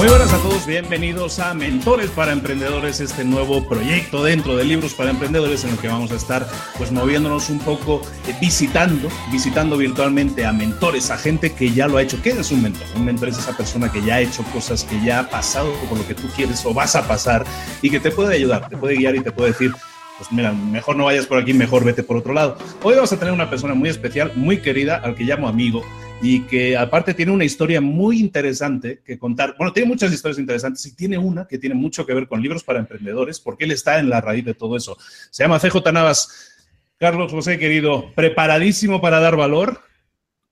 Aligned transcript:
Muy 0.00 0.08
buenas 0.08 0.32
a 0.32 0.38
todos, 0.38 0.64
bienvenidos 0.64 1.40
a 1.40 1.52
Mentores 1.52 2.08
para 2.08 2.32
Emprendedores, 2.32 3.00
este 3.00 3.22
nuevo 3.22 3.68
proyecto 3.68 4.24
dentro 4.24 4.56
de 4.56 4.64
Libros 4.64 4.94
para 4.94 5.10
Emprendedores 5.10 5.62
en 5.64 5.72
el 5.72 5.76
que 5.76 5.88
vamos 5.88 6.10
a 6.10 6.14
estar 6.14 6.48
pues 6.78 6.90
moviéndonos 6.90 7.50
un 7.50 7.58
poco, 7.58 8.00
eh, 8.26 8.34
visitando, 8.40 9.10
visitando 9.30 9.76
virtualmente 9.76 10.46
a 10.46 10.54
mentores, 10.54 11.10
a 11.10 11.18
gente 11.18 11.52
que 11.52 11.72
ya 11.72 11.86
lo 11.86 11.98
ha 11.98 12.02
hecho. 12.02 12.16
¿Qué 12.22 12.30
es 12.30 12.50
un 12.50 12.62
mentor? 12.62 12.86
Un 12.96 13.04
mentor 13.04 13.28
es 13.28 13.36
esa 13.36 13.54
persona 13.54 13.92
que 13.92 14.00
ya 14.00 14.14
ha 14.14 14.20
hecho 14.22 14.42
cosas, 14.54 14.84
que 14.84 14.98
ya 15.04 15.18
ha 15.18 15.28
pasado 15.28 15.70
por 15.90 15.98
lo 15.98 16.08
que 16.08 16.14
tú 16.14 16.28
quieres 16.34 16.64
o 16.64 16.72
vas 16.72 16.96
a 16.96 17.06
pasar 17.06 17.44
y 17.82 17.90
que 17.90 18.00
te 18.00 18.10
puede 18.10 18.34
ayudar, 18.34 18.70
te 18.70 18.78
puede 18.78 18.96
guiar 18.96 19.16
y 19.16 19.20
te 19.20 19.32
puede 19.32 19.50
decir, 19.50 19.70
pues 20.16 20.32
mira, 20.32 20.50
mejor 20.50 20.96
no 20.96 21.04
vayas 21.04 21.26
por 21.26 21.36
aquí, 21.36 21.52
mejor 21.52 21.84
vete 21.84 22.02
por 22.02 22.16
otro 22.16 22.32
lado. 22.32 22.56
Hoy 22.82 22.94
vamos 22.94 23.12
a 23.12 23.18
tener 23.18 23.34
una 23.34 23.50
persona 23.50 23.74
muy 23.74 23.90
especial, 23.90 24.32
muy 24.34 24.62
querida, 24.62 24.96
al 24.96 25.14
que 25.14 25.24
llamo 25.24 25.46
amigo 25.46 25.84
y 26.22 26.42
que 26.42 26.76
aparte 26.76 27.14
tiene 27.14 27.32
una 27.32 27.44
historia 27.44 27.80
muy 27.80 28.20
interesante 28.20 29.00
que 29.04 29.18
contar. 29.18 29.54
Bueno, 29.56 29.72
tiene 29.72 29.88
muchas 29.88 30.12
historias 30.12 30.38
interesantes 30.38 30.84
y 30.86 30.94
tiene 30.94 31.16
una 31.16 31.46
que 31.46 31.58
tiene 31.58 31.74
mucho 31.74 32.04
que 32.04 32.14
ver 32.14 32.28
con 32.28 32.42
libros 32.42 32.62
para 32.62 32.78
emprendedores, 32.78 33.40
porque 33.40 33.64
él 33.64 33.70
está 33.70 33.98
en 33.98 34.10
la 34.10 34.20
raíz 34.20 34.44
de 34.44 34.54
todo 34.54 34.76
eso. 34.76 34.96
Se 35.30 35.42
llama 35.42 35.58
CJ 35.58 35.92
Navas. 35.92 36.56
Carlos 36.98 37.32
José, 37.32 37.58
querido, 37.58 38.12
preparadísimo 38.14 39.00
para 39.00 39.20
dar 39.20 39.34
valor. 39.34 39.80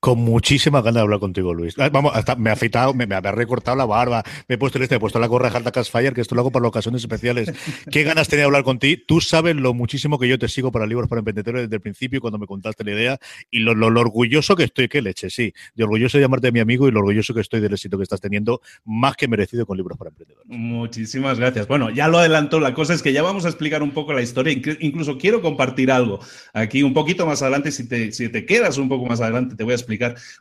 Con 0.01 0.21
muchísima 0.21 0.81
ganas 0.81 0.95
de 0.95 1.01
hablar 1.01 1.19
contigo, 1.19 1.53
Luis. 1.53 1.75
Ah, 1.77 1.89
vamos, 1.89 2.13
hasta 2.15 2.37
me 2.37 2.51
ha 2.51 2.53
afeitado, 2.53 2.95
me, 2.95 3.05
me 3.05 3.17
ha 3.17 3.21
recortado 3.21 3.77
la 3.77 3.85
barba, 3.85 4.23
me 4.47 4.55
he 4.55 4.59
puesto 4.59 4.79
el 4.79 4.85
este, 4.85 4.95
he 4.95 5.01
puesto 5.01 5.19
la 5.19 5.27
gorra 5.27 5.51
de 5.51 5.85
Fire, 5.85 6.15
que 6.15 6.21
esto 6.21 6.37
lo 6.37 6.43
hago 6.43 6.53
para 6.53 6.69
ocasiones 6.69 7.03
especiales. 7.03 7.51
Qué 7.91 8.05
ganas 8.05 8.29
tenía 8.29 8.43
de 8.43 8.47
hablar 8.47 8.63
contigo. 8.63 9.03
Tú 9.09 9.21
sabes 9.21 9.57
lo 9.57 9.75
muchísimo 9.75 10.17
que 10.17 10.29
yo 10.29 10.39
te 10.39 10.47
sigo 10.47 10.71
para 10.71 10.87
libros 10.87 11.09
para 11.09 11.19
emprendedores 11.19 11.63
desde 11.63 11.75
el 11.75 11.83
principio, 11.83 12.21
cuando 12.21 12.39
me 12.39 12.47
contaste 12.47 12.85
la 12.85 12.93
idea, 12.93 13.19
y 13.51 13.59
lo, 13.59 13.73
orgulloso 13.73 14.55
que 14.55 14.65
estoy, 14.65 14.87
qué 14.87 15.03
leche, 15.03 15.31
sí. 15.31 15.53
De 15.75 15.83
orgulloso 15.83 16.17
de 16.17 16.23
llamarte 16.23 16.53
mi 16.53 16.61
amigo 16.61 16.87
y 16.87 16.93
lo 16.93 17.01
orgulloso 17.01 17.35
que 17.35 17.41
estoy 17.41 17.61
del 17.61 17.73
éxito 17.73 17.97
que 17.97 18.05
estás 18.05 18.21
teniendo, 18.21 18.61
más 18.85 19.17
que 19.17 19.27
merecido 19.27 19.67
con 19.67 19.77
libros 19.77 19.99
para 19.99 20.11
emprendedores. 20.11 20.45
Muchísimas 20.47 21.41
gracias. 21.41 21.67
Bueno, 21.67 21.91
ya 21.91 22.07
lo 22.07 22.19
adelanto, 22.19 22.61
la 22.61 22.73
cosa 22.73 22.95
es 22.95 23.03
que 23.03 23.13
ya 23.13 23.23
vamos 23.23 23.47
a 23.47 23.49
explicar 23.49 23.83
un 23.83 23.91
poco 23.91 24.13
la 24.13 24.23
historia, 24.23 24.53
incluso 24.53 25.19
quiero 25.19 25.43
compartir 25.43 25.91
algo 25.91 26.21
aquí 26.53 26.85
un 26.85 26.95
poquito 26.95 27.27
más 27.27 27.43
adelante, 27.43 27.73
si 27.73 27.89
te, 27.89 28.13
si 28.13 28.29
te 28.29 28.47
quedas 28.47 28.79
un 28.79 28.89
poco 28.89 29.05
más 29.05 29.21
adelante, 29.21 29.57
te 29.57 29.65
voy 29.65 29.73
a 29.73 29.75
explicar 29.75 29.88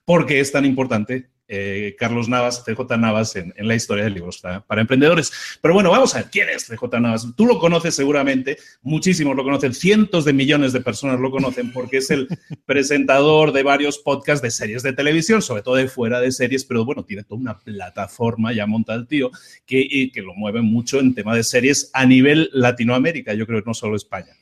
por 0.06 0.26
qué 0.26 0.40
es 0.40 0.52
tan 0.52 0.66
importante 0.66 1.30
eh, 1.50 1.96
Carlos 1.98 2.28
Navas, 2.28 2.66
CJ 2.66 2.98
Navas, 2.98 3.38
en, 3.38 3.54
la 3.58 3.74
historia 3.74 4.04
de 4.04 4.10
libros 4.10 4.40
para, 4.40 4.82
emprendedores. 4.82 5.32
Pero 5.62 5.74
bueno, 5.74 5.90
vamos 5.90 6.14
a 6.14 6.20
ver 6.20 6.30
quién 6.30 6.50
es 6.50 6.68
CJ 6.68 7.00
Navas. 7.00 7.26
Tú 7.38 7.46
lo 7.46 7.58
conoces 7.58 7.96
seguramente, 7.96 8.58
muchísimos 8.82 9.34
lo 9.34 9.44
conocen, 9.44 9.74
cientos 9.74 10.26
de 10.26 10.34
millones 10.34 10.74
de 10.74 10.82
personas 10.82 11.22
lo 11.22 11.32
conocen 11.32 11.72
porque 11.72 11.98
es 11.98 12.12
el 12.12 12.28
presentador 12.66 13.54
de 13.54 13.64
varios 13.64 13.98
podcasts 13.98 14.42
de 14.42 14.52
series 14.52 14.84
de 14.84 14.92
televisión, 14.92 15.42
sobre 15.42 15.62
todo 15.62 15.76
de 15.76 15.88
fuera 15.88 16.20
de 16.20 16.34
series, 16.34 16.66
pero 16.66 16.84
bueno, 16.84 17.06
tiene 17.06 17.24
toda 17.24 17.40
una 17.40 17.58
plataforma 17.58 18.52
ya 18.52 18.66
monta 18.66 18.94
el 18.94 19.08
tío 19.08 19.32
que, 19.66 20.12
que 20.14 20.22
lo 20.22 20.34
mueve 20.34 20.62
mucho 20.62 21.00
en 21.00 21.16
tema 21.16 21.34
de 21.34 21.44
series 21.44 21.90
a 21.94 22.06
nivel 22.06 22.50
Latinoamérica, 22.52 23.34
yo 23.34 23.48
creo 23.48 23.62
que 23.62 23.68
no 23.68 23.74
solo 23.74 23.96
España. 23.96 24.34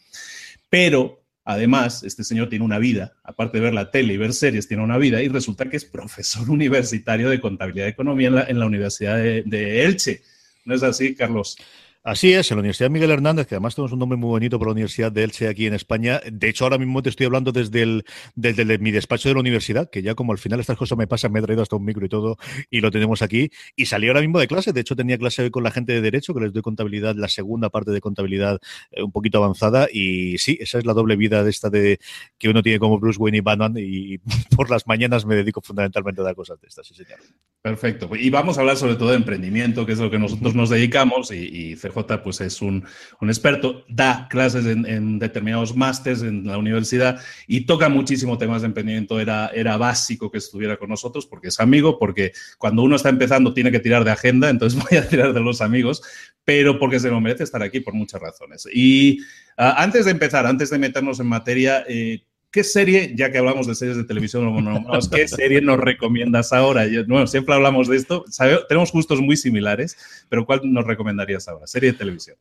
Pero 0.70 1.25
Además, 1.46 2.04
este 2.04 2.24
señor 2.24 2.50
tiene 2.50 2.66
una 2.66 2.80
vida, 2.80 3.14
aparte 3.24 3.60
de 3.60 3.64
ver 3.64 3.74
la 3.74 3.92
tele 3.92 4.14
y 4.14 4.18
ver 4.18 4.34
series, 4.34 4.68
tiene 4.68 4.84
una 4.84 4.98
vida 4.98 5.22
y 5.22 5.28
resulta 5.28 5.70
que 5.70 5.78
es 5.78 5.86
profesor 5.86 6.50
universitario 6.50 7.30
de 7.30 7.40
contabilidad 7.40 7.86
y 7.86 7.90
economía 7.90 8.28
en 8.48 8.60
la, 8.60 8.66
Universidad 8.66 9.18
de 9.18 9.86
Elche. 9.86 10.24
¿No 10.66 10.74
es 10.74 10.82
así, 10.82 11.16
Carlos? 11.16 11.58
Así 12.06 12.34
es, 12.34 12.52
en 12.52 12.58
la 12.58 12.60
Universidad 12.60 12.92
Miguel 12.92 13.10
Hernández, 13.10 13.48
que 13.48 13.56
además 13.56 13.74
tenemos 13.74 13.92
un 13.92 13.98
nombre 13.98 14.16
muy 14.16 14.28
bonito 14.28 14.60
para 14.60 14.70
la 14.70 14.74
Universidad 14.74 15.12
de 15.12 15.24
Elche 15.24 15.48
aquí 15.48 15.66
en 15.66 15.74
España. 15.74 16.22
De 16.32 16.50
hecho, 16.50 16.66
ahora 16.66 16.78
mismo 16.78 17.02
te 17.02 17.10
estoy 17.10 17.26
hablando 17.26 17.52
desde, 17.52 17.82
el, 17.82 18.06
desde 18.36 18.78
mi 18.78 18.92
despacho 18.92 19.28
de 19.28 19.34
la 19.34 19.40
universidad, 19.40 19.90
que 19.90 20.04
ya 20.04 20.14
como 20.14 20.32
al 20.32 20.38
final 20.38 20.60
estas 20.60 20.78
cosas 20.78 21.00
me 21.00 21.08
pasan, 21.08 21.32
me 21.32 21.40
he 21.40 21.42
traído 21.42 21.64
hasta 21.64 21.78
un 21.78 21.84
micro 21.84 22.06
y 22.06 22.10
todo, 22.10 22.38
y 22.70 22.82
lo 22.82 22.92
tenemos 22.92 23.24
aquí. 23.24 23.50
Y 23.76 23.88
salí 23.88 24.08
ahora 24.08 24.22
mismo 24.22 24.38
de 24.38 24.48
clase. 24.48 24.72
De 24.72 24.82
hecho, 24.82 24.96
tenía 24.96 25.18
clase 25.18 25.50
con 25.50 25.64
la 25.64 25.72
gente 25.72 25.94
de 25.94 26.02
Derecho, 26.02 26.36
que 26.36 26.42
les 26.42 26.54
doy 26.54 26.62
contabilidad, 26.62 27.16
la 27.16 27.28
segunda 27.28 27.72
parte 27.72 27.90
de 27.90 28.02
contabilidad 28.02 28.60
eh, 28.92 29.02
un 29.02 29.12
poquito 29.12 29.40
avanzada. 29.40 29.88
Y 29.92 30.38
sí, 30.38 30.60
esa 30.62 30.78
es 30.78 30.86
la 30.86 30.94
doble 30.94 31.16
vida 31.16 31.44
de 31.44 31.50
esta 31.50 31.72
de 31.72 31.98
que 32.38 32.50
uno 32.50 32.62
tiene 32.62 32.78
como 32.78 33.00
Bruce 33.00 33.18
Wayne 33.18 33.40
y 33.40 33.42
Batman. 33.42 33.74
Y 33.80 34.20
por 34.56 34.70
las 34.70 34.86
mañanas 34.86 35.26
me 35.26 35.34
dedico 35.34 35.60
fundamentalmente 35.60 36.22
a 36.22 36.26
dar 36.26 36.36
cosas 36.36 36.62
de 36.62 36.68
estas, 36.68 36.86
sí, 36.86 36.94
señor. 36.94 37.18
Perfecto. 37.64 38.12
Y 38.16 38.30
vamos 38.30 38.60
a 38.60 38.62
hablar 38.62 38.78
sobre 38.78 38.94
todo 38.94 39.10
de 39.10 39.16
emprendimiento, 39.16 39.88
que 39.88 39.94
es 39.94 40.00
lo 40.00 40.12
que 40.12 40.20
nosotros 40.20 40.54
nos 40.54 40.70
dedicamos, 40.70 41.32
y, 41.32 41.72
y 41.72 41.76
pues 42.24 42.42
es 42.42 42.62
un, 42.62 42.86
experto, 43.22 43.86
da 43.88 44.28
clases 44.30 44.66
en, 44.66 45.20
determinados 45.20 45.76
másteres 45.76 46.22
en 46.22 46.46
la 46.46 46.58
universidad 46.58 47.20
y 47.48 47.66
toca 47.66 47.90
muchísimo 47.90 48.38
temas 48.38 48.62
de 48.62 48.68
emprendimiento. 48.68 49.20
Era, 49.20 49.48
era 49.54 49.78
básico 49.78 50.30
que 50.30 50.38
estuviera 50.38 50.78
con 50.78 50.90
nosotros 50.90 51.26
porque 51.26 51.48
es 51.48 51.60
amigo, 51.60 51.98
porque 51.98 52.34
cuando 52.58 52.84
uno 52.84 52.96
está 52.96 53.10
empezando 53.10 53.54
tiene 53.54 53.72
que 53.72 53.80
tirar 53.80 54.04
de 54.04 54.12
agenda, 54.12 54.50
entonces 54.50 54.82
voy 54.90 54.98
a 54.98 55.08
tirar 55.08 55.34
de 55.34 55.40
los 55.40 55.62
amigos, 55.62 56.02
pero 56.44 56.78
porque 56.80 57.00
se 57.00 57.10
lo 57.10 57.20
merece 57.22 57.44
estar 57.44 57.64
aquí 57.64 57.80
por 57.80 57.94
muchas 57.94 58.22
razones. 58.22 58.68
Y 58.74 59.20
ah, 59.58 59.76
antes 59.82 60.06
de 60.06 60.12
empezar, 60.12 60.46
antes 60.46 60.70
de 60.70 60.78
meternos 60.78 61.20
en 61.20 61.28
materia, 61.28 61.84
eh, 61.88 62.24
¿Qué 62.56 62.64
serie, 62.64 63.12
ya 63.18 63.30
que 63.34 63.38
hablamos 63.38 63.68
de 63.68 63.76
series 63.76 63.98
de 63.98 64.06
televisión, 64.06 64.46
qué 65.12 65.28
serie 65.28 65.60
nos 65.60 65.78
recomiendas 65.78 66.54
ahora? 66.54 66.86
bueno, 67.06 67.28
siempre 67.28 67.54
hablamos 67.54 67.90
de 67.90 67.98
esto, 67.98 68.24
tenemos 68.70 68.94
gustos 68.94 69.20
muy 69.20 69.36
similares, 69.36 69.98
pero 70.30 70.46
¿cuál 70.46 70.62
nos 70.64 70.86
recomendarías 70.86 71.50
ahora? 71.50 71.68
Serie 71.68 71.92
de 71.92 71.98
televisión. 71.98 72.38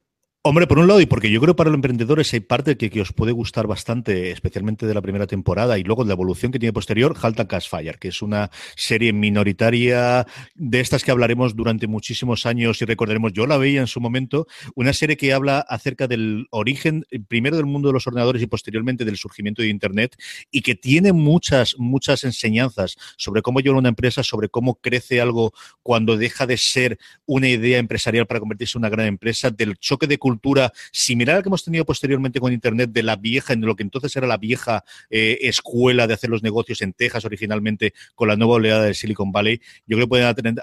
Hombre, 0.46 0.66
por 0.66 0.78
un 0.78 0.86
lado, 0.86 1.00
y 1.00 1.06
porque 1.06 1.30
yo 1.30 1.40
creo 1.40 1.54
que 1.54 1.56
para 1.56 1.70
los 1.70 1.78
emprendedores 1.78 2.30
hay 2.34 2.40
parte 2.40 2.76
que, 2.76 2.90
que, 2.90 3.00
os 3.00 3.14
puede 3.14 3.32
gustar 3.32 3.66
bastante, 3.66 4.30
especialmente 4.30 4.84
de 4.84 4.92
la 4.92 5.00
primera 5.00 5.26
temporada 5.26 5.78
y 5.78 5.84
luego 5.84 6.04
de 6.04 6.08
la 6.08 6.12
evolución 6.12 6.52
que 6.52 6.58
tiene 6.58 6.74
posterior, 6.74 7.16
Halt 7.22 7.40
and 7.40 7.62
Fire, 7.62 7.98
que 7.98 8.08
es 8.08 8.20
una 8.20 8.50
serie 8.76 9.14
minoritaria 9.14 10.26
de 10.54 10.80
estas 10.80 11.02
que 11.02 11.10
hablaremos 11.10 11.56
durante 11.56 11.86
muchísimos 11.86 12.44
años 12.44 12.82
y 12.82 12.84
recordaremos, 12.84 13.32
yo 13.32 13.46
la 13.46 13.56
veía 13.56 13.80
en 13.80 13.86
su 13.86 14.02
momento, 14.02 14.46
una 14.74 14.92
serie 14.92 15.16
que 15.16 15.32
habla 15.32 15.60
acerca 15.60 16.08
del 16.08 16.46
origen, 16.50 17.06
eh, 17.10 17.20
primero 17.26 17.56
del 17.56 17.64
mundo 17.64 17.88
de 17.88 17.94
los 17.94 18.06
ordenadores 18.06 18.42
y 18.42 18.46
posteriormente 18.46 19.06
del 19.06 19.16
surgimiento 19.16 19.62
de 19.62 19.68
Internet 19.68 20.14
y 20.50 20.60
que 20.60 20.74
tiene 20.74 21.14
muchas, 21.14 21.74
muchas 21.78 22.22
enseñanzas 22.22 22.96
sobre 23.16 23.40
cómo 23.40 23.60
lleva 23.60 23.78
una 23.78 23.88
empresa, 23.88 24.22
sobre 24.22 24.50
cómo 24.50 24.74
crece 24.74 25.22
algo 25.22 25.54
cuando 25.82 26.18
deja 26.18 26.46
de 26.46 26.58
ser 26.58 26.98
una 27.24 27.48
idea 27.48 27.78
empresarial 27.78 28.26
para 28.26 28.40
convertirse 28.40 28.76
en 28.76 28.82
una 28.82 28.90
gran 28.90 29.06
empresa, 29.06 29.50
del 29.50 29.78
choque 29.78 30.06
de 30.06 30.18
cultura 30.18 30.33
cultura 30.34 30.72
similar 30.92 31.36
al 31.36 31.42
que 31.42 31.48
hemos 31.48 31.64
tenido 31.64 31.84
posteriormente 31.84 32.40
con 32.40 32.52
Internet 32.52 32.90
de 32.90 33.02
la 33.02 33.16
vieja, 33.16 33.52
en 33.52 33.60
lo 33.62 33.76
que 33.76 33.82
entonces 33.82 34.14
era 34.16 34.26
la 34.26 34.36
vieja 34.36 34.84
eh, 35.10 35.38
escuela 35.42 36.06
de 36.06 36.14
hacer 36.14 36.30
los 36.30 36.42
negocios 36.42 36.82
en 36.82 36.92
Texas 36.92 37.24
originalmente 37.24 37.94
con 38.14 38.28
la 38.28 38.36
nueva 38.36 38.54
oleada 38.54 38.84
de 38.84 38.94
Silicon 38.94 39.32
Valley, 39.32 39.60
yo 39.86 39.96
creo 39.96 40.06
que 40.06 40.08
pueden 40.08 40.56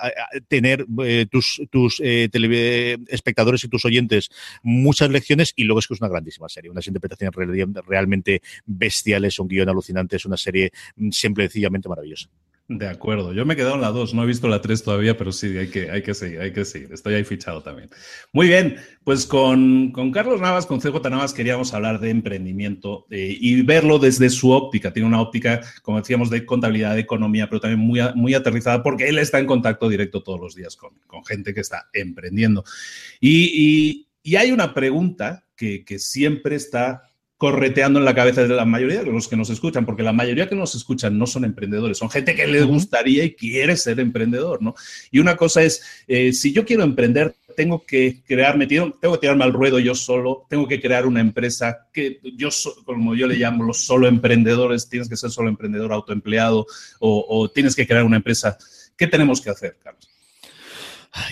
tener, 0.47 0.85
eh, 1.03 1.25
tus, 1.29 1.61
tus 1.69 2.01
eh, 2.03 2.97
espectadores 3.07 3.63
y 3.63 3.69
tus 3.69 3.85
oyentes 3.85 4.29
muchas 4.63 5.09
lecciones 5.09 5.53
y 5.55 5.63
luego 5.63 5.79
es 5.79 5.87
que 5.87 5.93
es 5.93 6.01
una 6.01 6.09
grandísima 6.09 6.49
serie, 6.49 6.69
unas 6.69 6.87
interpretaciones 6.87 7.33
realmente 7.87 8.41
bestiales, 8.65 9.39
un 9.39 9.47
guion 9.47 9.69
alucinante, 9.69 10.17
es 10.17 10.25
una 10.25 10.37
serie 10.37 10.71
mm, 10.95 11.11
siempre 11.11 11.45
sencillamente 11.45 11.89
maravillosa. 11.89 12.29
De 12.73 12.87
acuerdo, 12.87 13.33
yo 13.33 13.45
me 13.45 13.53
he 13.53 13.57
quedado 13.57 13.75
en 13.75 13.81
la 13.81 13.91
2, 13.91 14.13
no 14.13 14.23
he 14.23 14.25
visto 14.25 14.47
la 14.47 14.61
3 14.61 14.81
todavía, 14.81 15.17
pero 15.17 15.33
sí, 15.33 15.57
hay 15.57 15.67
que, 15.67 15.91
hay 15.91 16.01
que 16.01 16.13
seguir, 16.13 16.39
hay 16.39 16.53
que 16.53 16.63
seguir. 16.63 16.93
Estoy 16.93 17.15
ahí 17.15 17.25
fichado 17.25 17.61
también. 17.61 17.89
Muy 18.31 18.47
bien, 18.47 18.77
pues 19.03 19.25
con, 19.25 19.91
con 19.91 20.09
Carlos 20.11 20.39
Navas, 20.39 20.65
con 20.65 20.79
CJ 20.79 21.09
Navas, 21.09 21.33
queríamos 21.33 21.73
hablar 21.73 21.99
de 21.99 22.11
emprendimiento 22.11 23.07
eh, 23.09 23.35
y 23.37 23.61
verlo 23.63 23.99
desde 23.99 24.29
su 24.29 24.51
óptica. 24.51 24.93
Tiene 24.93 25.09
una 25.09 25.19
óptica, 25.19 25.59
como 25.81 25.97
decíamos, 25.97 26.29
de 26.29 26.45
contabilidad, 26.45 26.95
de 26.95 27.01
economía, 27.01 27.49
pero 27.49 27.59
también 27.59 27.81
muy, 27.81 27.99
muy 28.15 28.33
aterrizada 28.35 28.81
porque 28.81 29.09
él 29.09 29.17
está 29.17 29.39
en 29.39 29.47
contacto 29.47 29.89
directo 29.89 30.23
todos 30.23 30.39
los 30.39 30.55
días 30.55 30.77
con, 30.77 30.93
con 31.07 31.25
gente 31.25 31.53
que 31.53 31.59
está 31.59 31.89
emprendiendo. 31.91 32.63
Y, 33.19 33.51
y, 33.53 34.07
y 34.23 34.37
hay 34.37 34.53
una 34.53 34.73
pregunta 34.73 35.45
que, 35.57 35.83
que 35.83 35.99
siempre 35.99 36.55
está 36.55 37.10
correteando 37.41 37.97
en 37.97 38.05
la 38.05 38.13
cabeza 38.13 38.43
de 38.43 38.49
la 38.49 38.65
mayoría 38.65 39.03
de 39.03 39.11
los 39.11 39.27
que 39.27 39.35
nos 39.35 39.49
escuchan, 39.49 39.83
porque 39.83 40.03
la 40.03 40.13
mayoría 40.13 40.47
que 40.47 40.53
nos 40.53 40.75
escuchan 40.75 41.17
no 41.17 41.25
son 41.25 41.43
emprendedores, 41.43 41.97
son 41.97 42.11
gente 42.11 42.35
que 42.35 42.45
les 42.45 42.63
gustaría 42.65 43.23
y 43.23 43.33
quiere 43.33 43.75
ser 43.77 43.99
emprendedor, 43.99 44.61
¿no? 44.61 44.75
Y 45.09 45.17
una 45.17 45.35
cosa 45.35 45.63
es, 45.63 45.81
eh, 46.07 46.33
si 46.33 46.53
yo 46.53 46.63
quiero 46.65 46.83
emprender, 46.83 47.33
tengo 47.55 47.83
que 47.83 48.21
crearme, 48.27 48.67
tengo, 48.67 48.93
que 49.01 49.17
tirarme 49.17 49.43
al 49.43 49.53
ruedo 49.53 49.79
yo 49.79 49.95
solo, 49.95 50.45
tengo 50.51 50.67
que 50.67 50.79
crear 50.79 51.07
una 51.07 51.19
empresa 51.19 51.87
que 51.91 52.19
yo, 52.37 52.49
como 52.85 53.15
yo 53.15 53.25
le 53.25 53.37
llamo, 53.37 53.63
los 53.63 53.87
solo 53.87 54.07
emprendedores, 54.07 54.87
tienes 54.87 55.09
que 55.09 55.17
ser 55.17 55.31
solo 55.31 55.49
emprendedor 55.49 55.93
autoempleado 55.93 56.67
o, 56.99 57.25
o 57.27 57.49
tienes 57.49 57.75
que 57.75 57.87
crear 57.87 58.03
una 58.03 58.17
empresa. 58.17 58.55
¿Qué 58.95 59.07
tenemos 59.07 59.41
que 59.41 59.49
hacer, 59.49 59.79
Carlos? 59.83 60.10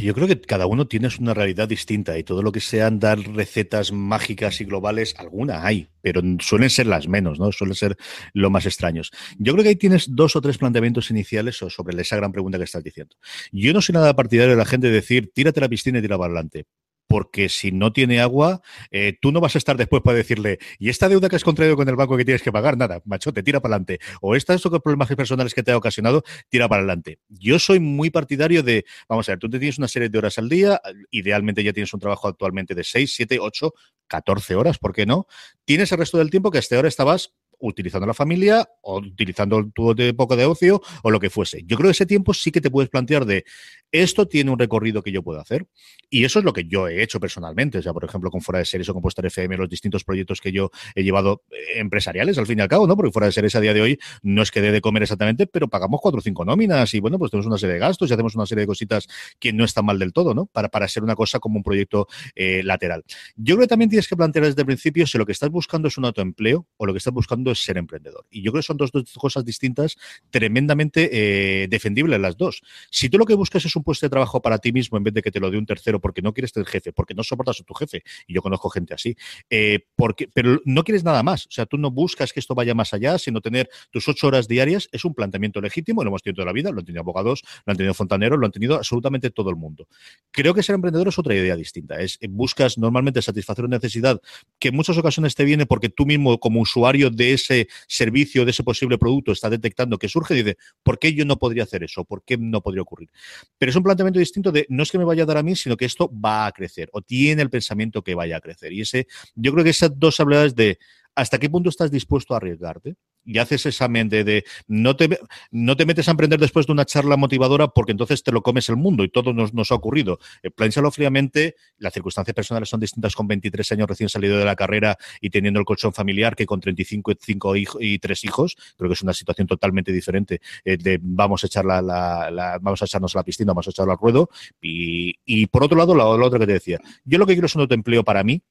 Yo 0.01 0.13
creo 0.13 0.27
que 0.27 0.41
cada 0.41 0.65
uno 0.65 0.87
tiene 0.87 1.07
una 1.19 1.33
realidad 1.33 1.67
distinta 1.67 2.17
y 2.17 2.23
todo 2.23 2.43
lo 2.43 2.51
que 2.51 2.59
sean 2.59 2.99
dar 2.99 3.17
recetas 3.19 3.93
mágicas 3.93 4.59
y 4.59 4.65
globales, 4.65 5.15
alguna 5.17 5.65
hay, 5.65 5.87
pero 6.01 6.21
suelen 6.39 6.69
ser 6.69 6.87
las 6.87 7.07
menos, 7.07 7.39
¿no? 7.39 7.51
Suelen 7.53 7.75
ser 7.75 7.97
lo 8.33 8.49
más 8.49 8.65
extraños. 8.65 9.11
Yo 9.37 9.53
creo 9.53 9.63
que 9.63 9.69
ahí 9.69 9.75
tienes 9.77 10.13
dos 10.13 10.35
o 10.35 10.41
tres 10.41 10.57
planteamientos 10.57 11.09
iniciales 11.11 11.55
sobre 11.55 12.01
esa 12.01 12.17
gran 12.17 12.33
pregunta 12.33 12.57
que 12.57 12.65
estás 12.65 12.83
diciendo. 12.83 13.15
Yo 13.53 13.71
no 13.71 13.81
soy 13.81 13.93
nada 13.93 14.15
partidario 14.15 14.51
de 14.51 14.57
la 14.57 14.65
gente 14.65 14.89
decir, 14.89 15.31
tírate 15.33 15.61
a 15.61 15.63
la 15.63 15.69
piscina 15.69 15.99
y 15.99 16.01
tira 16.01 16.17
para 16.17 16.33
adelante 16.33 16.65
porque 17.09 17.49
si 17.49 17.71
no 17.71 17.91
tiene 17.91 18.21
agua, 18.21 18.61
eh, 18.91 19.17
tú 19.19 19.31
no 19.31 19.41
vas 19.41 19.55
a 19.55 19.57
estar 19.57 19.75
después 19.77 20.03
para 20.03 20.15
decirle, 20.15 20.59
y 20.77 20.89
esta 20.89 21.09
deuda 21.09 21.27
que 21.27 21.35
has 21.35 21.43
contraído 21.43 21.75
con 21.75 21.89
el 21.89 21.95
banco 21.95 22.15
que 22.15 22.23
tienes 22.23 22.43
que 22.43 22.51
pagar, 22.51 22.77
nada, 22.77 23.01
machote, 23.03 23.41
tira 23.41 23.59
para 23.59 23.75
adelante. 23.75 23.99
O 24.21 24.35
estos 24.35 24.61
problemas 24.83 25.09
personales 25.15 25.55
que 25.55 25.63
te 25.63 25.71
ha 25.71 25.77
ocasionado, 25.77 26.23
tira 26.49 26.69
para 26.69 26.81
adelante. 26.81 27.17
Yo 27.27 27.57
soy 27.57 27.79
muy 27.79 28.11
partidario 28.11 28.61
de, 28.61 28.85
vamos 29.09 29.27
a 29.27 29.31
ver, 29.31 29.39
tú 29.39 29.49
te 29.49 29.57
tienes 29.57 29.79
una 29.79 29.87
serie 29.87 30.07
de 30.07 30.17
horas 30.19 30.37
al 30.37 30.49
día, 30.49 30.79
idealmente 31.09 31.63
ya 31.63 31.73
tienes 31.73 31.91
un 31.95 31.99
trabajo 31.99 32.27
actualmente 32.27 32.75
de 32.75 32.83
6, 32.83 33.11
7, 33.15 33.39
8, 33.41 33.73
14 34.05 34.53
horas, 34.53 34.77
¿por 34.77 34.93
qué 34.93 35.07
no? 35.07 35.25
Tienes 35.65 35.91
el 35.91 35.97
resto 35.97 36.19
del 36.19 36.29
tiempo 36.29 36.51
que 36.51 36.59
hasta 36.59 36.75
ahora 36.75 36.89
estabas 36.89 37.33
utilizando 37.59 38.07
la 38.07 38.13
familia 38.13 38.67
o 38.81 38.97
utilizando 38.97 39.69
tu 39.73 39.93
de 39.93 40.13
poco 40.13 40.35
de 40.35 40.45
ocio 40.45 40.81
o 41.03 41.11
lo 41.11 41.19
que 41.19 41.29
fuese. 41.29 41.63
Yo 41.65 41.77
creo 41.77 41.89
que 41.89 41.91
ese 41.91 42.05
tiempo 42.05 42.33
sí 42.33 42.51
que 42.51 42.61
te 42.61 42.71
puedes 42.71 42.89
plantear 42.89 43.25
de 43.25 43.45
esto 43.91 44.27
tiene 44.27 44.51
un 44.51 44.59
recorrido 44.59 45.01
que 45.01 45.11
yo 45.11 45.23
puedo 45.23 45.39
hacer. 45.39 45.67
Y 46.09 46.23
eso 46.23 46.39
es 46.39 46.45
lo 46.45 46.53
que 46.53 46.65
yo 46.65 46.87
he 46.87 47.01
hecho 47.01 47.19
personalmente. 47.19 47.79
O 47.79 47.81
sea, 47.81 47.93
por 47.93 48.03
ejemplo, 48.03 48.29
con 48.29 48.41
Fuera 48.41 48.59
de 48.59 48.65
Series 48.65 48.89
o 48.89 48.93
con 48.93 49.01
Postar 49.01 49.25
FM, 49.25 49.57
los 49.57 49.69
distintos 49.69 50.03
proyectos 50.03 50.41
que 50.41 50.51
yo 50.51 50.69
he 50.95 51.03
llevado 51.03 51.43
eh, 51.51 51.79
empresariales, 51.79 52.37
al 52.37 52.45
fin 52.45 52.59
y 52.59 52.61
al 52.61 52.67
cabo, 52.67 52.87
¿no? 52.87 52.95
Porque 52.95 53.11
Fuera 53.11 53.27
de 53.27 53.31
Series 53.31 53.55
a 53.55 53.61
día 53.61 53.73
de 53.73 53.81
hoy 53.81 53.99
no 54.21 54.41
es 54.41 54.51
que 54.51 54.61
dé 54.61 54.71
de 54.71 54.81
comer 54.81 55.03
exactamente, 55.03 55.47
pero 55.47 55.67
pagamos 55.67 55.99
cuatro 56.01 56.19
o 56.19 56.21
cinco 56.21 56.45
nóminas 56.45 56.93
y 56.93 56.99
bueno, 56.99 57.17
pues 57.17 57.31
tenemos 57.31 57.47
una 57.47 57.57
serie 57.57 57.75
de 57.75 57.79
gastos 57.79 58.09
y 58.09 58.13
hacemos 58.13 58.35
una 58.35 58.45
serie 58.45 58.61
de 58.61 58.67
cositas 58.67 59.07
que 59.39 59.53
no 59.53 59.65
están 59.65 59.85
mal 59.85 59.97
del 59.97 60.13
todo, 60.13 60.33
¿no? 60.33 60.45
Para, 60.45 60.69
para 60.69 60.87
ser 60.87 61.03
una 61.03 61.15
cosa 61.15 61.39
como 61.39 61.57
un 61.57 61.63
proyecto 61.63 62.07
eh, 62.35 62.61
lateral. 62.63 63.03
Yo 63.35 63.55
creo 63.55 63.65
que 63.65 63.69
también 63.69 63.89
tienes 63.89 64.07
que 64.07 64.15
plantear 64.15 64.45
desde 64.45 64.61
el 64.61 64.65
principio 64.65 65.07
si 65.07 65.17
lo 65.17 65.25
que 65.25 65.31
estás 65.31 65.49
buscando 65.49 65.87
es 65.87 65.97
un 65.97 66.05
autoempleo 66.05 66.67
o 66.77 66.85
lo 66.85 66.93
que 66.93 66.97
estás 66.97 67.13
buscando 67.13 67.48
es 67.51 67.63
ser 67.63 67.77
emprendedor. 67.77 68.25
Y 68.29 68.41
yo 68.41 68.51
creo 68.51 68.61
que 68.61 68.67
son 68.67 68.77
dos, 68.77 68.91
cosas 69.17 69.45
distintas, 69.45 69.97
tremendamente 70.29 71.09
eh, 71.11 71.67
defendibles 71.67 72.19
las 72.19 72.37
dos. 72.37 72.61
Si 72.91 73.09
tú 73.09 73.17
lo 73.17 73.25
que 73.25 73.35
buscas 73.35 73.65
es 73.65 73.75
un 73.75 73.83
puesto 73.83 74.05
de 74.05 74.09
trabajo 74.09 74.41
para 74.41 74.57
ti 74.57 74.71
mismo 74.71 74.97
en 74.97 75.03
vez 75.03 75.13
de 75.13 75.21
que 75.21 75.31
te 75.31 75.39
lo 75.39 75.49
dé 75.51 75.57
un 75.57 75.65
tercero 75.65 75.99
porque 75.99 76.21
no 76.21 76.33
quieres 76.33 76.51
ser 76.51 76.65
jefe, 76.65 76.91
porque 76.93 77.13
no 77.13 77.23
soportas 77.23 77.59
a 77.61 77.63
tu 77.63 77.73
jefe, 77.73 78.03
y 78.27 78.33
yo 78.33 78.41
conozco 78.41 78.69
gente 78.69 78.93
así, 78.93 79.15
eh, 79.49 79.79
porque, 79.95 80.27
pero 80.33 80.61
no 80.65 80.83
quieres 80.83 81.03
nada 81.03 81.23
más. 81.23 81.45
O 81.47 81.51
sea, 81.51 81.65
tú 81.65 81.77
no 81.77 81.91
buscas 81.91 82.33
que 82.33 82.39
esto 82.39 82.55
vaya 82.55 82.73
más 82.73 82.93
allá, 82.93 83.17
sino 83.17 83.41
tener 83.41 83.69
tus 83.91 84.07
ocho 84.07 84.27
horas 84.27 84.47
diarias, 84.47 84.89
es 84.91 85.05
un 85.05 85.13
planteamiento 85.13 85.61
legítimo, 85.61 86.03
lo 86.03 86.09
hemos 86.09 86.21
tenido 86.21 86.37
toda 86.37 86.47
la 86.47 86.53
vida, 86.53 86.71
lo 86.71 86.79
han 86.79 86.85
tenido 86.85 87.01
abogados, 87.01 87.43
lo 87.65 87.71
han 87.71 87.77
tenido 87.77 87.93
fontaneros, 87.93 88.39
lo 88.39 88.45
han 88.45 88.51
tenido 88.51 88.75
absolutamente 88.75 89.29
todo 89.29 89.49
el 89.49 89.55
mundo. 89.55 89.87
Creo 90.31 90.53
que 90.53 90.63
ser 90.63 90.75
emprendedor 90.75 91.07
es 91.07 91.19
otra 91.19 91.35
idea 91.35 91.55
distinta. 91.55 91.99
Es, 91.99 92.19
buscas 92.29 92.77
normalmente 92.77 93.21
satisfacer 93.21 93.65
una 93.65 93.77
necesidad 93.77 94.21
que 94.59 94.69
en 94.69 94.75
muchas 94.75 94.97
ocasiones 94.97 95.35
te 95.35 95.43
viene 95.43 95.65
porque 95.65 95.89
tú 95.89 96.05
mismo, 96.05 96.39
como 96.39 96.61
usuario 96.61 97.09
de 97.09 97.33
ese 97.41 97.67
servicio, 97.87 98.45
de 98.45 98.51
ese 98.51 98.63
posible 98.63 98.97
producto, 98.97 99.31
está 99.31 99.49
detectando 99.49 99.97
que 99.97 100.07
surge 100.07 100.33
dice, 100.33 100.57
¿por 100.83 100.99
qué 100.99 101.13
yo 101.13 101.25
no 101.25 101.37
podría 101.37 101.63
hacer 101.63 101.83
eso? 101.83 102.05
¿Por 102.05 102.23
qué 102.23 102.37
no 102.37 102.61
podría 102.61 102.81
ocurrir? 102.81 103.09
Pero 103.57 103.69
es 103.69 103.75
un 103.75 103.83
planteamiento 103.83 104.19
distinto 104.19 104.51
de 104.51 104.65
no 104.69 104.83
es 104.83 104.91
que 104.91 104.97
me 104.97 105.05
vaya 105.05 105.23
a 105.23 105.25
dar 105.25 105.37
a 105.37 105.43
mí, 105.43 105.55
sino 105.55 105.77
que 105.77 105.85
esto 105.85 106.11
va 106.11 106.45
a 106.45 106.51
crecer 106.51 106.89
o 106.93 107.01
tiene 107.01 107.41
el 107.41 107.49
pensamiento 107.49 108.03
que 108.03 108.15
vaya 108.15 108.37
a 108.37 108.41
crecer. 108.41 108.73
Y 108.73 108.81
ese, 108.81 109.07
yo 109.35 109.51
creo 109.51 109.63
que 109.63 109.71
esas 109.71 109.97
dos 109.97 110.19
habilidades 110.19 110.55
de 110.55 110.77
hasta 111.19 111.39
qué 111.39 111.49
punto 111.49 111.69
estás 111.69 111.91
dispuedo 111.91 112.09
a 112.29 112.37
arriesgarte 112.37 112.95
y 113.25 113.37
haces 113.37 113.65
examen 113.65 114.09
de, 114.09 114.23
de, 114.23 114.45
no, 114.67 114.95
te, 114.95 115.19
no 115.51 115.75
te 115.75 115.85
metes 115.85 116.07
a 116.07 116.11
emprender 116.11 116.39
después 116.39 116.65
de 116.65 116.71
una 116.71 116.85
charla 116.85 117.17
motivadora 117.17 117.67
porque 117.67 117.91
entonces 117.91 118.23
te 118.23 118.31
lo 118.31 118.41
comes 118.41 118.69
el 118.69 118.77
mundo 118.77 119.03
y 119.03 119.09
todo 119.09 119.33
nos, 119.33 119.53
nos 119.53 119.71
ha 119.71 119.75
ocurrido. 119.75 120.19
Eh, 120.41 120.49
fríamente, 120.91 121.55
las 121.77 121.93
circunstancias 121.93 122.33
personales 122.33 122.69
son 122.69 122.79
distintas 122.79 123.15
con 123.15 123.27
23 123.27 123.71
años 123.73 123.87
recién 123.87 124.09
salido 124.09 124.37
de 124.37 124.45
la 124.45 124.55
carrera 124.55 124.97
y 125.21 125.29
teniendo 125.29 125.59
el 125.59 125.65
colchón 125.65 125.93
familiar 125.93 126.35
que 126.35 126.45
con 126.45 126.59
35 126.59 127.13
cinco 127.19 127.55
hijos 127.55 127.81
y 127.81 127.99
tres 127.99 128.23
hijos. 128.23 128.55
Creo 128.77 128.89
que 128.89 128.93
es 128.93 129.01
una 129.03 129.13
situación 129.13 129.47
totalmente 129.47 129.91
diferente 129.91 130.41
eh, 130.65 130.77
de 130.77 130.99
vamos 131.01 131.43
a 131.43 131.47
echar 131.47 131.65
la, 131.65 131.81
la, 131.81 132.57
vamos 132.61 132.81
a 132.81 132.85
echarnos 132.85 133.15
a 133.15 133.19
la 133.19 133.23
piscina, 133.23 133.51
vamos 133.51 133.67
a 133.67 133.71
echarlo 133.71 133.91
al 133.91 133.97
ruedo. 133.97 134.29
Y, 134.61 135.15
y 135.25 135.47
por 135.47 135.63
otro 135.63 135.77
lado, 135.77 135.93
lo, 135.93 136.17
lo 136.17 136.25
otro 136.25 136.39
que 136.39 136.47
te 136.47 136.53
decía, 136.53 136.79
yo 137.03 137.17
lo 137.17 137.25
que 137.25 137.33
quiero 137.33 137.45
es 137.45 137.55
un 137.55 137.61
autoempleo 137.61 138.03
para 138.03 138.23
mí, 138.23 138.41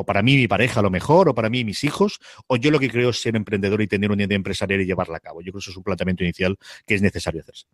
o 0.00 0.04
para 0.04 0.22
mí 0.22 0.36
mi 0.36 0.46
pareja 0.46 0.78
a 0.78 0.82
lo 0.84 0.90
mejor, 0.90 1.28
o 1.28 1.34
para 1.34 1.50
mí 1.50 1.64
mis 1.64 1.82
hijos, 1.82 2.20
o 2.46 2.56
yo 2.56 2.70
lo 2.70 2.78
que 2.78 2.88
creo 2.88 3.10
es 3.10 3.20
ser 3.20 3.34
emprendedor 3.34 3.82
y 3.82 3.88
tener 3.88 4.12
una 4.12 4.22
idea 4.22 4.36
empresarial 4.36 4.80
y 4.80 4.86
llevarla 4.86 5.16
a 5.16 5.20
cabo. 5.20 5.40
Yo 5.40 5.50
creo 5.50 5.54
que 5.54 5.58
eso 5.58 5.72
es 5.72 5.76
un 5.76 5.82
planteamiento 5.82 6.22
inicial 6.22 6.56
que 6.86 6.94
es 6.94 7.02
necesario 7.02 7.40
hacerse. 7.40 7.66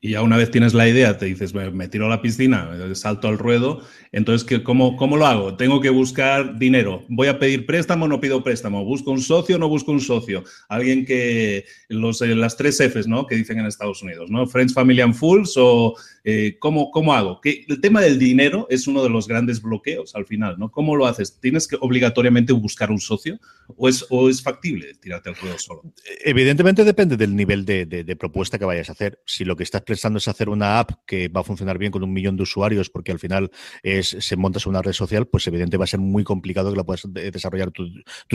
Y 0.00 0.10
ya 0.12 0.22
una 0.22 0.36
vez 0.36 0.50
tienes 0.50 0.74
la 0.74 0.88
idea, 0.88 1.18
te 1.18 1.26
dices, 1.26 1.52
me 1.54 1.88
tiro 1.88 2.06
a 2.06 2.08
la 2.08 2.22
piscina, 2.22 2.70
salto 2.94 3.28
al 3.28 3.38
ruedo, 3.38 3.82
entonces, 4.12 4.60
¿cómo, 4.62 4.96
¿cómo 4.96 5.16
lo 5.16 5.26
hago? 5.26 5.56
Tengo 5.56 5.80
que 5.80 5.90
buscar 5.90 6.58
dinero. 6.58 7.04
¿Voy 7.08 7.28
a 7.28 7.38
pedir 7.38 7.66
préstamo 7.66 8.08
no 8.08 8.20
pido 8.20 8.42
préstamo? 8.42 8.84
¿Busco 8.84 9.10
un 9.10 9.20
socio 9.20 9.58
no 9.58 9.68
busco 9.68 9.92
un 9.92 10.00
socio? 10.00 10.44
Alguien 10.68 11.04
que, 11.04 11.66
los, 11.88 12.22
eh, 12.22 12.34
las 12.34 12.56
tres 12.56 12.80
Fs, 12.80 13.06
¿no? 13.06 13.26
Que 13.26 13.36
dicen 13.36 13.58
en 13.58 13.66
Estados 13.66 14.02
Unidos, 14.02 14.30
¿no? 14.30 14.46
Friends, 14.46 14.72
Family 14.72 15.02
and 15.02 15.14
Fools 15.14 15.54
o 15.56 15.94
eh, 16.24 16.56
¿cómo, 16.58 16.90
¿cómo, 16.90 17.12
hago? 17.12 17.40
Que 17.40 17.64
el 17.68 17.80
tema 17.80 18.00
del 18.00 18.18
dinero 18.18 18.66
es 18.70 18.86
uno 18.86 19.02
de 19.02 19.10
los 19.10 19.28
grandes 19.28 19.60
bloqueos 19.60 20.14
al 20.14 20.24
final, 20.24 20.56
¿no? 20.58 20.70
¿Cómo 20.70 20.96
lo 20.96 21.06
haces? 21.06 21.38
¿Tienes 21.38 21.68
que 21.68 21.76
obligatoriamente 21.78 22.52
buscar 22.52 22.90
un 22.90 23.00
socio 23.00 23.38
o 23.76 23.88
es, 23.88 24.06
o 24.08 24.30
es 24.30 24.42
factible 24.42 24.94
tirarte 24.94 25.28
al 25.28 25.36
ruedo 25.36 25.58
solo? 25.58 25.82
Evidentemente 26.24 26.84
depende 26.84 27.16
del 27.16 27.36
nivel 27.36 27.64
de, 27.64 27.84
de, 27.84 28.02
de 28.02 28.16
propuesta 28.16 28.58
que 28.58 28.64
vayas 28.64 28.88
a 28.88 28.92
hacer. 28.92 29.20
Si 29.26 29.44
lo 29.44 29.56
que 29.56 29.65
estás 29.66 29.82
pensando 29.82 30.18
es 30.18 30.28
hacer 30.28 30.48
una 30.48 30.80
app 30.80 30.90
que 31.06 31.28
va 31.28 31.42
a 31.42 31.44
funcionar 31.44 31.78
bien 31.78 31.92
con 31.92 32.02
un 32.02 32.12
millón 32.12 32.36
de 32.36 32.42
usuarios, 32.42 32.90
porque 32.90 33.12
al 33.12 33.18
final 33.18 33.50
es, 33.82 34.16
se 34.18 34.36
monta 34.36 34.56
una 34.66 34.80
red 34.80 34.92
social, 34.92 35.26
pues 35.26 35.46
evidentemente 35.46 35.76
va 35.76 35.84
a 35.84 35.88
ser 35.88 36.00
muy 36.00 36.24
complicado 36.24 36.70
que 36.70 36.76
la 36.76 36.84
puedas 36.84 37.02
desarrollar 37.12 37.70
tú, 37.70 37.86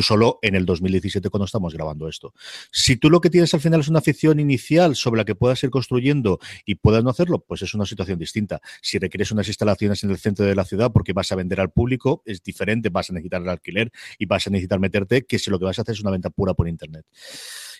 solo 0.01 0.39
en 0.41 0.55
el 0.55 0.65
2017 0.65 1.29
cuando 1.29 1.45
estamos 1.45 1.73
grabando 1.73 2.07
esto. 2.07 2.33
Si 2.71 2.97
tú 2.97 3.09
lo 3.09 3.21
que 3.21 3.29
tienes 3.29 3.53
al 3.53 3.61
final 3.61 3.79
es 3.79 3.87
una 3.87 3.99
afición 3.99 4.39
inicial 4.39 4.95
sobre 4.95 5.19
la 5.19 5.25
que 5.25 5.35
puedas 5.35 5.63
ir 5.63 5.69
construyendo 5.69 6.39
y 6.65 6.75
puedas 6.75 7.03
no 7.03 7.09
hacerlo, 7.09 7.39
pues 7.39 7.61
es 7.61 7.73
una 7.73 7.85
situación 7.85 8.19
distinta. 8.19 8.61
Si 8.81 8.99
requieres 8.99 9.31
unas 9.31 9.47
instalaciones 9.47 10.03
en 10.03 10.11
el 10.11 10.17
centro 10.17 10.45
de 10.45 10.55
la 10.55 10.65
ciudad 10.65 10.91
porque 10.91 11.13
vas 11.13 11.31
a 11.31 11.35
vender 11.35 11.59
al 11.59 11.71
público, 11.71 12.21
es 12.25 12.43
diferente, 12.43 12.89
vas 12.89 13.09
a 13.09 13.13
necesitar 13.13 13.41
el 13.41 13.49
alquiler 13.49 13.91
y 14.19 14.25
vas 14.25 14.45
a 14.47 14.49
necesitar 14.49 14.79
meterte 14.79 15.25
que 15.25 15.39
si 15.39 15.49
lo 15.49 15.57
que 15.57 15.65
vas 15.65 15.79
a 15.79 15.81
hacer 15.81 15.93
es 15.93 16.01
una 16.01 16.11
venta 16.11 16.29
pura 16.29 16.53
por 16.53 16.67
Internet. 16.67 17.05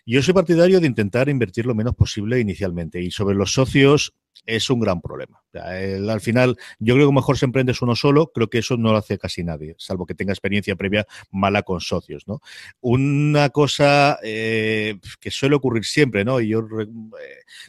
Yo 0.06 0.22
soy 0.22 0.34
partidario 0.34 0.80
de 0.80 0.88
intentar 0.88 1.30
invertir 1.30 1.66
lo 1.66 1.76
menos 1.76 1.96
posible 1.96 2.40
inicialmente 2.40 3.02
y 3.02 3.12
sobre 3.12 3.36
los 3.36 3.54
socios 3.54 4.14
es 4.46 4.70
un 4.70 4.80
gran 4.80 5.02
problema. 5.02 5.44
al 5.54 6.22
final, 6.22 6.58
yo 6.80 6.96
creo 6.96 7.08
que 7.08 7.14
mejor 7.14 7.38
se 7.38 7.46
emprende 7.46 7.74
uno 7.82 7.96
solo, 7.96 8.32
creo 8.32 8.50
que 8.50 8.60
eso 8.60 8.78
no 8.78 8.92
lo 8.92 8.98
hace 8.98 9.18
casi 9.18 9.44
nadie, 9.44 9.76
salvo 9.78 10.06
que 10.06 10.16
tenga 10.16 10.34
experiencia 10.34 10.76
previa 10.76 11.06
mala 11.32 11.64
con 11.64 11.80
socios. 11.82 12.28
¿no? 12.28 12.42
Una 12.80 13.50
cosa 13.50 14.18
eh, 14.24 14.98
que 15.20 15.32
suele 15.32 15.56
ocurrir 15.56 15.86
siempre, 15.86 16.26
¿no? 16.26 16.40
y 16.40 16.50
yo, 16.50 16.60
eh, 16.60 16.88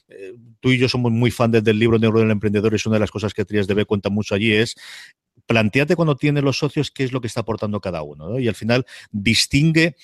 eh, 0.08 0.34
tú 0.60 0.70
y 0.70 0.78
yo 0.78 0.88
somos 0.88 1.12
muy 1.12 1.30
fans 1.30 1.62
del 1.62 1.78
libro 1.78 1.98
Negro 1.98 2.20
del 2.20 2.30
Emprendedor, 2.30 2.74
es 2.74 2.86
una 2.86 2.96
de 2.96 3.00
las 3.00 3.10
cosas 3.10 3.34
que 3.34 3.44
Trías 3.44 3.66
debe 3.66 3.84
cuenta 3.84 4.08
mucho 4.08 4.34
allí, 4.34 4.52
es 4.52 4.76
planteate 5.46 5.96
cuando 5.96 6.16
tienes 6.16 6.42
los 6.42 6.58
socios 6.58 6.90
qué 6.90 7.04
es 7.04 7.12
lo 7.12 7.20
que 7.20 7.26
está 7.26 7.40
aportando 7.40 7.80
cada 7.80 8.02
uno, 8.02 8.38
y 8.38 8.48
al 8.48 8.54
final 8.54 8.86
distingue 9.10 9.96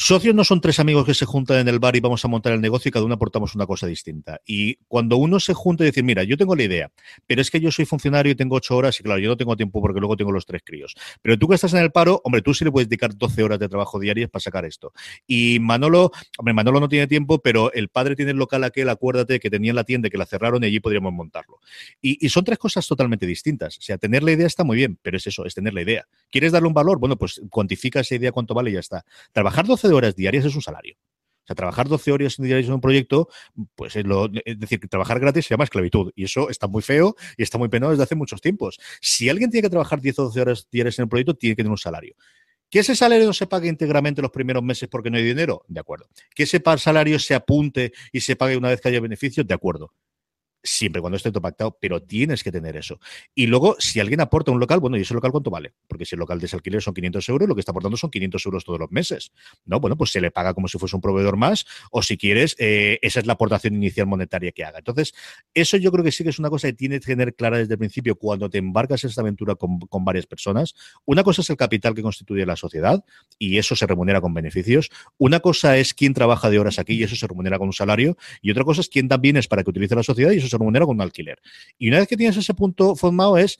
Socios 0.00 0.32
no 0.32 0.44
son 0.44 0.60
tres 0.60 0.78
amigos 0.78 1.04
que 1.04 1.12
se 1.12 1.26
juntan 1.26 1.58
en 1.58 1.66
el 1.66 1.80
bar 1.80 1.96
y 1.96 2.00
vamos 2.00 2.24
a 2.24 2.28
montar 2.28 2.52
el 2.52 2.60
negocio 2.60 2.88
y 2.88 2.92
cada 2.92 3.04
uno 3.04 3.16
aportamos 3.16 3.56
una 3.56 3.66
cosa 3.66 3.84
distinta. 3.88 4.40
Y 4.46 4.76
cuando 4.86 5.16
uno 5.16 5.40
se 5.40 5.54
junta 5.54 5.82
y 5.82 5.88
dice, 5.88 6.04
mira, 6.04 6.22
yo 6.22 6.36
tengo 6.36 6.54
la 6.54 6.62
idea, 6.62 6.92
pero 7.26 7.40
es 7.40 7.50
que 7.50 7.58
yo 7.58 7.72
soy 7.72 7.84
funcionario 7.84 8.30
y 8.30 8.36
tengo 8.36 8.54
ocho 8.54 8.76
horas 8.76 9.00
y 9.00 9.02
claro, 9.02 9.18
yo 9.18 9.28
no 9.28 9.36
tengo 9.36 9.56
tiempo 9.56 9.80
porque 9.80 9.98
luego 9.98 10.16
tengo 10.16 10.30
los 10.30 10.46
tres 10.46 10.62
críos. 10.64 10.94
Pero 11.20 11.36
tú 11.36 11.48
que 11.48 11.56
estás 11.56 11.74
en 11.74 11.80
el 11.80 11.90
paro, 11.90 12.20
hombre, 12.22 12.42
tú 12.42 12.54
sí 12.54 12.64
le 12.64 12.70
puedes 12.70 12.88
dedicar 12.88 13.12
12 13.16 13.42
horas 13.42 13.58
de 13.58 13.68
trabajo 13.68 13.98
diarias 13.98 14.30
para 14.30 14.40
sacar 14.40 14.64
esto. 14.64 14.92
Y 15.26 15.58
Manolo, 15.58 16.12
hombre, 16.38 16.54
Manolo 16.54 16.78
no 16.78 16.88
tiene 16.88 17.08
tiempo, 17.08 17.40
pero 17.40 17.72
el 17.72 17.88
padre 17.88 18.14
tiene 18.14 18.30
el 18.30 18.36
local 18.36 18.62
aquel, 18.62 18.90
acuérdate, 18.90 19.40
que 19.40 19.50
tenía 19.50 19.70
en 19.70 19.76
la 19.76 19.84
tienda, 19.84 20.08
que 20.10 20.16
la 20.16 20.26
cerraron 20.26 20.62
y 20.62 20.68
allí 20.68 20.78
podríamos 20.78 21.12
montarlo. 21.12 21.58
Y, 22.00 22.24
y 22.24 22.28
son 22.28 22.44
tres 22.44 22.58
cosas 22.58 22.86
totalmente 22.86 23.26
distintas. 23.26 23.76
O 23.78 23.80
sea, 23.80 23.98
tener 23.98 24.22
la 24.22 24.30
idea 24.30 24.46
está 24.46 24.62
muy 24.62 24.76
bien, 24.76 24.96
pero 25.02 25.16
es 25.16 25.26
eso, 25.26 25.44
es 25.44 25.56
tener 25.56 25.74
la 25.74 25.82
idea. 25.82 26.06
¿Quieres 26.30 26.52
darle 26.52 26.68
un 26.68 26.74
valor? 26.74 27.00
Bueno, 27.00 27.16
pues 27.16 27.40
cuantifica 27.50 27.98
esa 27.98 28.14
idea, 28.14 28.30
cuánto 28.30 28.54
vale 28.54 28.70
y 28.70 28.74
ya 28.74 28.80
está. 28.80 29.04
Trabajar 29.32 29.66
12 29.66 29.87
horas 29.92 30.14
diarias 30.16 30.44
es 30.44 30.54
un 30.54 30.62
salario. 30.62 30.96
O 30.96 31.46
sea, 31.48 31.56
trabajar 31.56 31.88
12 31.88 32.12
horas 32.12 32.36
diarias 32.36 32.66
en 32.66 32.74
un 32.74 32.80
proyecto, 32.80 33.28
pues 33.74 33.96
es, 33.96 34.04
lo, 34.04 34.28
decir, 34.28 34.80
que 34.80 34.86
trabajar 34.86 35.18
gratis 35.18 35.46
se 35.46 35.54
llama 35.54 35.64
esclavitud. 35.64 36.12
Y 36.14 36.24
eso 36.24 36.50
está 36.50 36.66
muy 36.66 36.82
feo 36.82 37.16
y 37.36 37.42
está 37.42 37.56
muy 37.56 37.68
penado 37.68 37.90
desde 37.90 38.02
hace 38.02 38.14
muchos 38.14 38.40
tiempos. 38.40 38.78
Si 39.00 39.28
alguien 39.30 39.50
tiene 39.50 39.62
que 39.62 39.70
trabajar 39.70 40.00
10 40.00 40.18
o 40.18 40.24
12 40.24 40.40
horas 40.40 40.68
diarias 40.70 40.98
en 40.98 41.04
el 41.04 41.08
proyecto, 41.08 41.34
tiene 41.34 41.56
que 41.56 41.62
tener 41.62 41.70
un 41.70 41.78
salario. 41.78 42.14
Que 42.68 42.80
ese 42.80 42.94
salario 42.94 43.26
no 43.26 43.32
se 43.32 43.46
pague 43.46 43.66
íntegramente 43.66 44.20
los 44.20 44.30
primeros 44.30 44.62
meses 44.62 44.90
porque 44.90 45.10
no 45.10 45.16
hay 45.16 45.24
dinero, 45.24 45.64
de 45.68 45.80
acuerdo. 45.80 46.08
Que 46.34 46.42
ese 46.42 46.62
salario 46.76 47.18
se 47.18 47.34
apunte 47.34 47.92
y 48.12 48.20
se 48.20 48.36
pague 48.36 48.56
una 48.56 48.68
vez 48.68 48.82
que 48.82 48.88
haya 48.88 49.00
beneficios, 49.00 49.46
de 49.46 49.54
acuerdo 49.54 49.94
siempre 50.62 51.00
cuando 51.00 51.16
esté 51.16 51.30
todo 51.30 51.40
pactado, 51.40 51.76
pero 51.80 52.02
tienes 52.02 52.42
que 52.42 52.52
tener 52.52 52.76
eso. 52.76 52.98
Y 53.34 53.46
luego, 53.46 53.76
si 53.78 54.00
alguien 54.00 54.20
aporta 54.20 54.50
un 54.50 54.60
local, 54.60 54.80
bueno, 54.80 54.96
¿y 54.96 55.02
ese 55.02 55.14
local 55.14 55.30
cuánto 55.30 55.50
vale? 55.50 55.72
Porque 55.86 56.04
si 56.04 56.14
el 56.14 56.20
local 56.20 56.40
de 56.40 56.48
alquiler 56.52 56.82
son 56.82 56.94
500 56.94 57.28
euros, 57.28 57.48
lo 57.48 57.54
que 57.54 57.60
está 57.60 57.72
aportando 57.72 57.96
son 57.96 58.10
500 58.10 58.46
euros 58.46 58.64
todos 58.64 58.78
los 58.78 58.90
meses. 58.90 59.32
¿No? 59.64 59.80
Bueno, 59.80 59.96
pues 59.96 60.10
se 60.10 60.20
le 60.20 60.30
paga 60.30 60.54
como 60.54 60.68
si 60.68 60.78
fuese 60.78 60.96
un 60.96 61.02
proveedor 61.02 61.36
más, 61.36 61.66
o 61.90 62.02
si 62.02 62.16
quieres, 62.16 62.56
eh, 62.58 62.98
esa 63.02 63.20
es 63.20 63.26
la 63.26 63.34
aportación 63.34 63.74
inicial 63.74 64.06
monetaria 64.06 64.52
que 64.52 64.64
haga. 64.64 64.78
Entonces, 64.78 65.14
eso 65.54 65.76
yo 65.76 65.92
creo 65.92 66.04
que 66.04 66.12
sí 66.12 66.24
que 66.24 66.30
es 66.30 66.38
una 66.38 66.50
cosa 66.50 66.68
que 66.68 66.74
tienes 66.74 67.00
que 67.00 67.12
tener 67.12 67.34
clara 67.34 67.58
desde 67.58 67.74
el 67.74 67.78
principio 67.78 68.16
cuando 68.16 68.50
te 68.50 68.58
embarcas 68.58 69.04
en 69.04 69.10
esta 69.10 69.20
aventura 69.20 69.54
con, 69.54 69.78
con 69.80 70.04
varias 70.04 70.26
personas. 70.26 70.74
Una 71.04 71.22
cosa 71.22 71.42
es 71.42 71.50
el 71.50 71.56
capital 71.56 71.94
que 71.94 72.02
constituye 72.02 72.44
la 72.46 72.56
sociedad, 72.56 73.04
y 73.38 73.58
eso 73.58 73.76
se 73.76 73.86
remunera 73.86 74.20
con 74.20 74.34
beneficios. 74.34 74.90
Una 75.16 75.40
cosa 75.40 75.76
es 75.76 75.94
quién 75.94 76.14
trabaja 76.14 76.50
de 76.50 76.58
horas 76.58 76.78
aquí, 76.78 76.94
y 76.94 77.02
eso 77.02 77.16
se 77.16 77.26
remunera 77.26 77.58
con 77.58 77.68
un 77.68 77.72
salario. 77.72 78.16
Y 78.42 78.50
otra 78.50 78.64
cosa 78.64 78.80
es 78.80 78.88
quién 78.88 79.08
también 79.08 79.36
es 79.36 79.48
para 79.48 79.62
que 79.62 79.70
utilice 79.70 79.94
la 79.94 80.02
sociedad, 80.02 80.32
y 80.32 80.38
eso 80.38 80.48
remunera 80.58 80.86
con 80.86 80.96
un 80.96 81.02
alquiler. 81.02 81.40
Y 81.78 81.88
una 81.88 81.98
vez 81.98 82.08
que 82.08 82.16
tienes 82.16 82.36
ese 82.36 82.54
punto 82.54 82.96
formado 82.96 83.38
es 83.38 83.58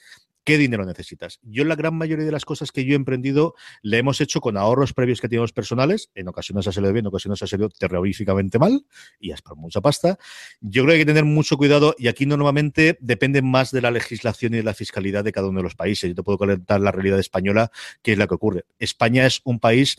¿Qué 0.48 0.56
dinero 0.56 0.86
necesitas? 0.86 1.40
Yo 1.42 1.62
la 1.66 1.76
gran 1.76 1.94
mayoría 1.94 2.24
de 2.24 2.32
las 2.32 2.46
cosas 2.46 2.72
que 2.72 2.82
yo 2.86 2.94
he 2.94 2.96
emprendido 2.96 3.54
le 3.82 3.98
hemos 3.98 4.18
hecho 4.22 4.40
con 4.40 4.56
ahorros 4.56 4.94
previos 4.94 5.20
que 5.20 5.28
teníamos 5.28 5.52
personales. 5.52 6.10
En 6.14 6.26
ocasiones 6.26 6.66
ha 6.66 6.72
salido 6.72 6.90
bien, 6.94 7.02
en 7.02 7.08
ocasiones 7.08 7.42
ha 7.42 7.46
salido 7.46 7.68
terroríficamente 7.68 8.58
mal 8.58 8.86
y 9.20 9.32
es 9.32 9.42
por 9.42 9.56
mucha 9.58 9.82
pasta. 9.82 10.18
Yo 10.62 10.84
creo 10.84 10.92
que 10.92 10.92
hay 10.94 11.00
que 11.00 11.04
tener 11.04 11.26
mucho 11.26 11.58
cuidado 11.58 11.94
y 11.98 12.08
aquí 12.08 12.24
normalmente 12.24 12.96
depende 13.02 13.42
más 13.42 13.72
de 13.72 13.82
la 13.82 13.90
legislación 13.90 14.54
y 14.54 14.56
de 14.56 14.62
la 14.62 14.72
fiscalidad 14.72 15.22
de 15.22 15.32
cada 15.32 15.48
uno 15.48 15.58
de 15.58 15.64
los 15.64 15.74
países. 15.74 16.08
Yo 16.08 16.14
te 16.14 16.22
puedo 16.22 16.38
comentar 16.38 16.80
la 16.80 16.92
realidad 16.92 17.18
española, 17.18 17.70
que 18.00 18.12
es 18.12 18.18
la 18.18 18.26
que 18.26 18.34
ocurre. 18.34 18.64
España 18.78 19.26
es 19.26 19.42
un 19.44 19.60
país 19.60 19.98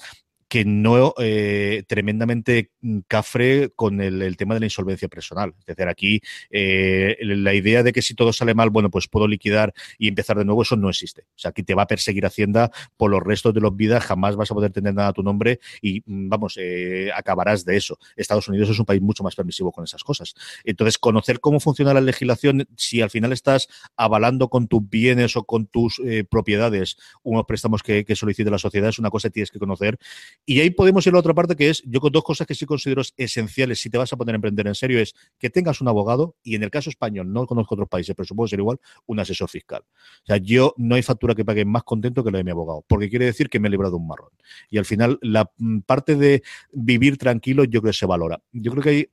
que 0.50 0.66
no 0.66 1.14
eh, 1.20 1.84
tremendamente 1.88 2.72
cafre 3.08 3.70
con 3.76 4.02
el, 4.02 4.36
tema 4.36 4.56
de 4.56 4.62
la 4.62 4.66
insolvencia 4.66 5.08
personal. 5.08 5.54
Es 5.60 5.66
decir, 5.68 5.88
aquí 5.88 6.22
eh, 6.50 7.18
la 7.22 7.54
idea 7.54 7.84
de 7.84 7.94
que 7.94 8.02
si 8.02 8.16
todo 8.16 8.34
sale 8.34 8.56
mal, 8.56 8.72
bueno, 8.72 8.90
pues 8.90 9.08
puedo 9.08 9.28
liquidar 9.28 9.74
y 10.00 10.08
empezar 10.08 10.40
de 10.40 10.46
nuevo, 10.46 10.64
eso 10.64 10.76
no 10.76 10.90
existe. 10.90 11.22
O 11.36 11.40
sea, 11.40 11.50
aquí 11.50 11.62
te 11.62 11.76
va 11.76 11.84
a 11.84 11.88
perseguir 11.88 12.26
Hacienda 12.26 12.72
por 12.98 13.12
los 13.12 13.22
restos 13.22 13.54
de 13.54 13.62
los 13.62 13.76
vidas, 13.76 14.04
jamás 14.04 14.36
vas 14.36 14.50
a 14.50 14.56
poder 14.56 14.72
tener 14.72 14.96
nada 14.96 15.10
a 15.10 15.14
tu 15.14 15.22
nombre 15.22 15.60
y, 15.84 16.02
mm, 16.06 16.30
vamos, 16.30 16.58
eh, 16.60 17.12
acabarás 17.16 17.64
de 17.64 17.78
eso. 17.78 18.00
Estados 18.16 18.48
Unidos 18.48 18.70
es 18.70 18.80
un 18.80 18.86
país 18.86 19.02
mucho 19.02 19.24
más 19.24 19.36
permisivo 19.36 19.72
con 19.72 19.84
esas 19.84 20.04
cosas. 20.04 20.34
Entonces, 20.64 20.98
conocer 20.98 21.40
cómo 21.40 21.60
funciona 21.60 21.94
la 21.94 22.02
legislación, 22.02 22.68
si 22.76 23.02
al 23.02 23.12
final 23.12 23.34
estás 23.34 23.68
avalando 23.96 24.50
con 24.50 24.68
tus 24.68 24.90
bienes 24.90 25.38
o 25.38 25.44
con 25.44 25.68
tus 25.68 26.02
propiedades 26.30 26.98
unos 27.22 27.46
préstamos 27.46 27.84
que, 27.84 28.04
que 28.04 28.16
solicite 28.16 28.50
la 28.50 28.58
sociedad, 28.58 28.90
es 28.90 28.98
una 28.98 29.12
cosa 29.12 29.28
que 29.30 29.34
tienes 29.34 29.52
que 29.52 29.60
conocer 29.60 30.00
y 30.46 30.60
ahí 30.62 30.72
podemos 30.72 31.06
ir 31.06 31.12
a 31.12 31.14
la 31.14 31.20
otra 31.20 31.34
parte 31.34 31.56
que 31.56 31.70
es, 31.70 31.84
yo 31.86 32.00
con 32.00 32.12
dos 32.12 32.24
cosas 32.24 32.48
que 32.48 32.56
sí 32.56 32.66
considero 32.66 33.02
esenciales 33.18 33.80
si 33.80 33.90
te 33.90 33.98
vas 33.98 34.12
a 34.12 34.18
poner 34.18 34.34
a 34.34 34.38
emprender 34.38 34.68
en 34.68 34.76
serio 34.76 35.00
es 35.00 35.14
que 35.38 35.50
tengas 35.50 35.82
un 35.82 35.88
abogado 35.88 36.36
y 36.44 36.56
en 36.56 36.64
el 36.64 36.72
caso 36.72 36.90
español, 36.90 37.32
no 37.32 37.46
conozco 37.46 37.76
otros 37.76 37.88
países, 37.88 38.16
pero 38.16 38.26
supongo 38.26 38.48
ser 38.48 38.60
igual, 38.60 38.80
un 39.06 39.20
asesor 39.20 39.50
fiscal. 39.50 39.84
O 39.84 40.26
sea, 40.26 40.38
yo 40.38 40.74
no 40.78 40.96
hay 40.96 41.04
factura 41.04 41.36
que 41.36 41.46
pague 41.46 41.66
más 41.66 41.84
contento 41.84 42.24
que 42.24 42.32
la 42.32 42.40
de 42.40 42.44
mi 42.44 42.52
abogado, 42.52 42.84
porque 42.88 43.10
quiere 43.10 43.26
decir 43.26 43.50
que 43.50 43.60
me 43.60 43.68
he 43.68 43.72
librado 43.72 43.98
un 43.98 44.08
marrón. 44.08 44.30
Y 44.70 44.78
al 44.78 44.86
final 44.86 45.20
la 45.22 45.52
mm, 45.58 45.80
parte 45.82 46.16
de 46.16 46.42
vivir 46.72 47.18
tranquilo 47.18 47.64
yo 47.64 47.82
creo 47.82 47.92
que 47.92 47.98
se 47.98 48.06
valora. 48.06 48.42
Yo 48.52 48.72
creo 48.72 48.84
que 48.84 48.90
hay 48.90 49.10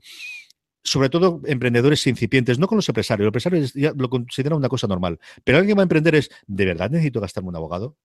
sobre 0.86 1.08
todo 1.08 1.40
emprendedores 1.44 2.06
incipientes, 2.06 2.58
no 2.58 2.68
con 2.68 2.76
los 2.76 2.88
empresarios. 2.88 3.24
Los 3.24 3.30
empresarios 3.30 3.74
ya 3.74 3.92
lo 3.96 4.08
consideran 4.08 4.58
una 4.58 4.68
cosa 4.68 4.86
normal. 4.86 5.18
Pero 5.42 5.58
alguien 5.58 5.74
que 5.74 5.78
va 5.78 5.82
a 5.82 5.84
emprender 5.84 6.14
es, 6.14 6.30
¿de 6.46 6.64
verdad 6.64 6.90
necesito 6.90 7.20
gastarme 7.20 7.48
un 7.48 7.56
abogado? 7.56 7.96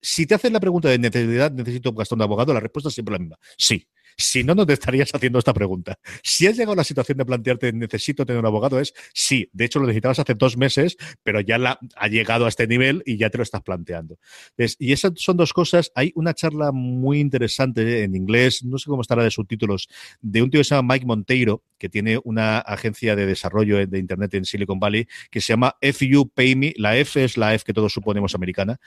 Si 0.00 0.26
te 0.26 0.34
hacen 0.34 0.52
la 0.52 0.60
pregunta 0.60 0.88
de 0.88 0.98
necesidad, 0.98 1.52
necesito 1.52 1.90
un 1.90 2.22
abogado, 2.22 2.54
la 2.54 2.60
respuesta 2.60 2.88
es 2.88 2.94
siempre 2.94 3.14
la 3.14 3.18
misma. 3.18 3.38
Sí. 3.56 3.86
Si 4.18 4.44
no, 4.44 4.54
no 4.54 4.64
te 4.64 4.72
estarías 4.72 5.10
haciendo 5.14 5.38
esta 5.38 5.52
pregunta. 5.52 5.98
Si 6.22 6.46
has 6.46 6.56
llegado 6.56 6.72
a 6.72 6.76
la 6.76 6.84
situación 6.84 7.18
de 7.18 7.26
plantearte 7.26 7.72
necesito 7.72 8.24
tener 8.24 8.40
un 8.40 8.46
abogado, 8.46 8.80
es 8.80 8.94
sí. 9.12 9.50
De 9.52 9.66
hecho, 9.66 9.78
lo 9.78 9.86
necesitabas 9.86 10.18
hace 10.18 10.34
dos 10.34 10.56
meses, 10.56 10.96
pero 11.22 11.40
ya 11.40 11.78
ha 11.96 12.08
llegado 12.08 12.46
a 12.46 12.48
este 12.48 12.66
nivel 12.66 13.02
y 13.04 13.18
ya 13.18 13.30
te 13.30 13.38
lo 13.38 13.42
estás 13.42 13.62
planteando. 13.62 14.18
y 14.56 14.92
esas 14.92 15.12
son 15.16 15.36
dos 15.36 15.52
cosas. 15.52 15.92
Hay 15.94 16.12
una 16.14 16.34
charla 16.34 16.72
muy 16.72 17.20
interesante 17.20 18.04
en 18.04 18.14
inglés, 18.14 18.64
no 18.64 18.78
sé 18.78 18.88
cómo 18.88 19.02
estará 19.02 19.22
de 19.22 19.30
subtítulos, 19.30 19.88
de 20.20 20.42
un 20.42 20.50
tío 20.50 20.60
que 20.60 20.64
se 20.64 20.74
llama 20.74 20.94
Mike 20.94 21.06
Monteiro, 21.06 21.62
que 21.78 21.88
tiene 21.88 22.18
una 22.24 22.58
agencia 22.58 23.16
de 23.16 23.26
desarrollo 23.26 23.86
de 23.86 23.98
Internet 23.98 24.32
en 24.34 24.44
Silicon 24.44 24.80
Valley, 24.80 25.06
que 25.30 25.40
se 25.40 25.52
llama 25.52 25.76
You 25.82 26.28
Pay 26.28 26.54
Me. 26.56 26.74
La 26.76 26.96
F 26.96 27.22
es 27.22 27.36
la 27.36 27.54
F 27.54 27.64
que 27.64 27.74
todos 27.74 27.92
suponemos 27.92 28.34
americana 28.34 28.80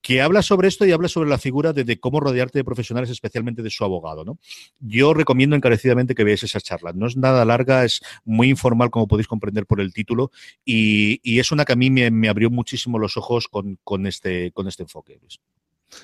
que 0.00 0.22
habla 0.22 0.42
sobre 0.42 0.68
esto 0.68 0.86
y 0.86 0.92
habla 0.92 1.08
sobre 1.08 1.28
la 1.28 1.38
figura 1.38 1.72
de, 1.72 2.00
cómo 2.00 2.20
rodearte 2.20 2.58
de 2.58 2.64
profesionales, 2.64 3.10
especialmente 3.10 3.62
de 3.62 3.70
su 3.70 3.84
abogado. 3.84 4.24
¿no? 4.24 4.38
Yo 4.78 5.14
recomiendo 5.14 5.56
encarecidamente 5.56 6.14
que 6.14 6.24
veáis 6.24 6.42
esa 6.42 6.60
charla. 6.60 6.92
No 6.92 7.06
es 7.06 7.16
nada 7.16 7.44
larga, 7.44 7.84
es 7.84 8.00
muy 8.24 8.48
informal, 8.48 8.90
como 8.90 9.08
podéis 9.08 9.28
comprender 9.28 9.66
por 9.66 9.80
el 9.80 9.92
título, 9.92 10.30
y, 10.64 11.38
es 11.38 11.52
una 11.52 11.64
que 11.64 11.72
a 11.72 11.76
mí 11.76 11.90
me, 11.90 12.28
abrió 12.28 12.50
muchísimo 12.50 12.98
los 12.98 13.16
ojos 13.16 13.48
con, 13.48 14.06
este, 14.06 14.50
con 14.52 14.66
este 14.66 14.82
enfoque. 14.82 15.20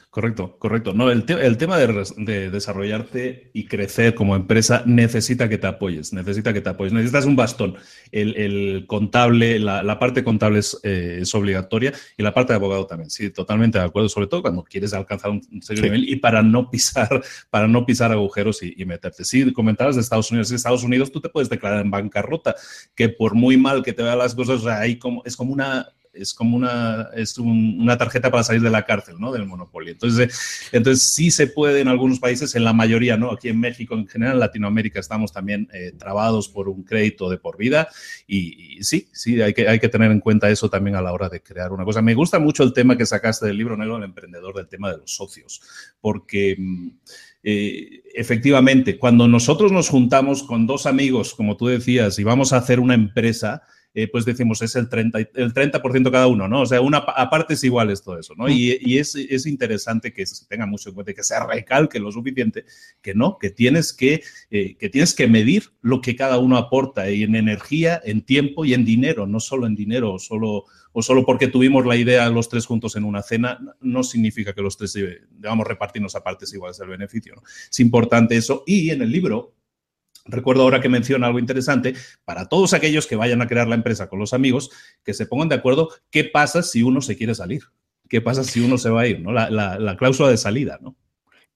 Correcto, 0.09 0.57
correcto. 0.59 0.95
No, 0.95 1.11
el, 1.11 1.25
el 1.29 1.57
tema 1.59 1.77
de, 1.77 2.51
desarrollarte 2.51 3.51
y 3.53 3.67
crecer 3.67 4.15
como 4.15 4.37
empresa 4.37 4.83
necesita 4.87 5.49
que 5.49 5.59
te 5.59 5.67
apoyes, 5.67 6.13
necesita 6.13 6.53
que 6.53 6.61
te 6.61 6.71
apoyes. 6.71 6.93
Necesitas 6.93 7.27
un 7.27 7.37
bastón. 7.37 7.77
El, 8.13 8.85
contable, 8.87 9.59
la, 9.59 9.99
parte 9.99 10.25
contable 10.25 10.61
eh, 10.85 11.19
es, 11.21 11.35
obligatoria 11.35 11.93
y 12.17 12.23
la 12.23 12.33
parte 12.33 12.53
de 12.53 12.57
abogado 12.57 12.87
también. 12.87 13.11
Sí, 13.11 13.31
totalmente 13.31 13.79
de 13.79 13.85
acuerdo, 13.85 14.09
sobre 14.09 14.29
todo 14.29 14.43
cuando 14.43 14.63
quieres 14.63 14.95
alcanzar 14.95 15.31
un 15.31 15.63
serio 15.63 15.83
nivel 15.83 16.09
y 16.09 16.17
para 16.17 16.43
no 16.43 16.71
pisar, 16.71 17.23
para 17.51 17.69
no 17.69 17.85
pisar 17.85 18.13
agujeros 18.13 18.63
y, 18.63 18.85
meterte. 18.85 19.25
Sí, 19.25 19.53
comentabas 19.53 19.97
de 19.97 20.03
Estados 20.03 20.31
Unidos. 20.31 20.51
En 20.51 20.57
Estados 20.57 20.85
Unidos 20.85 21.11
tú 21.11 21.21
te 21.21 21.29
puedes 21.29 21.51
declarar 21.51 21.81
en 21.81 21.91
bancarrota, 21.91 22.55
que 22.95 23.09
por 23.09 23.35
muy 23.35 23.57
mal 23.57 23.83
que 23.83 23.93
te 23.93 24.03
vean 24.03 24.19
las 24.19 24.35
cosas, 24.35 24.65
ahí 24.67 24.97
como, 24.97 25.23
es 25.25 25.37
como 25.37 25.53
una 25.53 25.89
es 26.15 26.35
como 26.35 26.57
una, 26.57 27.09
es 27.15 27.39
una 27.39 27.99
tarjeta 27.99 28.31
para 28.31 28.45
salir 28.45 28.63
de 28.63 28.71
la 28.71 28.85
cárcel, 28.85 29.17
¿no? 29.19 29.33
Del 29.33 29.47
monopolio. 29.47 29.93
Entonces, 29.93 30.69
entonces 30.73 31.13
sí 31.13 31.31
se 31.31 31.47
puede 31.47 31.81
en 31.81 31.89
algunos 31.89 32.21
países, 32.21 32.55
en 32.55 32.65
la 32.65 32.73
mayoría, 32.73 33.17
¿no? 33.17 33.33
Aquí 33.33 33.49
en 33.49 33.61
México, 33.61 33.95
en 33.95 34.07
general, 34.07 34.35
en 34.35 34.41
Latinoamérica 34.41 35.01
estamos 35.01 35.33
también 35.33 35.69
eh, 35.73 35.93
trabados 35.99 36.49
por 36.49 36.69
un 36.69 36.83
crédito 36.83 37.29
de 37.29 37.39
por 37.39 37.57
vida 37.57 37.89
y, 38.27 38.83
sí, 38.83 39.09
sí, 39.13 39.41
hay 39.43 39.55
que, 39.55 39.69
hay 39.69 39.79
que 39.79 39.89
tener 39.89 40.11
en 40.11 40.21
cuenta 40.21 40.51
eso 40.51 40.71
también 40.71 40.97
a 40.97 41.03
la 41.03 41.13
hora 41.13 41.29
de 41.29 41.43
crear 41.43 41.73
una 41.73 41.85
cosa. 41.85 42.03
Me 42.03 42.15
gusta 42.15 42.39
mucho 42.39 42.63
el 42.63 42.73
tema 42.73 42.97
que 42.97 43.07
sacaste 43.07 43.47
del 43.47 43.57
libro 43.57 43.77
negro 43.77 43.95
del 43.95 44.05
emprendedor, 44.05 44.55
del 44.55 44.69
tema 44.69 44.91
de 44.91 44.99
los 44.99 45.15
socios, 45.15 45.61
porque... 46.01 46.57
Mm, 46.59 46.89
eh, 47.47 48.03
efectivamente, 48.15 48.99
cuando 48.99 49.29
nosotros 49.29 49.71
nos 49.71 49.91
juntamos 49.91 50.43
con 50.43 50.67
dos 50.67 50.87
amigos, 50.87 51.35
como 51.35 51.59
tú 51.59 51.67
decías, 51.67 52.19
y 52.19 52.25
vamos 52.25 52.55
a 52.55 52.57
hacer 52.57 52.81
una 52.81 52.95
empresa, 52.95 53.65
eh, 53.95 54.09
pues 54.09 54.25
decimos 54.25 54.61
es 54.61 54.75
el 54.75 54.89
30%, 54.89 55.31
el 55.35 55.53
30 55.53 55.81
cada 56.11 56.27
uno, 56.27 56.49
¿no? 56.49 56.63
O 56.63 56.67
sea, 56.67 56.81
una, 56.81 56.99
a 56.99 57.31
partes 57.31 57.63
iguales 57.63 58.03
todo 58.03 58.19
eso, 58.19 58.35
¿no? 58.37 58.49
Y, 58.49 58.77
y 58.81 58.99
es, 58.99 59.15
es, 59.15 59.47
interesante 59.47 60.13
que 60.13 60.27
se 60.27 60.47
tenga 60.47 60.67
mucho 60.67 60.89
en 60.89 60.97
cuenta, 60.97 61.15
que 61.15 61.23
se 61.23 61.39
recalque 61.39 62.01
lo 62.01 62.11
suficiente, 62.11 62.65
que 63.01 63.15
no, 63.15 63.39
que 63.39 63.51
tienes 63.51 63.93
que, 63.93 64.23
eh, 64.51 64.77
que 64.77 64.89
tienes 64.89 65.15
que 65.15 65.29
medir 65.29 65.71
lo 65.81 66.01
que 66.01 66.17
cada 66.17 66.39
uno 66.39 66.57
aporta 66.57 67.09
y 67.09 67.23
en 67.23 67.37
energía, 67.37 68.01
en 68.05 68.23
tiempo 68.23 68.65
y 68.65 68.75
en 68.75 68.85
dinero, 68.85 69.27
no 69.29 69.39
solo 69.39 69.67
en 69.67 69.77
dinero, 69.77 70.19
solo 70.19 70.65
o 70.97 71.03
solo 71.03 71.25
porque 71.27 71.49
tuvimos 71.49 71.85
la 71.87 71.97
idea 71.97 72.31
los 72.31 72.49
tres 72.49 72.67
juntos 72.67 72.95
en 72.97 73.05
una 73.05 73.21
cena, 73.23 73.59
no 73.81 74.05
significa 74.05 74.55
que 74.55 74.63
los 74.63 74.77
tres 74.77 74.95
eh, 74.97 75.23
debamos 75.31 75.67
repartirnos 75.67 76.15
a 76.15 76.23
partes 76.23 76.53
iguales 76.55 76.79
el 76.81 76.89
beneficio. 76.89 77.43
Es 77.71 77.81
importante 77.81 78.37
eso. 78.37 78.63
Y 78.67 78.91
en 78.91 79.03
el 79.03 79.11
libro, 79.11 79.55
Recuerdo 80.25 80.63
ahora 80.63 80.81
que 80.81 80.89
menciona 80.89 81.27
algo 81.27 81.39
interesante, 81.39 81.95
para 82.25 82.49
todos 82.49 82.73
aquellos 82.75 83.07
que 83.07 83.17
vayan 83.17 83.43
a 83.43 83.47
crear 83.47 83.69
la 83.69 83.75
empresa 83.75 84.09
con 84.09 84.19
los 84.19 84.33
amigos, 84.33 84.71
que 85.05 85.15
se 85.15 85.27
pongan 85.27 85.49
de 85.49 85.57
acuerdo 85.57 85.91
qué 86.11 86.25
pasa 86.25 86.63
si 86.63 86.83
uno 86.83 87.01
se 87.01 87.17
quiere 87.17 87.35
salir, 87.35 87.65
qué 88.09 88.21
pasa 88.21 88.45
si 88.45 88.61
uno 88.61 88.79
se 88.79 88.91
va 88.91 89.03
a 89.03 89.07
ir, 89.07 89.21
¿no? 89.21 89.33
La, 89.33 89.51
la 89.51 89.97
cláusula 89.97 90.31
de 90.31 90.37
salida, 90.37 90.79
¿no? 90.81 90.97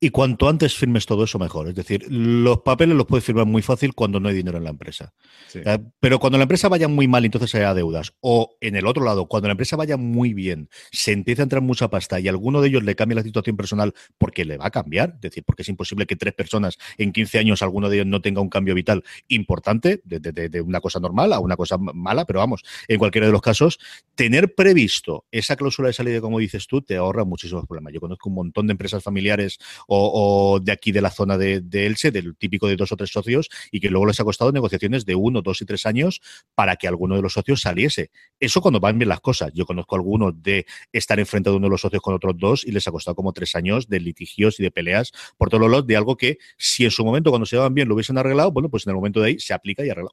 Y 0.01 0.11
cuanto 0.11 0.49
antes 0.49 0.77
firmes 0.77 1.07
todo 1.07 1.25
eso, 1.25 1.41
mejor. 1.41 1.69
Es 1.69 1.75
decir, 1.75 2.07
los 2.09 2.61
papeles 2.61 2.97
los 2.97 3.07
puedes 3.07 3.25
firmar 3.25 3.47
muy 3.47 3.63
fácil 3.63 3.95
cuando 3.95 4.21
no 4.21 4.29
hay 4.29 4.35
dinero 4.37 4.59
en 4.59 4.65
la 4.65 4.71
empresa. 4.71 5.13
Eh, 5.55 5.79
pero 5.99 6.21
cuando 6.21 6.39
la 6.39 6.45
empresa 6.45 6.69
vaya 6.69 6.87
muy 6.87 7.09
mal, 7.09 7.25
entonces 7.25 7.53
haya 7.57 7.75
deudas. 7.75 8.13
O 8.21 8.57
en 8.61 8.77
el 8.77 8.87
otro 8.87 9.05
lado, 9.05 9.27
cuando 9.27 9.49
la 9.49 9.53
empresa 9.53 9.75
vaya 9.75 9.97
muy 9.97 10.35
bien, 10.35 10.69
se 10.93 11.11
empieza 11.11 11.43
a 11.43 11.45
entrar 11.45 11.63
mucha 11.63 11.89
pasta 11.91 12.21
y 12.21 12.29
alguno 12.29 12.61
de 12.61 12.69
ellos 12.69 12.85
le 12.85 12.95
cambia 12.95 13.17
la 13.17 13.25
situación 13.25 13.57
personal 13.57 13.93
porque 14.19 14.45
le 14.45 14.57
va 14.57 14.67
a 14.67 14.71
cambiar. 14.71 15.15
Es 15.17 15.21
decir, 15.21 15.43
porque 15.45 15.63
es 15.63 15.69
imposible 15.69 16.07
que 16.07 16.15
tres 16.15 16.33
personas 16.33 16.79
en 16.97 17.13
15 17.13 17.41
años, 17.41 17.63
alguno 17.63 17.89
de 17.89 17.97
ellos 17.97 18.07
no 18.07 18.21
tenga 18.21 18.41
un 18.41 18.51
cambio 18.51 18.77
vital 18.77 19.03
importante, 19.27 20.01
de, 20.05 20.61
una 20.61 20.81
cosa 20.81 21.01
normal 21.01 21.33
a 21.33 21.41
una 21.41 21.57
cosa 21.57 21.77
mala. 21.77 22.25
Pero 22.25 22.39
vamos, 22.39 22.63
en 22.87 22.99
cualquiera 22.99 23.27
de 23.27 23.33
los 23.33 23.43
casos, 23.43 23.81
tener 24.15 24.55
previsto 24.55 25.25
esa 25.33 25.57
cláusula 25.57 25.89
de 25.89 25.95
salida, 25.95 26.21
como 26.21 26.39
dices 26.39 26.69
tú, 26.69 26.83
te 26.83 26.97
ahorra 26.97 27.25
muchísimos 27.25 27.67
problemas. 27.67 27.93
Yo 27.93 28.01
conozco 28.01 28.29
un 28.29 28.37
montón 28.37 28.69
de 28.69 28.73
empresas 28.73 29.03
familiares 29.03 29.59
o, 29.89 30.61
de 30.63 30.73
aquí 30.73 30.93
de 30.93 31.01
la 31.01 31.11
zona 31.11 31.39
de, 31.39 31.63
Elche, 31.73 32.11
del 32.11 32.37
típico 32.37 32.69
de 32.69 32.77
dos 32.77 32.93
o 32.93 32.97
tres 32.97 33.11
socios, 33.11 33.49
y 33.73 33.81
que 33.81 33.89
luego 33.89 34.07
les 34.07 34.21
ha 34.21 34.25
costado 34.25 34.53
negociaciones 34.53 35.05
de 35.07 35.15
uno, 35.15 35.43
dos 35.43 35.63
y 35.63 35.65
tres 35.65 35.87
años 35.87 36.21
para 36.55 36.77
que 36.77 36.87
alguno 36.87 37.17
de 37.17 37.23
los 37.23 37.33
socios 37.33 37.63
saliese. 37.63 38.11
Eso 38.39 38.61
cuando 38.61 38.81
van 38.81 38.99
bien 38.99 39.09
las 39.09 39.21
cosas. 39.21 39.51
Yo 39.55 39.65
conozco 39.67 39.97
algunos 39.97 40.41
de 40.43 40.67
estar 40.93 41.19
enfrente 41.19 41.51
de 41.51 41.57
uno 41.57 41.67
de 41.67 41.71
los 41.71 41.81
socios 41.81 42.03
con 42.03 42.15
otros 42.15 42.35
dos 42.37 42.67
y 42.67 42.73
les 42.73 42.87
ha 42.87 42.91
costado 42.91 43.15
como 43.15 43.33
tres 43.33 43.55
años 43.55 43.89
de 43.89 44.01
litigios 44.01 44.61
y 44.61 44.63
de 44.63 44.71
peleas 44.71 45.13
por 45.37 45.49
todos 45.49 45.69
los 45.69 45.87
de 45.87 45.97
algo 45.97 46.17
que 46.17 46.39
si 46.59 46.85
en 46.85 46.91
su 46.91 47.05
momento 47.05 47.31
cuando 47.31 47.47
se 47.47 47.57
llevan 47.57 47.75
bien 47.75 47.89
lo 47.89 47.95
hubiesen 47.95 48.19
arreglado, 48.19 48.53
bueno, 48.53 48.69
pues 48.69 48.87
en 48.87 48.91
el 48.91 48.97
momento 48.97 49.21
de 49.21 49.29
ahí 49.29 49.39
se 49.41 49.55
aplica 49.55 49.85
y 49.85 49.91
arregla. 49.91 50.11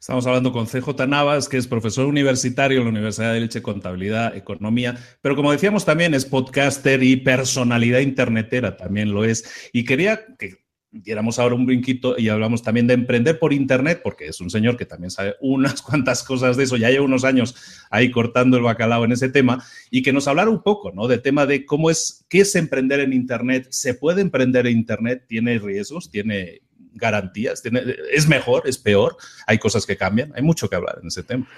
Estamos 0.00 0.26
hablando 0.26 0.52
con 0.52 0.66
CJ 0.66 1.06
Navas, 1.06 1.48
que 1.48 1.56
es 1.56 1.66
profesor 1.66 2.06
universitario 2.06 2.78
en 2.78 2.84
la 2.84 2.90
Universidad 2.90 3.32
de 3.32 3.40
Leche, 3.40 3.62
Contabilidad, 3.62 4.36
Economía, 4.36 4.98
pero 5.20 5.36
como 5.36 5.52
decíamos 5.52 5.84
también 5.84 6.14
es 6.14 6.24
podcaster 6.24 7.02
y 7.02 7.16
personalidad 7.16 8.00
internetera, 8.00 8.76
también 8.76 9.12
lo 9.12 9.24
es. 9.24 9.70
Y 9.72 9.84
quería 9.84 10.24
que 10.38 10.68
diéramos 10.90 11.38
ahora 11.38 11.54
un 11.54 11.66
brinquito 11.66 12.18
y 12.18 12.28
hablamos 12.28 12.62
también 12.62 12.86
de 12.86 12.94
emprender 12.94 13.38
por 13.38 13.52
Internet, 13.52 14.00
porque 14.02 14.26
es 14.26 14.40
un 14.40 14.50
señor 14.50 14.76
que 14.76 14.86
también 14.86 15.10
sabe 15.10 15.36
unas 15.40 15.82
cuantas 15.82 16.22
cosas 16.22 16.56
de 16.56 16.64
eso, 16.64 16.76
ya 16.76 16.90
lleva 16.90 17.04
unos 17.04 17.24
años 17.24 17.54
ahí 17.90 18.10
cortando 18.10 18.56
el 18.56 18.62
bacalao 18.62 19.04
en 19.04 19.12
ese 19.12 19.28
tema, 19.28 19.62
y 19.90 20.02
que 20.02 20.12
nos 20.12 20.28
hablara 20.28 20.50
un 20.50 20.62
poco, 20.62 20.92
¿no? 20.92 21.08
De 21.08 21.18
tema 21.18 21.46
de 21.46 21.66
cómo 21.66 21.90
es, 21.90 22.24
qué 22.28 22.40
es 22.40 22.54
emprender 22.54 23.00
en 23.00 23.12
Internet, 23.12 23.68
¿se 23.70 23.94
puede 23.94 24.22
emprender 24.22 24.66
en 24.66 24.78
Internet? 24.78 25.24
¿Tiene 25.28 25.58
riesgos? 25.58 26.10
¿Tiene 26.10 26.62
garantías. 26.98 27.62
es 28.10 28.28
mejor, 28.28 28.68
es 28.68 28.76
peor, 28.78 29.16
hay 29.46 29.58
cosas 29.58 29.86
que 29.86 29.96
cambian, 29.96 30.32
hay 30.36 30.42
mucho 30.42 30.68
que 30.68 30.76
hablar 30.76 30.98
en 31.00 31.08
ese 31.08 31.22
tema. 31.22 31.48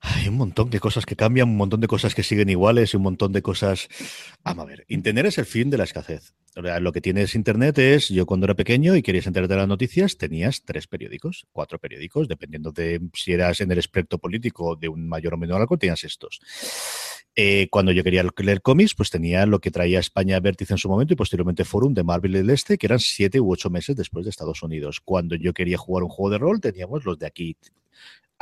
Hay 0.00 0.28
un 0.28 0.36
montón 0.36 0.70
de 0.70 0.80
cosas 0.80 1.04
que 1.04 1.14
cambian, 1.14 1.48
un 1.48 1.56
montón 1.56 1.80
de 1.80 1.86
cosas 1.86 2.14
que 2.14 2.22
siguen 2.22 2.48
iguales 2.48 2.94
y 2.94 2.96
un 2.96 3.02
montón 3.02 3.32
de 3.32 3.42
cosas. 3.42 3.88
Vamos 4.42 4.64
a 4.64 4.66
ver, 4.66 4.84
Internet 4.88 5.26
es 5.26 5.38
el 5.38 5.44
fin 5.44 5.68
de 5.68 5.76
la 5.76 5.84
escasez. 5.84 6.32
Lo 6.56 6.90
que 6.90 7.00
tienes 7.00 7.34
Internet 7.34 7.78
es, 7.78 8.08
yo 8.08 8.26
cuando 8.26 8.46
era 8.46 8.54
pequeño 8.54 8.96
y 8.96 9.02
querías 9.02 9.26
enterarte 9.26 9.54
de 9.54 9.60
las 9.60 9.68
noticias, 9.68 10.16
tenías 10.16 10.64
tres 10.64 10.86
periódicos, 10.86 11.46
cuatro 11.52 11.78
periódicos, 11.78 12.28
dependiendo 12.28 12.72
de 12.72 13.00
si 13.14 13.32
eras 13.32 13.60
en 13.60 13.70
el 13.70 13.78
espectro 13.78 14.18
político 14.18 14.74
de 14.74 14.88
un 14.88 15.06
mayor 15.08 15.34
o 15.34 15.36
menor 15.36 15.60
algo, 15.60 15.76
tenías 15.76 16.02
estos. 16.02 16.40
Eh, 17.36 17.68
cuando 17.70 17.92
yo 17.92 18.02
quería 18.02 18.24
leer 18.38 18.62
cómics, 18.62 18.94
pues 18.94 19.10
tenía 19.10 19.46
lo 19.46 19.60
que 19.60 19.70
traía 19.70 20.00
España 20.00 20.40
Vértice 20.40 20.74
en 20.74 20.78
su 20.78 20.88
momento 20.88 21.12
y 21.12 21.16
posteriormente 21.16 21.64
Forum 21.64 21.94
de 21.94 22.02
Marvel 22.02 22.32
del 22.32 22.50
Este, 22.50 22.76
que 22.76 22.86
eran 22.86 22.98
siete 22.98 23.38
u 23.38 23.52
ocho 23.52 23.70
meses 23.70 23.94
después 23.94 24.24
de 24.24 24.30
Estados 24.30 24.62
Unidos. 24.62 25.00
Cuando 25.00 25.36
yo 25.36 25.52
quería 25.52 25.78
jugar 25.78 26.02
un 26.02 26.10
juego 26.10 26.30
de 26.30 26.38
rol, 26.38 26.60
teníamos 26.60 27.04
los 27.04 27.18
de 27.18 27.26
aquí. 27.26 27.56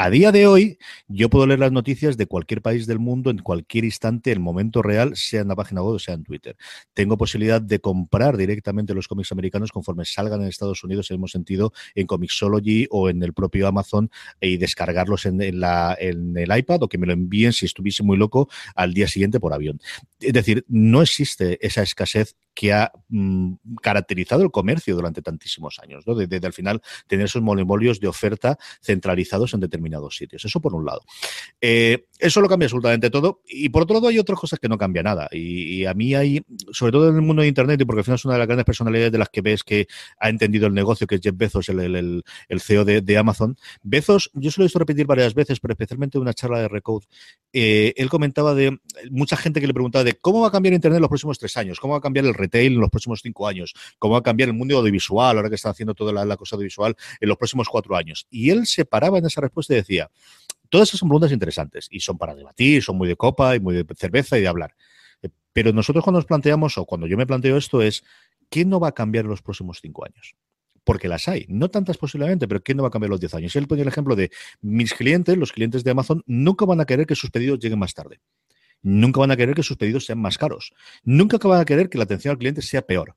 A 0.00 0.10
día 0.10 0.30
de 0.30 0.46
hoy, 0.46 0.78
yo 1.08 1.28
puedo 1.28 1.44
leer 1.44 1.58
las 1.58 1.72
noticias 1.72 2.16
de 2.16 2.26
cualquier 2.26 2.62
país 2.62 2.86
del 2.86 3.00
mundo 3.00 3.30
en 3.30 3.38
cualquier 3.38 3.84
instante, 3.84 4.30
en 4.30 4.40
momento 4.40 4.80
real, 4.80 5.16
sea 5.16 5.40
en 5.40 5.48
la 5.48 5.56
página 5.56 5.82
web 5.82 5.96
o 5.96 5.98
sea 5.98 6.14
en 6.14 6.22
Twitter. 6.22 6.56
Tengo 6.94 7.16
posibilidad 7.16 7.60
de 7.60 7.80
comprar 7.80 8.36
directamente 8.36 8.94
los 8.94 9.08
cómics 9.08 9.32
americanos 9.32 9.72
conforme 9.72 10.04
salgan 10.04 10.40
en 10.42 10.46
Estados 10.46 10.84
Unidos, 10.84 11.10
en 11.10 11.20
el 11.20 11.28
sentido, 11.28 11.72
en 11.96 12.06
Comixology 12.06 12.86
o 12.92 13.10
en 13.10 13.24
el 13.24 13.32
propio 13.32 13.66
Amazon 13.66 14.08
y 14.40 14.56
descargarlos 14.56 15.26
en, 15.26 15.42
el 15.42 16.56
iPad 16.56 16.84
o 16.84 16.88
que 16.88 16.96
me 16.96 17.08
lo 17.08 17.12
envíen 17.12 17.52
si 17.52 17.66
estuviese 17.66 18.04
muy 18.04 18.16
loco 18.16 18.48
al 18.76 18.94
día 18.94 19.08
siguiente 19.08 19.40
por 19.40 19.52
avión. 19.52 19.80
Es 20.20 20.32
decir, 20.32 20.64
no 20.68 21.02
existe 21.02 21.58
esa 21.60 21.82
escasez 21.82 22.36
que 22.54 22.72
ha 22.72 22.90
mm, 23.08 23.54
caracterizado 23.80 24.42
el 24.42 24.50
comercio 24.50 24.96
durante 24.96 25.22
tantísimos 25.22 25.78
años, 25.78 26.04
¿no? 26.08 26.16
Desde, 26.16 26.44
al 26.44 26.52
final 26.52 26.82
tener 27.06 27.26
esos 27.26 27.40
monopolios 27.40 28.00
de 28.00 28.08
oferta 28.08 28.58
centralizados 28.82 29.54
en 29.54 29.60
determinados 29.60 29.87
sitios. 30.10 30.44
Eso 30.44 30.60
por 30.60 30.74
un 30.74 30.84
lado. 30.84 31.00
Eh, 31.60 32.06
eso 32.18 32.40
lo 32.40 32.48
cambia 32.48 32.66
absolutamente 32.66 33.10
todo. 33.10 33.42
Y 33.46 33.68
por 33.68 33.82
otro 33.82 33.94
lado 33.94 34.08
hay 34.08 34.18
otras 34.18 34.38
cosas 34.38 34.58
que 34.58 34.68
no 34.68 34.78
cambia 34.78 35.02
nada. 35.02 35.28
Y, 35.32 35.84
a 35.84 35.94
mí 35.94 36.14
hay, 36.14 36.42
sobre 36.72 36.92
todo 36.92 37.08
en 37.08 37.16
el 37.16 37.22
mundo 37.22 37.42
de 37.42 37.48
Internet, 37.48 37.80
y 37.80 37.84
porque 37.84 38.00
al 38.00 38.04
final 38.04 38.16
es 38.16 38.24
una 38.24 38.34
de 38.34 38.38
las 38.40 38.48
grandes 38.48 38.64
personalidades 38.64 39.12
de 39.12 39.18
las 39.18 39.28
que 39.28 39.40
ves 39.40 39.62
que 39.62 39.86
ha 40.18 40.28
entendido 40.28 40.66
el 40.66 40.74
negocio, 40.74 41.06
que 41.06 41.16
es 41.16 41.20
Jeff 41.20 41.36
Bezos, 41.36 41.68
el, 41.68 42.22
CEO 42.60 42.84
de, 42.84 43.18
Amazon. 43.18 43.56
Bezos, 43.82 44.30
yo 44.34 44.50
se 44.50 44.60
lo 44.60 44.64
he 44.64 44.66
visto 44.66 44.78
repetir 44.78 45.06
varias 45.06 45.34
veces, 45.34 45.60
pero 45.60 45.72
especialmente 45.72 46.18
en 46.18 46.22
una 46.22 46.34
charla 46.34 46.60
de 46.60 46.68
Recode, 46.68 47.06
eh, 47.52 47.94
él 47.96 48.08
comentaba 48.08 48.54
de 48.54 48.78
mucha 49.10 49.36
gente 49.36 49.60
que 49.60 49.66
le 49.66 49.74
preguntaba 49.74 50.04
de 50.04 50.14
cómo 50.14 50.40
va 50.40 50.48
a 50.48 50.50
cambiar 50.50 50.74
Internet 50.74 50.96
en 50.96 51.02
los 51.02 51.08
próximos 51.08 51.38
tres 51.38 51.56
años, 51.56 51.80
cómo 51.80 51.92
va 51.92 51.98
a 51.98 52.02
cambiar 52.02 52.26
el 52.26 52.34
retail 52.34 52.74
en 52.74 52.80
los 52.80 52.90
próximos 52.90 53.20
cinco 53.22 53.46
años, 53.46 53.74
cómo 53.98 54.14
va 54.14 54.20
a 54.20 54.22
cambiar 54.22 54.48
el 54.48 54.54
mundo 54.54 54.76
audiovisual, 54.78 55.36
ahora 55.36 55.48
que 55.48 55.54
está 55.54 55.70
haciendo 55.70 55.94
toda 55.94 56.12
la, 56.12 56.36
cosa 56.36 56.56
audiovisual, 56.56 56.96
en 57.20 57.28
los 57.28 57.38
próximos 57.38 57.68
cuatro 57.68 57.96
años. 57.96 58.26
Y 58.30 58.50
él 58.50 58.66
se 58.66 58.84
paraba 58.84 59.18
en 59.18 59.26
esa 59.26 59.40
respuesta 59.40 59.74
y 59.74 59.76
decía, 59.78 60.10
todas 60.68 60.88
esas 60.88 61.00
son 61.00 61.08
preguntas 61.08 61.32
interesantes 61.32 61.88
y 61.90 62.00
son 62.00 62.18
para 62.18 62.34
debatir, 62.34 62.82
son 62.82 62.96
muy 62.96 63.08
de 63.08 63.16
copa 63.16 63.56
y 63.56 63.60
muy 63.60 63.74
de 63.74 63.86
cerveza 63.96 64.38
y 64.38 64.42
de 64.42 64.48
hablar. 64.48 64.74
Eh, 65.22 65.28
pero 65.52 65.72
nosotros 65.72 66.04
cuando 66.04 66.18
nos 66.18 66.26
planteamos, 66.26 66.78
o 66.78 66.84
cuando 66.84 67.06
yo 67.06 67.16
me 67.16 67.26
planteo 67.26 67.56
esto, 67.56 67.82
es, 67.82 68.04
¿qué 68.50 68.64
no 68.64 68.80
va 68.80 68.88
a 68.88 68.92
cambiar 68.92 69.24
en 69.24 69.30
los 69.30 69.42
próximos 69.42 69.80
cinco 69.82 70.04
años? 70.04 70.34
porque 70.88 71.06
las 71.06 71.28
hay. 71.28 71.44
No 71.50 71.68
tantas 71.68 71.98
posiblemente, 71.98 72.48
pero 72.48 72.62
¿quién 72.62 72.78
no 72.78 72.82
va 72.82 72.88
a 72.88 72.90
cambiar 72.90 73.10
los 73.10 73.20
10 73.20 73.34
años? 73.34 73.54
Él 73.56 73.66
pone 73.66 73.82
el 73.82 73.88
ejemplo 73.88 74.16
de 74.16 74.30
mis 74.62 74.94
clientes, 74.94 75.36
los 75.36 75.52
clientes 75.52 75.84
de 75.84 75.90
Amazon, 75.90 76.22
nunca 76.24 76.64
van 76.64 76.80
a 76.80 76.86
querer 76.86 77.04
que 77.06 77.14
sus 77.14 77.30
pedidos 77.30 77.58
lleguen 77.58 77.78
más 77.78 77.92
tarde. 77.92 78.22
Nunca 78.80 79.20
van 79.20 79.30
a 79.30 79.36
querer 79.36 79.54
que 79.54 79.62
sus 79.62 79.76
pedidos 79.76 80.06
sean 80.06 80.18
más 80.18 80.38
caros. 80.38 80.72
Nunca 81.04 81.36
van 81.46 81.60
a 81.60 81.66
querer 81.66 81.90
que 81.90 81.98
la 81.98 82.04
atención 82.04 82.32
al 82.32 82.38
cliente 82.38 82.62
sea 82.62 82.80
peor. 82.80 83.16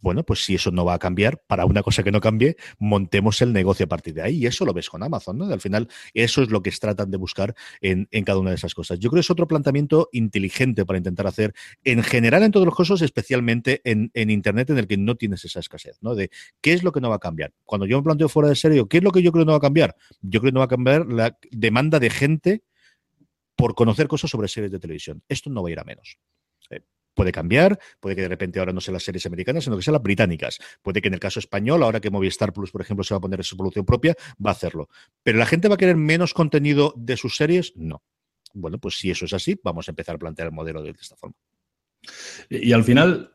Bueno, 0.00 0.24
pues 0.24 0.44
si 0.44 0.54
eso 0.54 0.70
no 0.70 0.84
va 0.84 0.94
a 0.94 0.98
cambiar, 0.98 1.42
para 1.46 1.64
una 1.64 1.82
cosa 1.82 2.02
que 2.02 2.12
no 2.12 2.20
cambie, 2.20 2.56
montemos 2.78 3.42
el 3.42 3.52
negocio 3.52 3.84
a 3.84 3.88
partir 3.88 4.14
de 4.14 4.22
ahí. 4.22 4.36
Y 4.38 4.46
eso 4.46 4.64
lo 4.64 4.72
ves 4.72 4.88
con 4.88 5.02
Amazon, 5.02 5.38
¿no? 5.38 5.46
Al 5.46 5.60
final, 5.60 5.88
eso 6.14 6.42
es 6.42 6.50
lo 6.50 6.62
que 6.62 6.70
tratan 6.70 7.10
de 7.10 7.16
buscar 7.16 7.54
en, 7.80 8.06
cada 8.24 8.38
una 8.38 8.50
de 8.50 8.56
esas 8.56 8.74
cosas. 8.74 8.98
Yo 8.98 9.10
creo 9.10 9.18
que 9.18 9.22
es 9.22 9.30
otro 9.30 9.48
planteamiento 9.48 10.08
inteligente 10.12 10.84
para 10.84 10.98
intentar 10.98 11.26
hacer, 11.26 11.54
en 11.84 12.02
general, 12.02 12.42
en 12.42 12.52
todos 12.52 12.66
los 12.66 12.76
casos, 12.76 13.02
especialmente 13.02 13.80
en, 13.84 14.10
Internet, 14.14 14.70
en 14.70 14.78
el 14.78 14.86
que 14.86 14.96
no 14.96 15.16
tienes 15.16 15.44
esa 15.44 15.60
escasez, 15.60 15.98
¿no? 16.00 16.14
De 16.14 16.30
qué 16.60 16.72
es 16.72 16.82
lo 16.82 16.92
que 16.92 17.00
no 17.00 17.08
va 17.08 17.16
a 17.16 17.20
cambiar. 17.20 17.52
Cuando 17.64 17.86
yo 17.86 17.98
me 17.98 18.04
planteo 18.04 18.28
fuera 18.28 18.48
de 18.48 18.56
serio, 18.56 18.88
¿qué 18.88 18.98
es 18.98 19.02
lo 19.02 19.10
que 19.10 19.22
yo 19.22 19.32
creo 19.32 19.44
que 19.44 19.46
no 19.46 19.52
va 19.52 19.58
a 19.58 19.62
cambiar? 19.62 19.96
Yo 20.20 20.40
creo 20.40 20.50
que 20.50 20.54
no 20.54 20.60
va 20.60 20.66
a 20.66 20.68
cambiar 20.68 21.06
la 21.06 21.36
demanda 21.50 21.98
de 21.98 22.10
gente 22.10 22.62
por 23.56 23.74
conocer 23.74 24.06
cosas 24.06 24.30
sobre 24.30 24.46
series 24.46 24.70
de 24.70 24.78
televisión. 24.78 25.22
Esto 25.28 25.50
no 25.50 25.62
va 25.62 25.68
a 25.68 25.72
ir 25.72 25.80
a 25.80 25.84
menos. 25.84 26.18
Eh, 26.70 26.80
puede 27.18 27.32
cambiar, 27.32 27.80
puede 27.98 28.14
que 28.14 28.22
de 28.22 28.28
repente 28.28 28.60
ahora 28.60 28.72
no 28.72 28.80
sean 28.80 28.92
las 28.92 29.02
series 29.02 29.26
americanas, 29.26 29.64
sino 29.64 29.76
que 29.76 29.82
sean 29.82 29.94
las 29.94 30.02
británicas. 30.04 30.60
Puede 30.82 31.02
que 31.02 31.08
en 31.08 31.14
el 31.14 31.20
caso 31.20 31.40
español, 31.40 31.82
ahora 31.82 31.98
que 32.00 32.10
Movistar 32.10 32.52
Plus, 32.52 32.70
por 32.70 32.80
ejemplo, 32.80 33.02
se 33.02 33.12
va 33.12 33.18
a 33.18 33.20
poner 33.20 33.42
su 33.42 33.56
producción 33.56 33.84
propia, 33.84 34.14
va 34.44 34.50
a 34.50 34.52
hacerlo. 34.52 34.88
Pero 35.24 35.36
la 35.36 35.44
gente 35.44 35.66
va 35.66 35.74
a 35.74 35.78
querer 35.78 35.96
menos 35.96 36.32
contenido 36.32 36.94
de 36.96 37.16
sus 37.16 37.36
series, 37.36 37.72
no. 37.74 38.04
bueno, 38.54 38.78
pues 38.78 38.98
si 38.98 39.10
eso 39.10 39.24
es 39.24 39.32
así, 39.32 39.58
vamos 39.64 39.88
a 39.88 39.90
empezar 39.90 40.14
a 40.14 40.18
plantear 40.18 40.46
el 40.46 40.54
modelo 40.54 40.80
de 40.80 40.90
esta 40.90 41.16
forma. 41.16 41.34
Y, 42.48 42.72
al 42.72 42.84
final, 42.84 43.32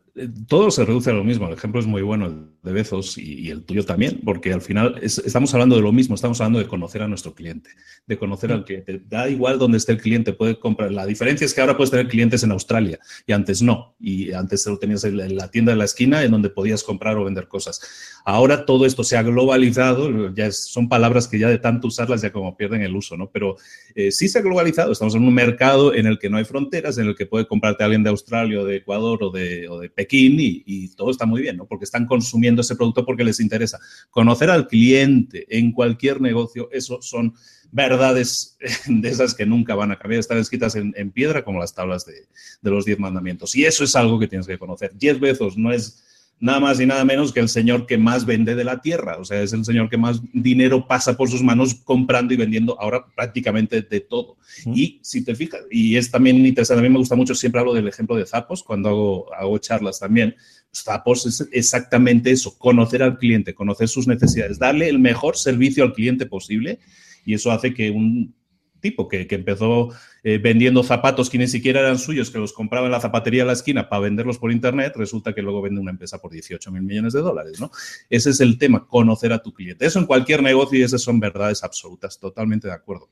todo 0.47 0.69
se 0.69 0.85
reduce 0.85 1.09
a 1.09 1.13
lo 1.13 1.23
mismo. 1.23 1.47
El 1.47 1.53
ejemplo 1.53 1.79
es 1.79 1.87
muy 1.87 2.01
bueno, 2.03 2.27
el 2.27 2.53
de 2.61 2.71
Bezos 2.71 3.17
y, 3.17 3.49
el 3.49 3.65
tuyo 3.65 3.83
también, 3.83 4.21
porque 4.23 4.53
al 4.53 4.61
final 4.61 4.99
estamos 5.01 5.53
hablando 5.53 5.75
de 5.75 5.81
lo 5.81 5.91
mismo, 5.91 6.15
estamos 6.15 6.39
hablando 6.39 6.59
de 6.59 6.67
conocer 6.67 7.01
a 7.01 7.07
nuestro 7.07 7.33
cliente, 7.33 7.71
de 8.05 8.17
conocer 8.17 8.51
al 8.51 8.63
cliente. 8.63 9.01
Da 9.07 9.27
igual 9.27 9.57
dónde 9.57 9.77
esté 9.77 9.91
el 9.93 10.01
cliente, 10.01 10.31
puede 10.33 10.59
comprar. 10.59 10.91
La 10.91 11.05
diferencia 11.05 11.45
es 11.45 11.53
que 11.53 11.61
ahora 11.61 11.75
puedes 11.75 11.91
tener 11.91 12.07
clientes 12.07 12.43
en 12.43 12.51
Australia 12.51 12.99
y 13.25 13.33
antes 13.33 13.61
no. 13.61 13.95
Y 13.99 14.31
antes 14.33 14.65
lo 14.67 14.77
tenías 14.77 15.03
en 15.03 15.35
la 15.35 15.49
tienda 15.49 15.71
de 15.71 15.77
la 15.77 15.85
esquina 15.85 16.23
en 16.23 16.31
donde 16.31 16.49
podías 16.49 16.83
comprar 16.83 17.17
o 17.17 17.25
vender 17.25 17.47
cosas. 17.47 17.81
Ahora 18.23 18.65
todo 18.65 18.85
esto 18.85 19.03
se 19.03 19.17
ha 19.17 19.23
globalizado, 19.23 20.33
ya 20.33 20.51
son 20.51 20.87
palabras 20.87 21.27
que 21.27 21.39
ya 21.39 21.49
de 21.49 21.57
tanto 21.57 21.87
usarlas 21.87 22.21
ya 22.21 22.31
como 22.31 22.55
pierden 22.55 22.81
el 22.81 22.95
uso, 22.95 23.17
¿no? 23.17 23.29
Pero 23.31 23.57
eh, 23.95 24.11
sí 24.11 24.29
se 24.29 24.39
ha 24.39 24.41
globalizado, 24.41 24.91
estamos 24.91 25.15
en 25.15 25.23
un 25.23 25.33
mercado 25.33 25.93
en 25.93 26.05
el 26.05 26.19
que 26.19 26.29
no 26.29 26.37
hay 26.37 26.45
fronteras, 26.45 26.97
en 26.97 27.07
el 27.07 27.15
que 27.15 27.25
puede 27.25 27.47
comprarte 27.47 27.83
alguien 27.83 28.03
de 28.03 28.11
Australia 28.11 28.61
o 28.61 28.65
de 28.65 28.77
Ecuador 28.77 29.23
o 29.23 29.31
de, 29.31 29.67
o 29.67 29.79
de 29.79 29.89
Y, 30.09 30.89
todo 30.95 31.11
está 31.11 31.25
muy 31.25 31.41
bien, 31.41 31.57
¿no? 31.57 31.65
Porque 31.65 31.85
están 31.85 32.05
consumiendo 32.05 32.61
ese 32.61 32.75
producto 32.75 33.05
porque 33.05 33.23
les 33.23 33.39
interesa. 33.39 33.79
Conocer 34.09 34.49
al 34.49 34.67
cliente 34.67 35.45
en 35.49 35.71
cualquier 35.71 36.21
negocio, 36.21 36.69
eso 36.71 37.01
son 37.01 37.33
verdades 37.71 38.57
de 38.87 39.09
esas 39.09 39.33
que 39.33 39.45
nunca 39.45 39.75
van 39.75 39.91
a 39.91 39.99
cambiar, 39.99 40.19
están 40.19 40.37
escritas 40.37 40.75
en, 40.75 40.93
en 40.95 41.11
piedra 41.11 41.43
como 41.43 41.59
las 41.59 41.73
tablas 41.73 42.05
de, 42.05 42.27
de 42.61 42.71
los 42.71 42.85
diez 42.85 42.99
mandamientos. 42.99 43.55
Y 43.55 43.65
eso 43.65 43.83
es 43.83 43.95
algo 43.95 44.19
que 44.19 44.27
tienes 44.27 44.47
que 44.47 44.57
conocer. 44.57 44.91
Diez 44.95 45.19
veces 45.19 45.57
no 45.57 45.71
es 45.71 46.03
nada 46.43 46.59
más 46.59 46.77
y 46.81 46.85
nada 46.85 47.05
menos 47.05 47.31
que 47.31 47.39
el 47.39 47.47
señor 47.47 47.85
que 47.85 47.97
más 47.97 48.25
vende 48.25 48.53
de 48.53 48.65
la 48.65 48.81
tierra. 48.81 49.15
O 49.17 49.23
sea, 49.23 49.41
es 49.41 49.53
el 49.53 49.63
señor 49.63 49.89
que 49.89 49.95
más 49.95 50.21
dinero 50.33 50.85
pasa 50.85 51.15
por 51.15 51.29
sus 51.29 51.41
manos 51.41 51.73
comprando 51.73 52.33
y 52.33 52.37
vendiendo 52.37 52.77
ahora 52.81 53.05
prácticamente 53.15 53.81
de 53.81 54.01
todo. 54.01 54.35
Y 54.65 54.99
si 55.01 55.23
te 55.23 55.35
fijas, 55.35 55.61
y 55.71 55.95
es 55.95 56.11
también 56.11 56.45
interesante, 56.45 56.81
a 56.81 56.83
mí 56.83 56.89
me 56.89 56.97
gusta 56.97 57.15
mucho, 57.15 57.33
siempre 57.33 57.61
hablo 57.61 57.73
del 57.73 57.87
ejemplo 57.87 58.17
de 58.17 58.25
Zapos 58.25 58.61
cuando 58.61 58.89
hago, 58.89 59.33
hago 59.33 59.57
charlas 59.59 60.01
también. 60.01 60.35
Zapos 60.75 61.25
es 61.25 61.47
exactamente 61.53 62.29
eso, 62.31 62.57
conocer 62.57 63.03
al 63.03 63.17
cliente, 63.17 63.53
conocer 63.53 63.87
sus 63.87 64.05
necesidades, 64.05 64.59
darle 64.59 64.89
el 64.89 64.99
mejor 64.99 65.37
servicio 65.37 65.85
al 65.85 65.93
cliente 65.93 66.25
posible 66.25 66.79
y 67.25 67.35
eso 67.35 67.51
hace 67.51 67.73
que 67.73 67.89
un 67.89 68.35
tipo 68.83 69.07
que, 69.07 69.25
empezó 69.29 69.89
eh, 70.23 70.37
vendiendo 70.37 70.83
zapatos 70.83 71.29
que 71.29 71.37
ni 71.39 71.47
siquiera 71.47 71.79
eran 71.79 71.97
suyos, 71.97 72.29
que 72.29 72.37
los 72.37 72.51
compraba 72.53 72.85
en 72.85 72.91
la 72.91 72.99
zapatería 72.99 73.43
de 73.43 73.47
la 73.47 73.53
esquina 73.53 73.87
para 73.89 74.01
venderlos 74.01 74.37
por 74.37 74.51
internet, 74.51 74.93
resulta 74.95 75.33
que 75.33 75.41
luego 75.41 75.61
vende 75.61 75.79
una 75.79 75.91
empresa 75.91 76.19
por 76.19 76.31
18 76.31 76.69
mil 76.71 76.83
millones 76.83 77.13
de 77.13 77.21
dólares, 77.21 77.59
¿no? 77.61 77.71
Ese 78.09 78.29
es 78.29 78.41
el 78.41 78.57
tema, 78.59 78.85
conocer 78.85 79.31
a 79.31 79.41
tu 79.41 79.53
cliente. 79.53 79.85
Eso 79.85 79.99
en 79.99 80.05
cualquier 80.05 80.43
negocio 80.43 80.77
y 80.77 80.83
esas 80.83 81.01
son 81.01 81.19
verdades 81.19 81.63
absolutas, 81.63 82.19
totalmente 82.19 82.67
de 82.67 82.73
acuerdo. 82.73 83.09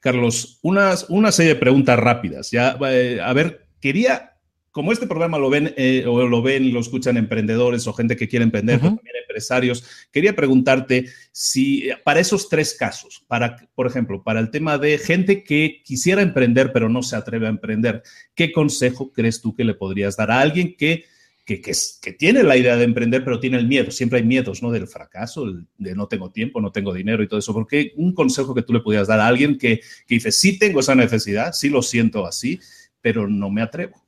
Carlos, 0.00 0.58
unas, 0.62 1.04
una 1.10 1.30
serie 1.30 1.54
de 1.54 1.60
preguntas 1.60 1.98
rápidas. 1.98 2.50
Ya, 2.50 2.78
eh, 2.88 3.20
a 3.22 3.32
ver, 3.34 3.66
quería 3.78 4.30
como 4.70 4.92
este 4.92 5.06
programa 5.06 5.38
lo 5.38 5.50
ven 5.50 5.74
eh, 5.76 6.04
o 6.06 6.26
lo 6.28 6.42
ven 6.42 6.64
y 6.64 6.70
lo 6.70 6.80
escuchan 6.80 7.16
emprendedores 7.16 7.86
o 7.86 7.92
gente 7.92 8.16
que 8.16 8.28
quiere 8.28 8.44
emprender, 8.44 8.78
también 8.78 9.16
empresarios, 9.30 9.84
quería 10.10 10.34
preguntarte 10.34 11.06
si 11.32 11.88
para 12.04 12.20
esos 12.20 12.48
tres 12.48 12.74
casos, 12.74 13.24
para, 13.28 13.56
por 13.74 13.86
ejemplo, 13.86 14.22
para 14.22 14.40
el 14.40 14.50
tema 14.50 14.78
de 14.78 14.98
gente 14.98 15.44
que 15.44 15.82
quisiera 15.84 16.22
emprender 16.22 16.72
pero 16.72 16.88
no 16.88 17.02
se 17.02 17.16
atreve 17.16 17.46
a 17.46 17.50
emprender, 17.50 18.02
¿qué 18.34 18.52
consejo 18.52 19.12
crees 19.12 19.40
tú 19.40 19.54
que 19.54 19.64
le 19.64 19.74
podrías 19.74 20.16
dar 20.16 20.30
a 20.30 20.40
alguien 20.40 20.74
que, 20.76 21.04
que, 21.44 22.12
tiene 22.18 22.42
la 22.42 22.56
idea 22.56 22.76
de 22.76 22.84
emprender 22.84 23.24
pero 23.24 23.40
tiene 23.40 23.58
el 23.58 23.66
miedo? 23.66 23.90
Siempre 23.90 24.18
hay 24.18 24.24
miedos, 24.24 24.62
¿no? 24.62 24.70
Del 24.70 24.86
fracaso, 24.86 25.46
de 25.78 25.94
no 25.94 26.06
tengo 26.06 26.30
tiempo, 26.30 26.60
no 26.60 26.72
tengo 26.72 26.92
dinero 26.92 27.22
y 27.22 27.28
todo 27.28 27.40
eso. 27.40 27.52
¿Por 27.52 27.66
qué 27.66 27.92
un 27.96 28.14
consejo 28.14 28.54
que 28.54 28.62
tú 28.62 28.72
le 28.72 28.80
podrías 28.80 29.08
dar 29.08 29.20
a 29.20 29.26
alguien 29.26 29.58
que, 29.58 29.80
que 30.06 30.14
dice, 30.16 30.32
sí 30.32 30.58
tengo 30.58 30.80
esa 30.80 30.94
necesidad, 30.94 31.52
sí 31.52 31.68
lo 31.68 31.82
siento 31.82 32.26
así, 32.26 32.60
pero 33.00 33.28
no 33.28 33.50
me 33.50 33.62
atrevo? 33.62 34.00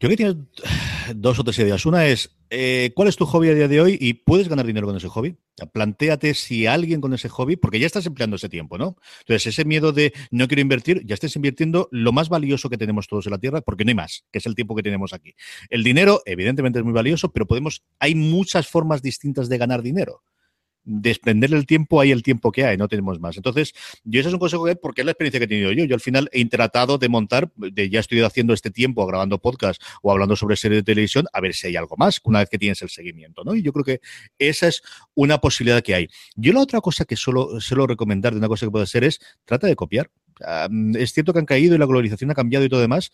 Yo 0.00 0.08
que 0.08 0.16
tiene 0.16 0.34
dos 1.14 1.38
o 1.38 1.44
tres 1.44 1.58
ideas. 1.58 1.84
Una 1.84 2.06
es, 2.06 2.34
eh, 2.50 2.92
¿cuál 2.94 3.08
es 3.08 3.16
tu 3.16 3.26
hobby 3.26 3.48
a 3.48 3.54
día 3.54 3.68
de 3.68 3.80
hoy 3.80 3.96
y 4.00 4.14
puedes 4.14 4.48
ganar 4.48 4.66
dinero 4.66 4.86
con 4.86 4.96
ese 4.96 5.08
hobby? 5.08 5.36
Plantéate 5.72 6.34
si 6.34 6.66
alguien 6.66 7.00
con 7.00 7.14
ese 7.14 7.28
hobby, 7.28 7.56
porque 7.56 7.78
ya 7.78 7.86
estás 7.86 8.06
empleando 8.06 8.36
ese 8.36 8.48
tiempo, 8.48 8.76
¿no? 8.76 8.96
Entonces, 9.20 9.46
ese 9.46 9.64
miedo 9.64 9.92
de 9.92 10.12
no 10.30 10.48
quiero 10.48 10.60
invertir, 10.60 11.04
ya 11.06 11.14
estás 11.14 11.36
invirtiendo 11.36 11.88
lo 11.92 12.12
más 12.12 12.28
valioso 12.28 12.68
que 12.68 12.76
tenemos 12.78 13.06
todos 13.06 13.26
en 13.26 13.32
la 13.32 13.38
Tierra, 13.38 13.60
porque 13.60 13.84
no 13.84 13.90
hay 13.90 13.94
más, 13.94 14.24
que 14.32 14.38
es 14.38 14.46
el 14.46 14.54
tiempo 14.54 14.74
que 14.74 14.82
tenemos 14.82 15.12
aquí. 15.12 15.34
El 15.68 15.84
dinero, 15.84 16.22
evidentemente, 16.26 16.78
es 16.78 16.84
muy 16.84 16.94
valioso, 16.94 17.32
pero 17.32 17.46
podemos, 17.46 17.82
hay 17.98 18.14
muchas 18.14 18.68
formas 18.68 19.02
distintas 19.02 19.48
de 19.48 19.58
ganar 19.58 19.82
dinero 19.82 20.22
desprender 20.84 21.52
el 21.52 21.66
tiempo, 21.66 22.00
hay 22.00 22.10
el 22.10 22.22
tiempo 22.22 22.52
que 22.52 22.64
hay, 22.64 22.76
no 22.76 22.88
tenemos 22.88 23.20
más. 23.20 23.36
Entonces, 23.36 23.74
yo 24.04 24.20
ese 24.20 24.28
es 24.28 24.32
un 24.32 24.40
consejo 24.40 24.64
que 24.64 24.76
porque 24.76 25.02
es 25.02 25.04
la 25.04 25.12
experiencia 25.12 25.38
que 25.38 25.44
he 25.44 25.48
tenido 25.48 25.72
yo. 25.72 25.84
Yo 25.84 25.94
al 25.94 26.00
final 26.00 26.28
he 26.32 26.44
tratado 26.48 26.98
de 26.98 27.08
montar, 27.08 27.50
de, 27.56 27.90
ya 27.90 28.00
estoy 28.00 28.20
haciendo 28.22 28.54
este 28.54 28.70
tiempo 28.70 29.06
grabando 29.06 29.38
podcast 29.38 29.82
o 30.02 30.10
hablando 30.10 30.36
sobre 30.36 30.56
series 30.56 30.80
de 30.80 30.84
televisión, 30.84 31.26
a 31.32 31.40
ver 31.40 31.54
si 31.54 31.66
hay 31.66 31.76
algo 31.76 31.96
más, 31.96 32.20
una 32.24 32.40
vez 32.40 32.48
que 32.48 32.58
tienes 32.58 32.80
el 32.82 32.88
seguimiento, 32.88 33.44
¿no? 33.44 33.54
Y 33.54 33.62
yo 33.62 33.72
creo 33.72 33.84
que 33.84 34.00
esa 34.38 34.68
es 34.68 34.82
una 35.14 35.38
posibilidad 35.38 35.82
que 35.82 35.94
hay. 35.94 36.08
Yo 36.36 36.52
la 36.52 36.60
otra 36.60 36.80
cosa 36.80 37.04
que 37.04 37.16
solo 37.16 37.60
suelo 37.60 37.86
recomendar 37.86 38.32
de 38.32 38.38
una 38.38 38.48
cosa 38.48 38.66
que 38.66 38.70
puede 38.70 38.86
ser 38.86 39.04
es, 39.04 39.20
trata 39.44 39.66
de 39.66 39.76
copiar. 39.76 40.10
es 40.94 41.12
cierto 41.12 41.32
que 41.32 41.38
han 41.38 41.46
caído 41.46 41.74
y 41.74 41.78
la 41.78 41.86
globalización 41.86 42.30
ha 42.30 42.34
cambiado 42.34 42.64
y 42.64 42.68
todo 42.68 42.80
demás, 42.80 43.12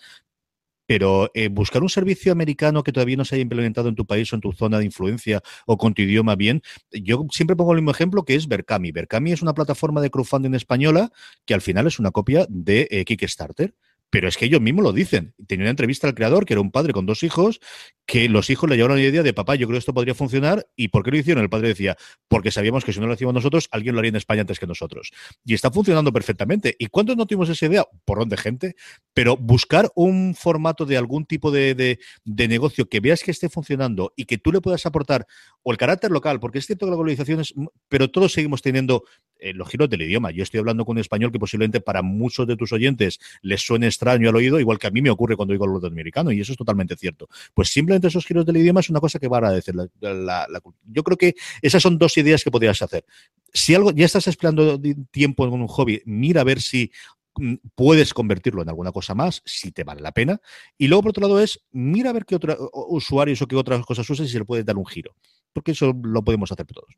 pero 0.87 1.31
eh, 1.35 1.49
buscar 1.49 1.83
un 1.83 1.89
servicio 1.89 2.33
americano 2.33 2.83
que 2.83 2.93
todavía 2.93 3.17
no 3.17 3.25
se 3.25 3.35
haya 3.35 3.43
implementado 3.43 3.89
en 3.89 3.95
tu 3.95 4.07
país 4.07 4.33
o 4.33 4.37
en 4.37 4.41
tu 4.41 4.53
zona 4.53 4.79
de 4.79 4.85
influencia 4.85 5.43
o 5.67 5.77
con 5.77 5.95
tu 5.95 6.03
idioma 6.03 6.37
bien, 6.37 6.63
yo 6.91 7.27
siempre 7.31 7.57
pongo 7.57 7.73
el 7.73 7.79
mismo 7.79 7.91
ejemplo 7.91 8.25
que 8.25 8.35
es 8.35 8.49
Berkami. 8.49 8.93
Berkami 8.93 9.33
es 9.33 9.43
una 9.43 9.55
plataforma 9.55 10.01
de 10.01 10.11
crowdfunding 10.11 10.55
española 10.55 11.13
que 11.45 11.55
al 11.55 11.61
final 11.61 11.87
es 11.87 11.99
una 11.99 12.11
copia 12.11 12.47
de 12.49 12.89
eh, 12.91 13.05
Kickstarter. 13.05 13.75
Pero 14.09 14.29
es 14.29 14.37
que 14.37 14.45
ellos 14.45 14.61
mismos 14.61 14.85
lo 14.85 14.93
dicen. 14.93 15.35
Tenía 15.49 15.65
una 15.65 15.71
entrevista 15.71 16.07
al 16.07 16.15
creador, 16.15 16.47
que 16.47 16.55
era 16.55 16.61
un 16.61 16.71
padre 16.71 16.93
con 16.93 17.07
dos 17.07 17.25
hijos, 17.25 17.61
que 18.07 18.29
los 18.29 18.51
hijos 18.51 18.71
le 18.71 18.77
llevaron 18.77 18.99
la 18.99 19.05
idea 19.05 19.23
de 19.23 19.35
papá, 19.35 19.57
yo 19.57 19.67
creo 19.67 19.77
que 19.77 19.81
esto 19.81 19.93
podría 19.93 20.15
funcionar. 20.15 20.67
¿Y 20.77 20.89
por 20.89 21.03
qué 21.03 21.11
lo 21.11 21.17
hicieron? 21.17 21.43
El 21.43 21.51
padre 21.51 21.69
decía, 21.69 21.97
porque 22.29 22.51
sabíamos 22.51 22.85
que 22.85 22.93
si 22.93 23.01
no 23.01 23.07
lo 23.07 23.15
hacíamos 23.15 23.35
nosotros, 23.35 23.69
alguien 23.73 23.95
lo 23.95 23.99
haría 23.99 24.11
en 24.11 24.17
España 24.17 24.43
antes 24.43 24.61
que 24.61 24.67
nosotros. 24.67 25.11
Y 25.45 25.55
está 25.55 25.71
funcionando 25.71 26.13
perfectamente. 26.13 26.77
¿Y 26.79 26.87
cuántos 26.87 27.17
no 27.17 27.27
tuvimos 27.27 27.49
esa 27.49 27.67
idea? 27.67 27.85
Por 28.05 28.27
de 28.27 28.37
gente. 28.37 28.77
Pero 29.13 29.37
buscar 29.37 29.91
un 29.95 30.35
formato 30.35 30.87
de 30.87 30.97
algún 30.97 31.27
tipo 31.27 31.51
de, 31.51 31.75
de, 31.75 32.49
negocio 32.49 32.89
que 32.89 33.01
veas 33.01 33.23
que 33.23 33.33
esté 33.33 33.49
funcionando 33.49 34.13
y 34.17 34.25
que 34.25 34.39
tú 34.39 34.53
le 34.53 34.61
puedas 34.61 34.87
aportar, 34.87 35.27
o 35.63 35.73
el 35.73 35.79
carácter 35.79 36.11
local, 36.11 36.39
porque 36.39 36.59
es 36.59 36.67
cierto 36.67 36.87
que 36.87 36.91
la 36.91 36.97
globalización 36.97 37.41
es, 37.41 37.53
pero 37.89 38.09
todos 38.11 38.33
seguimos 38.33 38.63
teniendo 38.63 39.05
eh, 39.39 39.53
los 39.53 39.69
giros 39.69 39.91
del 39.91 40.03
idioma. 40.03 40.31
Yo 40.31 40.45
estoy 40.45 40.61
hablando 40.61 40.85
con 40.85 40.97
un 40.97 41.01
español 41.01 41.33
que 41.33 41.39
posiblemente 41.39 41.81
para 41.81 42.03
muchos 42.03 42.47
de 42.47 42.57
tus 42.57 42.73
oyentes 42.73 43.19
les 43.43 43.61
suene 43.61 43.87
extraño 43.87 44.29
al 44.29 44.37
oído, 44.37 44.61
igual 44.61 44.79
que 44.79 44.87
a 44.87 44.91
mí 44.91 45.03
me 45.03 45.11
ocurre 45.11 45.37
cuando 45.37 45.53
oigo 45.53 45.67
los 45.67 45.83
norteamericano, 45.83 46.31
y 46.31 46.41
eso 46.41 46.53
es 46.53 46.59
totalmente 46.59 46.97
cierto. 46.97 47.29
Pues 47.53 47.69
simplemente 47.69 47.96
esos 48.05 48.27
giros 48.27 48.47
del 48.47 48.57
idioma 48.57 48.81
es 48.81 48.91
una 48.91 49.01
cosa 49.01 49.19
que 49.19 49.29
va 49.29 49.39
a 49.39 49.41
agradecer. 49.41 49.75
La, 50.01 50.47
yo 50.85 51.03
creo 51.03 51.17
que 51.17 51.35
esas 51.63 51.83
son 51.83 51.99
dos 51.99 52.17
ideas 52.17 52.43
que 52.43 52.51
podrías 52.51 52.81
hacer. 52.83 53.05
Si 53.53 53.75
algo 53.75 53.91
ya 53.93 54.07
estás 54.07 54.29
esperando 54.29 54.81
tiempo 55.11 55.47
en 55.47 55.53
un 55.53 55.67
hobby, 55.67 56.03
mira 56.05 56.43
a 56.43 56.45
ver 56.45 56.61
si 56.61 56.91
mm, 57.37 57.55
puedes 57.75 58.13
convertirlo 58.13 58.63
en 58.63 58.69
alguna 58.69 58.93
cosa 58.93 59.15
más, 59.15 59.43
si 59.45 59.73
te 59.73 59.85
vale 59.85 60.01
la 60.01 60.13
pena. 60.13 60.41
Y 60.79 60.89
luego, 60.89 61.03
por 61.03 61.11
otro 61.11 61.23
lado, 61.23 61.41
es 61.41 61.61
mira 61.73 62.11
a 62.11 62.13
ver 62.13 62.25
qué 62.25 62.37
otros 62.37 62.57
usuarios 62.73 63.41
o 63.43 63.47
qué 63.47 63.57
otras 63.57 63.85
cosas 63.87 64.09
usas 64.09 64.27
y 64.27 64.31
se 64.31 64.39
le 64.39 64.45
puede 64.45 64.65
dar 64.65 64.77
un 64.77 64.87
giro. 64.87 65.15
Porque 65.53 65.73
eso 65.73 65.95
lo 66.03 66.23
podemos 66.23 66.53
hacer 66.53 66.67
todos. 66.67 66.95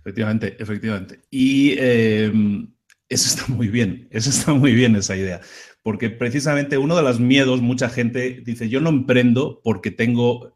Efectivamente, 0.00 0.56
efectivamente. 0.60 1.22
Y 1.30 1.74
eh, 1.78 2.32
eso 3.08 3.28
está 3.28 3.52
muy 3.52 3.68
bien, 3.68 4.08
eso 4.10 4.30
está 4.30 4.52
muy 4.52 4.74
bien 4.74 4.94
esa 4.96 5.16
idea. 5.16 5.40
Porque 5.88 6.10
precisamente 6.10 6.76
uno 6.76 6.96
de 6.96 7.02
los 7.02 7.18
miedos, 7.18 7.62
mucha 7.62 7.88
gente 7.88 8.42
dice, 8.44 8.68
yo 8.68 8.78
no 8.78 8.90
emprendo 8.90 9.62
porque 9.64 9.90
tengo 9.90 10.52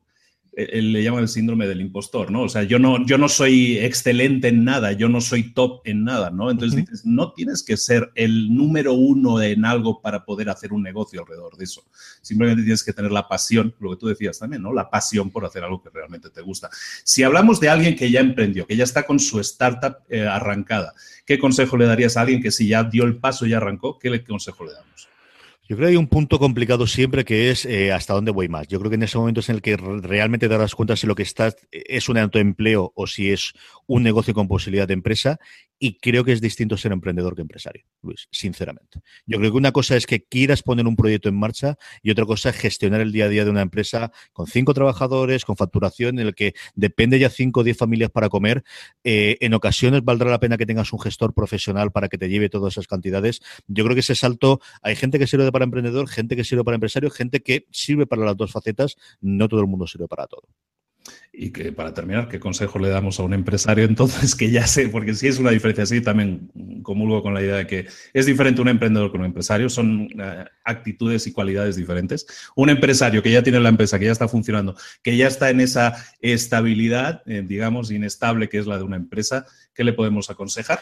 él 0.54 0.92
le 0.92 1.02
llama 1.02 1.20
el 1.20 1.28
síndrome 1.28 1.66
del 1.66 1.80
impostor, 1.80 2.30
¿no? 2.30 2.42
O 2.42 2.48
sea, 2.48 2.62
yo 2.64 2.78
no, 2.78 3.06
yo 3.06 3.16
no 3.16 3.30
soy 3.30 3.78
excelente 3.78 4.48
en 4.48 4.64
nada, 4.64 4.92
yo 4.92 5.08
no 5.08 5.22
soy 5.22 5.54
top 5.54 5.80
en 5.86 6.04
nada, 6.04 6.30
¿no? 6.30 6.50
Entonces 6.50 6.76
dices, 6.76 7.06
no 7.06 7.32
tienes 7.32 7.62
que 7.62 7.78
ser 7.78 8.12
el 8.14 8.54
número 8.54 8.92
uno 8.92 9.40
en 9.40 9.64
algo 9.64 10.02
para 10.02 10.26
poder 10.26 10.50
hacer 10.50 10.74
un 10.74 10.82
negocio 10.82 11.22
alrededor 11.22 11.56
de 11.56 11.64
eso. 11.64 11.82
Simplemente 12.20 12.62
tienes 12.62 12.84
que 12.84 12.92
tener 12.92 13.10
la 13.10 13.26
pasión, 13.26 13.74
lo 13.80 13.90
que 13.92 13.96
tú 13.96 14.08
decías 14.08 14.38
también, 14.38 14.60
¿no? 14.60 14.74
La 14.74 14.90
pasión 14.90 15.30
por 15.30 15.46
hacer 15.46 15.64
algo 15.64 15.82
que 15.82 15.88
realmente 15.88 16.28
te 16.28 16.42
gusta. 16.42 16.68
Si 17.02 17.22
hablamos 17.22 17.58
de 17.58 17.70
alguien 17.70 17.96
que 17.96 18.10
ya 18.10 18.20
emprendió, 18.20 18.66
que 18.66 18.76
ya 18.76 18.84
está 18.84 19.04
con 19.04 19.18
su 19.18 19.40
startup 19.40 20.00
eh, 20.10 20.26
arrancada, 20.26 20.92
¿qué 21.24 21.38
consejo 21.38 21.78
le 21.78 21.86
darías 21.86 22.18
a 22.18 22.20
alguien 22.20 22.42
que 22.42 22.50
si 22.50 22.68
ya 22.68 22.84
dio 22.84 23.04
el 23.04 23.16
paso 23.16 23.46
y 23.46 23.54
arrancó, 23.54 23.98
qué 23.98 24.22
consejo 24.22 24.66
le 24.66 24.72
damos? 24.74 25.11
Yo 25.72 25.76
creo 25.76 25.86
que 25.86 25.92
hay 25.92 25.96
un 25.96 26.06
punto 26.06 26.38
complicado 26.38 26.86
siempre 26.86 27.24
que 27.24 27.50
es 27.50 27.64
eh, 27.64 27.92
hasta 27.92 28.12
dónde 28.12 28.30
voy 28.30 28.46
más. 28.46 28.68
Yo 28.68 28.78
creo 28.78 28.90
que 28.90 28.96
en 28.96 29.04
ese 29.04 29.16
momento 29.16 29.40
es 29.40 29.48
en 29.48 29.54
el 29.54 29.62
que 29.62 29.78
realmente 29.78 30.46
te 30.46 30.52
darás 30.52 30.74
cuenta 30.74 30.96
si 30.96 31.06
lo 31.06 31.14
que 31.14 31.22
estás 31.22 31.56
es 31.70 32.10
un 32.10 32.18
autoempleo 32.18 32.92
o 32.94 33.06
si 33.06 33.30
es 33.30 33.54
un 33.86 34.02
negocio 34.02 34.34
con 34.34 34.48
posibilidad 34.48 34.86
de 34.86 34.92
empresa 34.92 35.40
y 35.82 35.98
creo 35.98 36.22
que 36.22 36.30
es 36.30 36.40
distinto 36.40 36.76
ser 36.76 36.92
emprendedor 36.92 37.34
que 37.34 37.42
empresario, 37.42 37.82
Luis, 38.02 38.28
sinceramente. 38.30 39.00
Yo 39.26 39.38
creo 39.38 39.50
que 39.50 39.56
una 39.56 39.72
cosa 39.72 39.96
es 39.96 40.06
que 40.06 40.22
quieras 40.22 40.62
poner 40.62 40.86
un 40.86 40.94
proyecto 40.94 41.28
en 41.28 41.34
marcha 41.34 41.76
y 42.04 42.12
otra 42.12 42.24
cosa 42.24 42.50
es 42.50 42.56
gestionar 42.56 43.00
el 43.00 43.10
día 43.10 43.24
a 43.24 43.28
día 43.28 43.44
de 43.44 43.50
una 43.50 43.62
empresa 43.62 44.12
con 44.32 44.46
cinco 44.46 44.74
trabajadores, 44.74 45.44
con 45.44 45.56
facturación, 45.56 46.20
en 46.20 46.28
el 46.28 46.36
que 46.36 46.54
depende 46.76 47.18
ya 47.18 47.30
cinco 47.30 47.60
o 47.60 47.64
diez 47.64 47.76
familias 47.76 48.10
para 48.10 48.28
comer. 48.28 48.62
Eh, 49.02 49.38
en 49.40 49.54
ocasiones 49.54 50.04
valdrá 50.04 50.30
la 50.30 50.38
pena 50.38 50.56
que 50.56 50.66
tengas 50.66 50.92
un 50.92 51.00
gestor 51.00 51.34
profesional 51.34 51.90
para 51.90 52.08
que 52.08 52.16
te 52.16 52.28
lleve 52.28 52.48
todas 52.48 52.74
esas 52.74 52.86
cantidades. 52.86 53.40
Yo 53.66 53.82
creo 53.82 53.96
que 53.96 54.02
ese 54.02 54.14
salto, 54.14 54.60
hay 54.82 54.94
gente 54.94 55.18
que 55.18 55.26
sirve 55.26 55.50
para 55.50 55.64
emprendedor, 55.64 56.08
gente 56.08 56.36
que 56.36 56.44
sirve 56.44 56.62
para 56.62 56.76
empresario, 56.76 57.10
gente 57.10 57.42
que 57.42 57.66
sirve 57.72 58.06
para 58.06 58.24
las 58.24 58.36
dos 58.36 58.52
facetas, 58.52 58.94
no 59.20 59.48
todo 59.48 59.58
el 59.58 59.66
mundo 59.66 59.88
sirve 59.88 60.06
para 60.06 60.28
todo. 60.28 60.46
Y 61.32 61.50
que 61.50 61.72
para 61.72 61.94
terminar, 61.94 62.28
¿qué 62.28 62.38
consejo 62.38 62.78
le 62.78 62.88
damos 62.88 63.18
a 63.18 63.22
un 63.22 63.32
empresario 63.32 63.84
entonces 63.84 64.34
que 64.36 64.50
ya 64.50 64.66
sé, 64.66 64.88
porque 64.88 65.14
si 65.14 65.28
es 65.28 65.38
una 65.38 65.50
diferencia, 65.50 65.86
sí, 65.86 66.00
también 66.00 66.50
comulgo 66.82 67.22
con 67.22 67.32
la 67.32 67.42
idea 67.42 67.56
de 67.56 67.66
que 67.66 67.86
es 68.12 68.26
diferente 68.26 68.60
un 68.60 68.68
emprendedor 68.68 69.10
con 69.10 69.20
un 69.20 69.26
empresario, 69.26 69.68
son 69.70 70.02
uh, 70.02 70.44
actitudes 70.64 71.26
y 71.26 71.32
cualidades 71.32 71.76
diferentes. 71.76 72.26
Un 72.54 72.70
empresario 72.70 73.22
que 73.22 73.32
ya 73.32 73.42
tiene 73.42 73.60
la 73.60 73.70
empresa, 73.70 73.98
que 73.98 74.06
ya 74.06 74.12
está 74.12 74.28
funcionando, 74.28 74.76
que 75.02 75.16
ya 75.16 75.26
está 75.26 75.50
en 75.50 75.60
esa 75.60 75.96
estabilidad, 76.20 77.22
eh, 77.26 77.42
digamos, 77.46 77.90
inestable 77.90 78.48
que 78.48 78.58
es 78.58 78.66
la 78.66 78.76
de 78.76 78.84
una 78.84 78.96
empresa, 78.96 79.46
¿qué 79.74 79.84
le 79.84 79.92
podemos 79.92 80.28
aconsejar? 80.30 80.80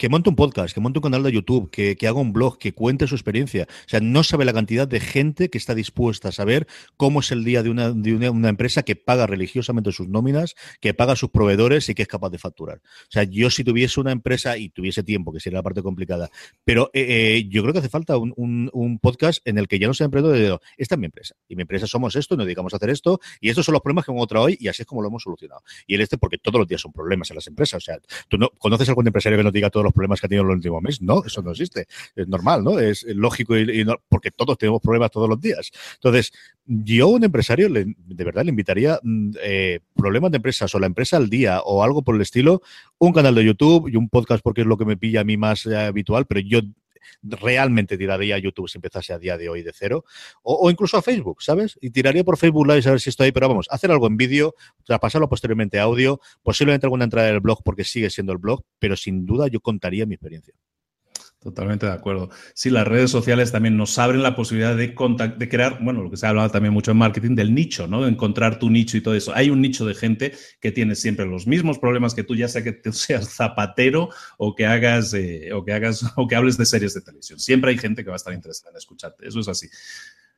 Que 0.00 0.08
monte 0.08 0.30
un 0.30 0.34
podcast, 0.34 0.72
que 0.72 0.80
monte 0.80 0.98
un 0.98 1.02
canal 1.02 1.22
de 1.22 1.30
YouTube, 1.30 1.70
que, 1.70 1.94
haga 2.08 2.18
un 2.18 2.32
blog, 2.32 2.56
que 2.56 2.72
cuente 2.72 3.06
su 3.06 3.14
experiencia. 3.14 3.68
O 3.68 3.88
sea, 3.88 4.00
no 4.00 4.24
sabe 4.24 4.46
la 4.46 4.54
cantidad 4.54 4.88
de 4.88 4.98
gente 4.98 5.50
que 5.50 5.58
está 5.58 5.74
dispuesta 5.74 6.30
a 6.30 6.32
saber 6.32 6.66
cómo 6.96 7.20
es 7.20 7.30
el 7.32 7.44
día 7.44 7.62
de 7.62 7.68
una, 7.68 7.90
de 7.90 8.14
una, 8.14 8.48
empresa 8.48 8.82
que 8.82 8.96
paga 8.96 9.26
religiosamente 9.26 9.92
sus 9.92 10.08
nóminas, 10.08 10.54
que 10.80 10.94
paga 10.94 11.16
sus 11.16 11.28
proveedores 11.28 11.86
y 11.90 11.94
que 11.94 12.00
es 12.00 12.08
capaz 12.08 12.30
de 12.30 12.38
facturar. 12.38 12.78
O 12.78 13.10
sea, 13.10 13.24
yo 13.24 13.50
si 13.50 13.62
tuviese 13.62 14.00
una 14.00 14.10
empresa 14.10 14.56
y 14.56 14.70
tuviese 14.70 15.02
tiempo, 15.02 15.34
que 15.34 15.40
sería 15.40 15.58
la 15.58 15.62
parte 15.62 15.82
complicada, 15.82 16.30
pero 16.64 16.90
eh, 16.94 17.36
eh, 17.36 17.48
yo 17.50 17.60
creo 17.60 17.74
que 17.74 17.80
hace 17.80 17.90
falta 17.90 18.16
un, 18.16 18.32
un, 18.72 18.98
podcast 19.00 19.46
en 19.46 19.58
el 19.58 19.68
que 19.68 19.78
ya 19.78 19.86
no 19.86 19.92
sea 19.92 20.06
emprendedor 20.06 20.38
de 20.38 20.58
esta 20.78 20.94
es 20.94 20.98
mi 20.98 21.04
empresa. 21.04 21.34
Y 21.46 21.56
mi 21.56 21.62
empresa 21.62 21.86
somos 21.86 22.16
esto, 22.16 22.38
nos 22.38 22.46
dedicamos 22.46 22.72
a 22.72 22.76
hacer 22.76 22.88
esto, 22.88 23.20
y 23.38 23.50
estos 23.50 23.66
son 23.66 23.74
los 23.74 23.82
problemas 23.82 24.06
que 24.06 24.12
hemos 24.12 24.26
traído 24.26 24.46
hoy, 24.46 24.56
y 24.58 24.68
así 24.68 24.80
es 24.80 24.86
como 24.86 25.02
lo 25.02 25.08
hemos 25.08 25.24
solucionado. 25.24 25.62
Y 25.86 25.96
el 25.96 26.00
este, 26.00 26.16
porque 26.16 26.38
todos 26.38 26.58
los 26.58 26.66
días 26.66 26.80
son 26.80 26.90
problemas 26.90 27.30
en 27.30 27.34
las 27.34 27.46
empresas. 27.46 27.82
O 27.82 27.84
sea, 27.84 27.98
tú 28.28 28.38
no 28.38 28.48
conoces 28.56 28.88
a 28.88 28.92
algún 28.92 29.06
empresario 29.06 29.36
que 29.36 29.44
nos 29.44 29.52
diga 29.52 29.68
todos 29.68 29.84
los 29.84 29.89
problemas 29.92 30.20
que 30.20 30.26
ha 30.26 30.28
tenido 30.28 30.44
en 30.44 30.50
el 30.50 30.56
último 30.56 30.80
mes. 30.80 31.00
No, 31.00 31.24
eso 31.24 31.42
no 31.42 31.50
existe. 31.50 31.86
Es 32.14 32.28
normal, 32.28 32.64
¿no? 32.64 32.78
Es 32.78 33.04
lógico 33.04 33.56
y, 33.56 33.84
porque 34.08 34.30
todos 34.30 34.58
tenemos 34.58 34.80
problemas 34.80 35.10
todos 35.10 35.28
los 35.28 35.40
días. 35.40 35.70
Entonces, 35.94 36.32
yo 36.66 37.08
un 37.08 37.24
empresario 37.24 37.68
de 37.68 38.24
verdad 38.24 38.44
le 38.44 38.50
invitaría 38.50 38.98
mm, 39.02 39.30
eh, 39.42 39.80
problemas 39.94 40.30
de 40.30 40.36
empresas 40.36 40.74
o 40.74 40.78
la 40.78 40.86
empresa 40.86 41.16
al 41.16 41.28
día 41.28 41.60
o 41.62 41.82
algo 41.82 42.02
por 42.02 42.14
el 42.14 42.20
estilo, 42.20 42.62
un 42.98 43.12
canal 43.12 43.34
de 43.34 43.44
YouTube 43.44 43.88
y 43.88 43.96
un 43.96 44.08
podcast 44.08 44.42
porque 44.42 44.62
es 44.62 44.66
lo 44.66 44.76
que 44.76 44.84
me 44.84 44.96
pilla 44.96 45.22
a 45.22 45.24
mí 45.24 45.36
más 45.36 45.66
eh, 45.66 45.76
habitual, 45.76 46.26
pero 46.26 46.40
yo 46.40 46.60
realmente 47.22 47.98
tiraría 47.98 48.36
a 48.36 48.38
YouTube 48.38 48.68
si 48.68 48.78
empezase 48.78 49.12
a 49.12 49.18
día 49.18 49.36
de 49.36 49.48
hoy 49.48 49.62
de 49.62 49.72
cero, 49.74 50.04
o, 50.42 50.70
incluso 50.70 50.96
a 50.96 51.02
Facebook, 51.02 51.42
¿sabes? 51.42 51.78
Y 51.80 51.90
tiraría 51.90 52.24
por 52.24 52.36
Facebook 52.36 52.66
Live 52.66 52.82
a 52.86 52.90
ver 52.90 53.00
si 53.00 53.10
estoy 53.10 53.26
ahí, 53.26 53.32
pero 53.32 53.48
vamos, 53.48 53.66
hacer 53.70 53.90
algo 53.90 54.06
en 54.06 54.16
vídeo, 54.16 54.54
pasarlo 55.00 55.28
posteriormente 55.28 55.78
a 55.78 55.84
audio, 55.84 56.20
posiblemente 56.42 56.86
alguna 56.86 57.04
entrada 57.04 57.28
del 57.28 57.40
blog 57.40 57.62
porque 57.64 57.84
sigue 57.84 58.10
siendo 58.10 58.32
el 58.32 58.38
blog, 58.38 58.62
pero 58.78 58.96
sin 58.96 59.26
duda 59.26 59.48
yo 59.48 59.60
contaría 59.60 60.06
mi 60.06 60.14
experiencia. 60.14 60.54
Totalmente 61.40 61.86
de 61.86 61.92
acuerdo. 61.92 62.28
Sí, 62.52 62.68
las 62.68 62.86
redes 62.86 63.10
sociales 63.10 63.50
también 63.50 63.74
nos 63.74 63.98
abren 63.98 64.22
la 64.22 64.36
posibilidad 64.36 64.76
de, 64.76 64.88
de 65.38 65.48
crear, 65.48 65.82
bueno, 65.82 66.02
lo 66.02 66.10
que 66.10 66.18
se 66.18 66.26
ha 66.26 66.28
hablado 66.28 66.50
también 66.50 66.74
mucho 66.74 66.90
en 66.90 66.98
marketing, 66.98 67.34
del 67.34 67.54
nicho, 67.54 67.86
¿no? 67.86 68.02
De 68.02 68.10
encontrar 68.10 68.58
tu 68.58 68.68
nicho 68.68 68.98
y 68.98 69.00
todo 69.00 69.14
eso. 69.14 69.34
Hay 69.34 69.48
un 69.48 69.62
nicho 69.62 69.86
de 69.86 69.94
gente 69.94 70.34
que 70.60 70.70
tiene 70.70 70.94
siempre 70.94 71.24
los 71.24 71.46
mismos 71.46 71.78
problemas 71.78 72.12
que 72.12 72.24
tú, 72.24 72.36
ya 72.36 72.46
sea 72.46 72.62
que 72.62 72.72
tú 72.72 72.92
seas 72.92 73.30
zapatero 73.34 74.10
o 74.36 74.54
que 74.54 74.66
hagas, 74.66 75.14
eh, 75.14 75.50
o 75.54 75.64
que 75.64 75.72
hagas, 75.72 76.04
o 76.16 76.28
que 76.28 76.36
hables 76.36 76.58
de 76.58 76.66
series 76.66 76.92
de 76.92 77.00
televisión. 77.00 77.40
Siempre 77.40 77.70
hay 77.70 77.78
gente 77.78 78.04
que 78.04 78.10
va 78.10 78.16
a 78.16 78.18
estar 78.18 78.34
interesada 78.34 78.72
en 78.72 78.76
escucharte. 78.76 79.26
Eso 79.26 79.40
es 79.40 79.48
así. 79.48 79.66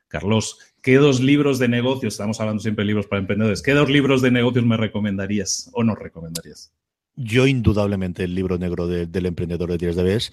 Carlos, 0.07 0.57
¿qué 0.81 0.95
dos 0.95 1.19
libros 1.19 1.59
de 1.59 1.67
negocios, 1.67 2.13
estamos 2.13 2.39
hablando 2.39 2.61
siempre 2.61 2.83
de 2.83 2.87
libros 2.87 3.07
para 3.07 3.19
emprendedores, 3.19 3.61
¿qué 3.61 3.73
dos 3.73 3.89
libros 3.89 4.21
de 4.21 4.31
negocios 4.31 4.63
me 4.63 4.77
recomendarías 4.77 5.69
o 5.73 5.83
no 5.83 5.95
recomendarías? 5.95 6.71
Yo 7.15 7.45
indudablemente 7.45 8.23
el 8.23 8.33
libro 8.33 8.57
negro 8.57 8.87
del 8.87 9.25
emprendedor 9.25 9.69
de 9.71 9.77
Díaz 9.77 9.95
de 9.95 10.03
Bes 10.03 10.31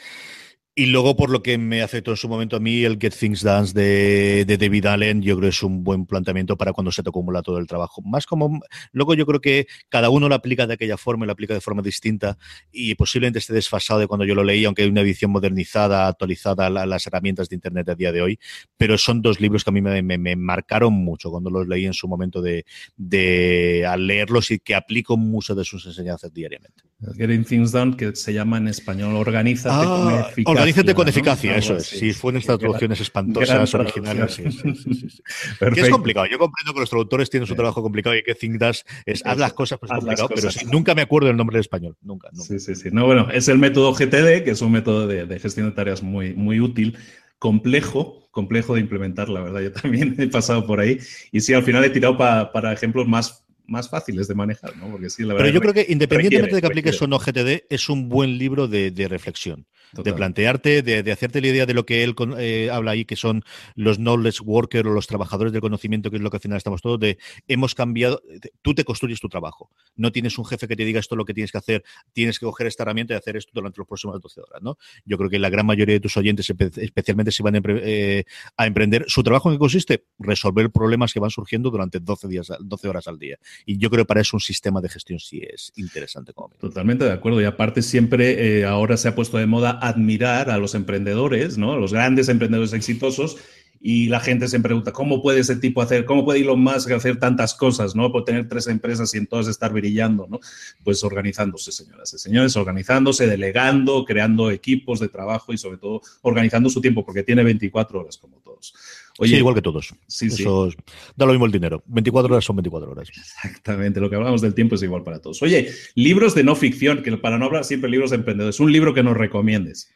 y 0.72 0.86
luego, 0.86 1.16
por 1.16 1.30
lo 1.30 1.42
que 1.42 1.58
me 1.58 1.82
afectó 1.82 2.12
en 2.12 2.16
su 2.16 2.28
momento 2.28 2.56
a 2.56 2.60
mí, 2.60 2.84
el 2.84 2.96
Get 3.00 3.14
Things 3.18 3.42
Done 3.42 3.72
de, 3.72 4.44
de, 4.46 4.56
David 4.56 4.86
Allen, 4.86 5.20
yo 5.20 5.36
creo 5.36 5.50
que 5.50 5.54
es 5.56 5.62
un 5.64 5.82
buen 5.82 6.06
planteamiento 6.06 6.56
para 6.56 6.72
cuando 6.72 6.92
se 6.92 7.02
te 7.02 7.08
acumula 7.08 7.42
todo 7.42 7.58
el 7.58 7.66
trabajo. 7.66 8.00
Más 8.02 8.24
como, 8.24 8.60
luego 8.92 9.14
yo 9.14 9.26
creo 9.26 9.40
que 9.40 9.66
cada 9.88 10.10
uno 10.10 10.28
lo 10.28 10.34
aplica 10.36 10.68
de 10.68 10.74
aquella 10.74 10.96
forma 10.96 11.24
y 11.24 11.26
lo 11.26 11.32
aplica 11.32 11.54
de 11.54 11.60
forma 11.60 11.82
distinta 11.82 12.38
y 12.70 12.94
posiblemente 12.94 13.40
esté 13.40 13.52
desfasado 13.52 13.98
de 13.98 14.06
cuando 14.06 14.24
yo 14.24 14.36
lo 14.36 14.44
leí, 14.44 14.64
aunque 14.64 14.82
hay 14.82 14.88
una 14.88 15.00
edición 15.00 15.32
modernizada, 15.32 16.06
actualizada 16.06 16.66
a 16.66 16.86
las 16.86 17.06
herramientas 17.06 17.48
de 17.48 17.56
Internet 17.56 17.88
a 17.88 17.96
día 17.96 18.12
de 18.12 18.22
hoy. 18.22 18.38
Pero 18.76 18.96
son 18.96 19.22
dos 19.22 19.40
libros 19.40 19.64
que 19.64 19.70
a 19.70 19.72
mí 19.72 19.82
me, 19.82 20.02
me, 20.02 20.36
marcaron 20.36 20.92
mucho 20.92 21.30
cuando 21.30 21.50
los 21.50 21.66
leí 21.66 21.84
en 21.84 21.94
su 21.94 22.06
momento 22.06 22.40
de, 22.40 22.64
de 22.96 23.84
al 23.88 24.06
leerlos 24.06 24.52
y 24.52 24.60
que 24.60 24.76
aplico 24.76 25.16
muchas 25.16 25.56
de 25.56 25.64
sus 25.64 25.84
enseñanzas 25.84 26.32
diariamente. 26.32 26.84
Getting 27.16 27.44
Things 27.44 27.72
Done, 27.72 27.96
que 27.96 28.14
se 28.14 28.32
llama 28.32 28.58
en 28.58 28.68
español 28.68 29.16
Organízate 29.16 29.86
ah, 29.88 30.30
Organízate 30.60 30.94
con 30.94 31.08
eficacia, 31.08 31.56
eso 31.56 31.76
es. 31.76 31.86
Si 31.86 32.12
fueron 32.12 32.40
estas 32.40 32.58
traducciones 32.58 33.00
espantosas, 33.00 33.74
originales. 33.74 34.34
Sí, 34.34 34.50
sí, 34.50 35.22
que 35.74 35.80
es 35.80 35.88
complicado. 35.88 36.26
Yo 36.26 36.38
comprendo 36.38 36.74
que 36.74 36.80
los 36.80 36.90
traductores 36.90 37.30
tienen 37.30 37.46
su 37.46 37.54
trabajo 37.54 37.82
complicado 37.82 38.16
y 38.16 38.22
que 38.22 38.36
Does 38.58 38.84
es 39.06 39.24
haz 39.24 39.38
las 39.38 39.52
cosas, 39.52 39.78
pues 39.78 39.90
es 39.90 39.98
complicado, 39.98 40.28
pero 40.34 40.48
nunca 40.70 40.94
me 40.94 41.02
acuerdo 41.02 41.30
el 41.30 41.36
nombre 41.36 41.56
en 41.56 41.60
español. 41.60 41.96
Nunca, 42.02 42.28
Sí, 42.32 42.58
sí, 42.58 42.74
sí. 42.74 42.88
No, 42.92 43.06
bueno, 43.06 43.28
es 43.32 43.48
el 43.48 43.58
método 43.58 43.92
GTD, 43.92 44.44
que 44.44 44.50
es 44.50 44.62
un 44.62 44.72
método 44.72 45.06
de, 45.06 45.26
de 45.26 45.38
gestión 45.40 45.68
de 45.68 45.72
tareas 45.72 46.02
muy, 46.02 46.34
muy 46.34 46.60
útil 46.60 46.98
complejo, 47.38 48.28
complejo 48.30 48.74
de 48.74 48.80
implementar, 48.80 49.28
la 49.28 49.40
verdad. 49.40 49.60
Yo 49.60 49.72
también 49.72 50.14
he 50.18 50.28
pasado 50.28 50.66
por 50.66 50.80
ahí. 50.80 50.98
Y 51.32 51.40
sí, 51.40 51.54
al 51.54 51.62
final 51.62 51.84
he 51.84 51.90
tirado 51.90 52.16
para 52.16 52.72
ejemplos 52.72 53.06
más 53.06 53.44
más 53.70 53.88
fáciles 53.88 54.26
de 54.26 54.34
manejar, 54.34 54.76
¿no? 54.76 54.90
Porque 54.90 55.08
sí, 55.08 55.22
la 55.22 55.34
verdad 55.34 55.44
Pero 55.44 55.54
yo 55.54 55.60
creo 55.60 55.72
que 55.72 55.86
independientemente 55.88 56.56
de 56.56 56.60
que 56.60 56.66
apliques 56.66 57.00
o 57.00 57.06
no 57.06 57.18
GTD, 57.18 57.66
es 57.70 57.88
un 57.88 58.08
buen 58.08 58.36
libro 58.36 58.66
de, 58.66 58.90
de 58.90 59.06
reflexión 59.06 59.64
de 59.92 60.12
plantearte, 60.12 60.82
de, 60.82 61.12
hacerte 61.12 61.40
la 61.40 61.48
idea 61.48 61.66
de 61.66 61.74
lo 61.74 61.84
que 61.86 62.04
él 62.04 62.14
eh, 62.38 62.70
habla 62.72 62.92
ahí, 62.92 63.04
que 63.04 63.16
son 63.16 63.42
los 63.74 63.98
knowledge 63.98 64.40
workers 64.42 64.88
o 64.88 64.92
los 64.92 65.06
trabajadores 65.06 65.52
del 65.52 65.60
conocimiento, 65.60 66.10
que 66.10 66.16
es 66.16 66.22
lo 66.22 66.30
que 66.30 66.36
al 66.36 66.40
final 66.40 66.56
estamos 66.56 66.82
todos, 66.82 67.00
de 67.00 67.18
hemos 67.48 67.74
cambiado, 67.74 68.22
tú 68.62 68.74
te 68.74 68.84
construyes 68.84 69.20
tu 69.20 69.28
trabajo. 69.28 69.70
No 69.96 70.12
tienes 70.12 70.38
un 70.38 70.44
jefe 70.44 70.68
que 70.68 70.76
te 70.76 70.84
diga 70.84 71.00
esto 71.00 71.16
lo 71.16 71.24
que 71.24 71.34
tienes 71.34 71.52
que 71.52 71.58
hacer, 71.58 71.84
tienes 72.12 72.38
que 72.38 72.46
coger 72.46 72.66
esta 72.66 72.82
herramienta 72.84 73.14
y 73.14 73.16
hacer 73.16 73.36
esto 73.36 73.50
durante 73.54 73.80
las 73.80 73.88
próximas 73.88 74.20
12 74.20 74.40
horas, 74.40 74.62
¿no? 74.62 74.76
Yo 75.04 75.18
creo 75.18 75.30
que 75.30 75.38
la 75.38 75.50
gran 75.50 75.66
mayoría 75.66 75.94
de 75.94 76.00
tus 76.00 76.16
oyentes, 76.16 76.50
especialmente 76.76 77.32
si 77.32 77.42
van 77.42 77.56
a, 77.56 77.60
eh, 77.64 78.24
emprender, 78.58 79.04
su 79.08 79.22
trabajo 79.22 79.50
en 79.50 79.56
qué 79.56 79.58
consiste? 79.58 80.04
Resolver 80.18 80.70
problemas 80.70 81.12
que 81.12 81.20
van 81.20 81.30
surgiendo 81.30 81.70
durante 81.70 82.00
12, 82.00 82.28
días, 82.28 82.52
12 82.60 82.88
horas 82.88 83.08
al 83.08 83.18
día. 83.18 83.38
Y 83.66 83.78
yo 83.78 83.90
creo 83.90 84.04
que 84.04 84.08
para 84.08 84.20
eso 84.20 84.36
un 84.36 84.40
sistema 84.40 84.80
de 84.80 84.88
gestión 84.88 85.18
sí 85.18 85.40
es 85.42 85.72
interesante. 85.76 86.32
Como 86.32 86.50
Totalmente 86.58 87.04
de 87.04 87.12
acuerdo. 87.12 87.40
Y 87.40 87.44
aparte 87.44 87.82
siempre 87.82 88.60
eh, 88.60 88.64
ahora 88.64 88.96
se 88.96 89.08
ha 89.08 89.14
puesto 89.14 89.38
de 89.38 89.46
moda 89.46 89.79
admirar 89.80 90.50
a 90.50 90.58
los 90.58 90.74
emprendedores, 90.74 91.58
¿no? 91.58 91.76
Los 91.78 91.92
grandes 91.92 92.28
emprendedores 92.28 92.72
exitosos 92.72 93.36
y 93.82 94.08
la 94.08 94.20
gente 94.20 94.46
se 94.46 94.60
pregunta, 94.60 94.92
¿cómo 94.92 95.22
puede 95.22 95.40
ese 95.40 95.56
tipo 95.56 95.80
hacer, 95.80 96.04
cómo 96.04 96.24
puede 96.24 96.40
Elon 96.40 96.62
Musk 96.62 96.90
hacer 96.90 97.18
tantas 97.18 97.54
cosas, 97.54 97.96
¿no? 97.96 98.12
Por 98.12 98.24
tener 98.24 98.46
tres 98.46 98.66
empresas 98.66 99.14
y 99.14 99.18
en 99.18 99.26
todas 99.26 99.48
estar 99.48 99.72
brillando, 99.72 100.26
¿no? 100.28 100.38
Pues 100.84 101.02
organizándose, 101.02 101.72
señoras 101.72 102.12
y 102.12 102.18
señores, 102.18 102.54
organizándose, 102.56 103.26
delegando, 103.26 104.04
creando 104.04 104.50
equipos 104.50 105.00
de 105.00 105.08
trabajo 105.08 105.54
y 105.54 105.58
sobre 105.58 105.78
todo 105.78 106.02
organizando 106.20 106.68
su 106.68 106.82
tiempo, 106.82 107.06
porque 107.06 107.22
tiene 107.22 107.42
24 107.42 108.00
horas 108.00 108.18
como 108.18 108.36
todos. 108.40 108.74
Oye, 109.20 109.32
sí, 109.32 109.36
igual 109.36 109.54
que 109.54 109.60
todos. 109.60 109.94
Sí, 110.06 110.28
Eso 110.28 110.70
da 111.14 111.26
lo 111.26 111.32
mismo 111.32 111.44
el 111.44 111.52
dinero. 111.52 111.82
24 111.86 112.32
horas 112.32 112.42
son 112.42 112.56
24 112.56 112.90
horas. 112.90 113.10
Exactamente, 113.10 114.00
lo 114.00 114.08
que 114.08 114.16
hablamos 114.16 114.40
del 114.40 114.54
tiempo 114.54 114.76
es 114.76 114.82
igual 114.82 115.02
para 115.02 115.20
todos. 115.20 115.42
Oye, 115.42 115.70
libros 115.94 116.34
de 116.34 116.42
no 116.42 116.56
ficción, 116.56 117.02
que 117.02 117.14
para 117.18 117.36
no 117.36 117.44
hablar 117.44 117.64
siempre 117.64 117.90
libros 117.90 118.10
de 118.10 118.16
emprendedores, 118.16 118.58
un 118.60 118.72
libro 118.72 118.94
que 118.94 119.02
nos 119.02 119.14
recomiendes. 119.14 119.92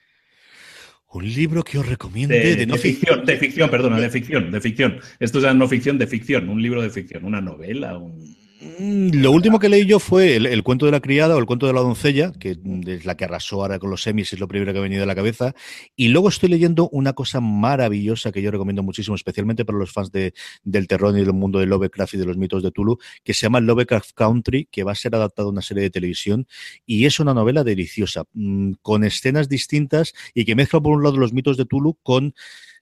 Un 1.11 1.25
libro 1.33 1.65
que 1.65 1.79
os 1.79 1.89
recomiende 1.89 2.55
de, 2.55 2.67
no 2.67 2.77
ficción, 2.77 3.25
de 3.25 3.37
ficción, 3.39 3.71
perdona, 3.71 3.99
de 3.99 4.11
ficción, 4.11 4.51
de 4.51 4.61
ficción. 4.61 5.01
Esto 5.19 5.39
es 5.39 5.55
no 5.55 5.69
ficción, 5.69 5.97
de 5.97 6.07
ficción, 6.07 6.51
un 6.51 6.61
libro 6.61 6.83
de 6.83 6.91
ficción, 6.91 7.25
una 7.25 7.41
novela, 7.41 7.97
un 7.97 8.37
lo 8.79 9.31
último 9.31 9.59
que 9.59 9.69
leí 9.69 9.85
yo 9.85 9.99
fue 9.99 10.37
el, 10.37 10.63
cuento 10.63 10.87
de 10.87 10.93
la 10.93 11.01
criada 11.01 11.37
o 11.37 11.39
el 11.39 11.45
cuento 11.45 11.67
de 11.67 11.75
la 11.75 11.81
doncella, 11.81 12.33
que 12.33 12.57
es 12.87 13.05
la 13.05 13.15
que 13.17 13.25
arrasó 13.25 13.61
ahora 13.61 13.79
con 13.79 13.91
los 13.91 14.03
semis, 14.03 14.33
es 14.33 14.41
lo 14.41 14.49
primero 14.49 14.73
que 14.73 14.79
ha 14.79 14.83
venido 14.83 15.03
a 15.03 15.07
la 15.07 15.15
cabeza. 15.15 15.55
Y 15.97 16.09
luego 16.09 16.31
estoy 16.31 16.49
leyendo 16.49 16.89
una 16.91 17.13
cosa 17.13 17.41
maravillosa 17.41 18.33
que 18.33 18.41
yo 18.41 18.51
recomiendo 18.51 18.83
muchísimo, 18.83 19.17
especialmente 19.17 19.65
para 19.65 19.79
los 19.79 19.93
fans 19.93 20.11
de, 20.13 20.33
del 20.63 20.89
terror 20.89 21.17
y 21.17 21.21
del 21.21 21.35
mundo 21.35 21.59
de 21.59 21.67
Lovecraft 21.67 22.15
y 22.15 22.17
de 22.17 22.25
los 22.25 22.39
mitos 22.39 22.63
de 22.63 22.71
Tulu, 22.71 22.99
que 23.23 23.35
se 23.35 23.43
llama 23.43 23.61
Lovecraft 23.61 24.13
Country, 24.15 24.67
que 24.71 24.83
va 24.83 24.93
a 24.93 24.97
ser 24.97 25.15
adaptada 25.15 25.47
a 25.47 25.51
una 25.51 25.63
serie 25.63 25.83
de 25.83 25.91
televisión. 25.91 26.47
Y 26.87 27.05
es 27.05 27.21
una 27.21 27.35
novela 27.35 27.65
deliciosa, 27.65 28.25
mm, 28.33 28.73
con 28.81 29.05
escenas 29.05 29.49
distintas 29.49 30.15
y 30.33 30.45
que 30.47 30.57
mezcla 30.57 30.81
por 30.81 30.97
un 30.97 31.03
lado 31.03 31.19
los 31.19 31.35
mitos 31.35 31.57
de 31.59 31.67
Tulu 31.67 31.99
con 32.03 32.35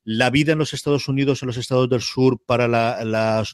la 0.04 0.30
vida 0.30 0.52
en 0.52 0.58
los 0.58 0.72
Estados 0.72 1.08
Unidos, 1.08 1.42
en 1.42 1.46
los 1.46 1.56
estados 1.56 1.88
del 1.88 2.00
sur, 2.00 2.40
para 2.44 2.66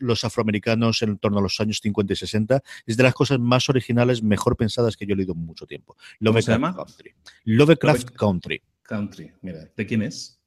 los 0.01 0.25
afroamericanos 0.25 1.03
en 1.03 1.19
torno 1.19 1.39
a 1.39 1.43
los 1.43 1.61
años 1.61 1.81
50 1.83 2.13
y 2.13 2.17
60, 2.17 2.63
es 2.87 2.97
de 2.97 3.03
las 3.03 3.15
cosas 3.15 3.39
más 3.39 3.69
originales, 3.69 4.23
mejor 4.23 4.57
pensadas 4.57 4.97
que 4.97 5.07
yo 5.07 5.15
he 5.15 5.17
leído 5.17 5.35
en 5.35 5.45
mucho 5.45 5.67
tiempo. 5.67 5.97
Lovecraft 6.21 6.77
Country. 6.77 7.15
Lovecraft 7.45 8.11
Country. 8.13 8.63
Country, 8.83 9.33
mira, 9.43 9.71
¿de 9.77 9.87
quién 9.87 10.03
es? 10.03 10.38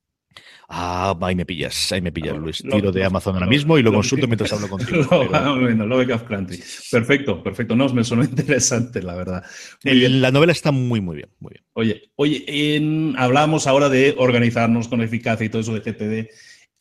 Ah, 0.73 1.17
ahí 1.21 1.35
me 1.35 1.45
pillas, 1.45 1.91
ahí 1.91 2.01
me 2.01 2.13
pillas, 2.13 2.37
Luis. 2.37 2.63
Tiro 2.63 2.93
de 2.93 3.03
Amazon 3.03 3.35
ahora 3.35 3.47
mismo 3.47 3.77
y 3.77 3.83
lo, 3.83 3.91
consulto 3.91 4.25
mientras 4.27 4.53
hablo 4.53 4.69
contigo. 4.69 5.03
Lovecraft 5.85 6.27
Country. 6.27 6.63
Perfecto, 6.89 7.43
perfecto. 7.43 7.75
No, 7.75 7.89
me 7.89 8.03
suena 8.05 8.23
interesante, 8.29 9.03
la 9.03 9.15
verdad. 9.15 9.43
La 9.83 10.31
novela 10.31 10.53
está 10.53 10.71
muy, 10.71 11.01
muy 11.01 11.17
bien, 11.17 11.29
muy 11.39 11.51
bien. 11.51 11.65
Oye, 11.73 12.11
oye, 12.15 12.75
en, 12.75 13.15
hablábamos 13.17 13.67
ahora 13.67 13.89
de 13.89 14.15
organizarnos 14.17 14.87
con 14.87 15.01
eficacia 15.01 15.45
y 15.45 15.49
todo 15.49 15.61
eso 15.61 15.73
de 15.73 15.81
GTD. 15.81 16.29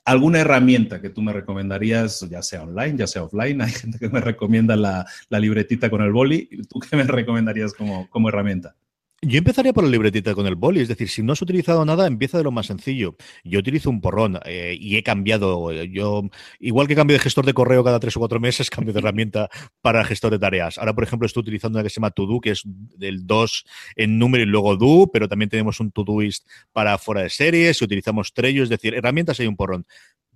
¿Alguna 0.04 0.40
herramienta 0.40 1.00
que 1.00 1.10
tú 1.10 1.20
me 1.20 1.32
recomendarías, 1.32 2.26
ya 2.30 2.42
sea 2.42 2.62
online, 2.62 2.96
ya 2.96 3.06
sea 3.08 3.24
offline? 3.24 3.60
Hay 3.62 3.72
gente 3.72 3.98
que 3.98 4.08
me 4.08 4.20
recomienda 4.20 4.76
la, 4.76 5.04
libretita 5.30 5.90
con 5.90 6.02
el 6.02 6.12
boli. 6.12 6.48
¿Tú 6.68 6.78
qué 6.78 6.96
me 6.96 7.02
recomendarías 7.02 7.74
como, 7.74 8.08
como 8.08 8.28
herramienta? 8.28 8.76
Yo 9.22 9.36
empezaría 9.36 9.74
por 9.74 9.84
la 9.84 9.90
libretita 9.90 10.34
con 10.34 10.46
el 10.46 10.54
boli, 10.54 10.80
es 10.80 10.88
decir, 10.88 11.10
si 11.10 11.22
no 11.22 11.34
has 11.34 11.42
utilizado 11.42 11.84
nada, 11.84 12.06
empieza 12.06 12.38
de 12.38 12.44
lo 12.44 12.52
más 12.52 12.64
sencillo. 12.66 13.16
Yo 13.44 13.58
utilizo 13.58 13.90
un 13.90 14.00
porrón 14.00 14.40
eh, 14.46 14.74
y 14.80 14.96
he 14.96 15.02
cambiado, 15.02 15.70
eh, 15.72 15.90
yo, 15.90 16.22
igual 16.58 16.88
que 16.88 16.94
cambio 16.96 17.18
de 17.18 17.22
gestor 17.22 17.44
de 17.44 17.52
correo 17.52 17.84
cada 17.84 18.00
tres 18.00 18.16
o 18.16 18.20
cuatro 18.20 18.40
meses, 18.40 18.70
cambio 18.70 18.94
de 18.94 19.00
herramienta 19.00 19.50
para 19.82 20.04
gestor 20.04 20.30
de 20.30 20.38
tareas. 20.38 20.78
Ahora, 20.78 20.94
por 20.94 21.04
ejemplo, 21.04 21.26
estoy 21.26 21.42
utilizando 21.42 21.76
una 21.76 21.82
que 21.82 21.90
se 21.90 21.96
llama 21.96 22.12
To-Do, 22.12 22.40
que 22.40 22.52
es 22.52 22.62
del 22.64 23.26
2 23.26 23.64
en 23.96 24.18
número 24.18 24.42
y 24.42 24.46
luego 24.46 24.76
Do, 24.76 25.10
pero 25.12 25.28
también 25.28 25.50
tenemos 25.50 25.80
un 25.80 25.92
Todoist 25.92 26.48
para 26.72 26.96
fuera 26.96 27.20
de 27.20 27.28
series 27.28 27.82
y 27.82 27.84
utilizamos 27.84 28.32
Trello, 28.32 28.62
es 28.62 28.70
decir, 28.70 28.94
herramientas 28.94 29.38
hay 29.38 29.48
un 29.48 29.56
porrón 29.56 29.84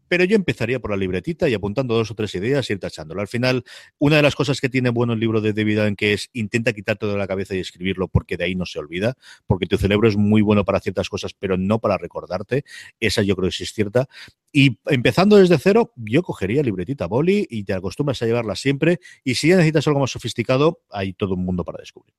pero 0.09 0.25
yo 0.25 0.37
empezaría 0.37 0.81
por 0.81 0.91
la 0.91 0.97
libretita 0.97 1.49
y 1.49 1.55
apuntando 1.55 1.95
dos 1.95 2.11
o 2.11 2.15
tres 2.15 2.35
ideas 2.35 2.69
y 2.69 2.75
ir 2.75 2.79
tachándolo. 2.79 3.21
Al 3.21 3.29
final, 3.29 3.65
una 3.99 4.17
de 4.17 4.23
las 4.23 4.35
cosas 4.35 4.61
que 4.61 4.69
tiene 4.69 4.91
bueno 4.91 5.13
el 5.13 5.21
libro 5.21 5.41
de 5.41 5.53
David 5.53 5.79
en 5.81 5.97
que 5.97 6.13
es 6.13 6.31
intenta 6.33 6.73
quitarte 6.73 7.07
de 7.07 7.17
la 7.17 7.27
cabeza 7.27 7.55
y 7.55 7.59
escribirlo 7.59 8.09
porque 8.09 8.37
de 8.37 8.45
ahí 8.45 8.55
no 8.55 8.67
se 8.67 8.79
olvida, 8.79 9.15
porque 9.47 9.67
tu 9.67 9.77
cerebro 9.77 10.09
es 10.09 10.17
muy 10.17 10.43
bueno 10.43 10.65
para 10.65 10.81
ciertas 10.81 11.09
cosas, 11.09 11.35
pero 11.35 11.57
no 11.57 11.79
para 11.79 11.99
recordarte. 11.99 12.65
Esa 13.01 13.23
yo 13.23 13.37
creo 13.37 13.49
que 13.49 13.57
sí 13.57 13.65
es 13.65 13.73
cierta. 13.73 14.09
Y 14.53 14.79
empezando 14.87 15.37
desde 15.37 15.59
cero, 15.59 15.93
yo 15.97 16.23
cogería 16.23 16.63
libretita 16.63 17.07
boli 17.07 17.47
y 17.51 17.65
te 17.65 17.73
acostumbras 17.73 18.23
a 18.23 18.27
llevarla 18.27 18.57
siempre. 18.57 19.01
Y 19.25 19.35
si 19.35 19.49
ya 19.49 19.57
necesitas 19.57 19.87
algo 19.89 20.01
más 20.01 20.11
sofisticado, 20.11 20.81
hay 20.91 21.13
todo 21.13 21.35
un 21.35 21.45
mundo 21.45 21.65
para 21.65 21.79
descubrir. 21.79 22.15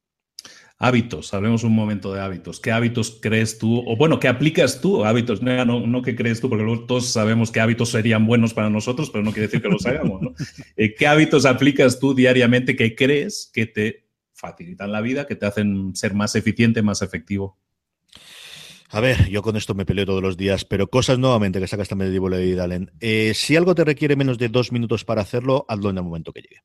Hábitos, 0.77 1.33
hablemos 1.33 1.63
un 1.63 1.73
momento 1.73 2.13
de 2.13 2.19
hábitos. 2.19 2.59
¿Qué 2.59 2.73
hábitos 2.73 3.19
crees 3.21 3.57
tú? 3.57 3.81
O 3.87 3.95
bueno, 3.95 4.19
¿qué 4.19 4.27
aplicas 4.27 4.81
tú? 4.81 5.05
Hábitos, 5.05 5.41
no, 5.41 5.63
no, 5.65 6.01
que 6.01 6.17
crees 6.17 6.41
tú, 6.41 6.49
porque 6.49 6.65
luego 6.65 6.85
todos 6.85 7.05
sabemos 7.05 7.49
qué 7.49 7.61
hábitos 7.61 7.91
serían 7.91 8.25
buenos 8.25 8.53
para 8.53 8.69
nosotros, 8.69 9.09
pero 9.09 9.23
no 9.23 9.31
quiere 9.31 9.47
decir 9.47 9.61
que 9.61 9.69
los 9.69 9.85
hagamos. 9.85 10.21
¿no? 10.21 10.33
Eh, 10.77 10.93
¿Qué 10.93 11.07
hábitos 11.07 11.45
aplicas 11.45 11.99
tú 11.99 12.13
diariamente 12.13 12.75
que 12.75 12.95
crees 12.95 13.49
que 13.53 13.65
te 13.65 14.07
facilitan 14.33 14.91
la 14.91 14.99
vida, 14.99 15.25
que 15.25 15.37
te 15.37 15.45
hacen 15.45 15.95
ser 15.95 16.13
más 16.13 16.35
eficiente, 16.35 16.81
más 16.81 17.01
efectivo? 17.01 17.57
A 18.89 18.99
ver, 18.99 19.29
yo 19.29 19.41
con 19.41 19.55
esto 19.55 19.73
me 19.73 19.85
peleo 19.85 20.05
todos 20.05 20.21
los 20.21 20.35
días, 20.35 20.65
pero 20.65 20.89
cosas 20.89 21.17
nuevamente 21.17 21.61
que 21.61 21.67
sacas 21.67 21.87
también 21.87 22.09
de 22.09 22.13
Divo 22.13 22.37
y 22.37 22.53
Dalen. 22.53 22.91
Eh, 22.99 23.33
si 23.33 23.55
algo 23.55 23.73
te 23.73 23.85
requiere 23.85 24.17
menos 24.17 24.37
de 24.37 24.49
dos 24.49 24.73
minutos 24.73 25.05
para 25.05 25.21
hacerlo, 25.21 25.65
hazlo 25.69 25.89
en 25.89 25.97
el 25.97 26.03
momento 26.03 26.33
que 26.33 26.41
llegue 26.41 26.61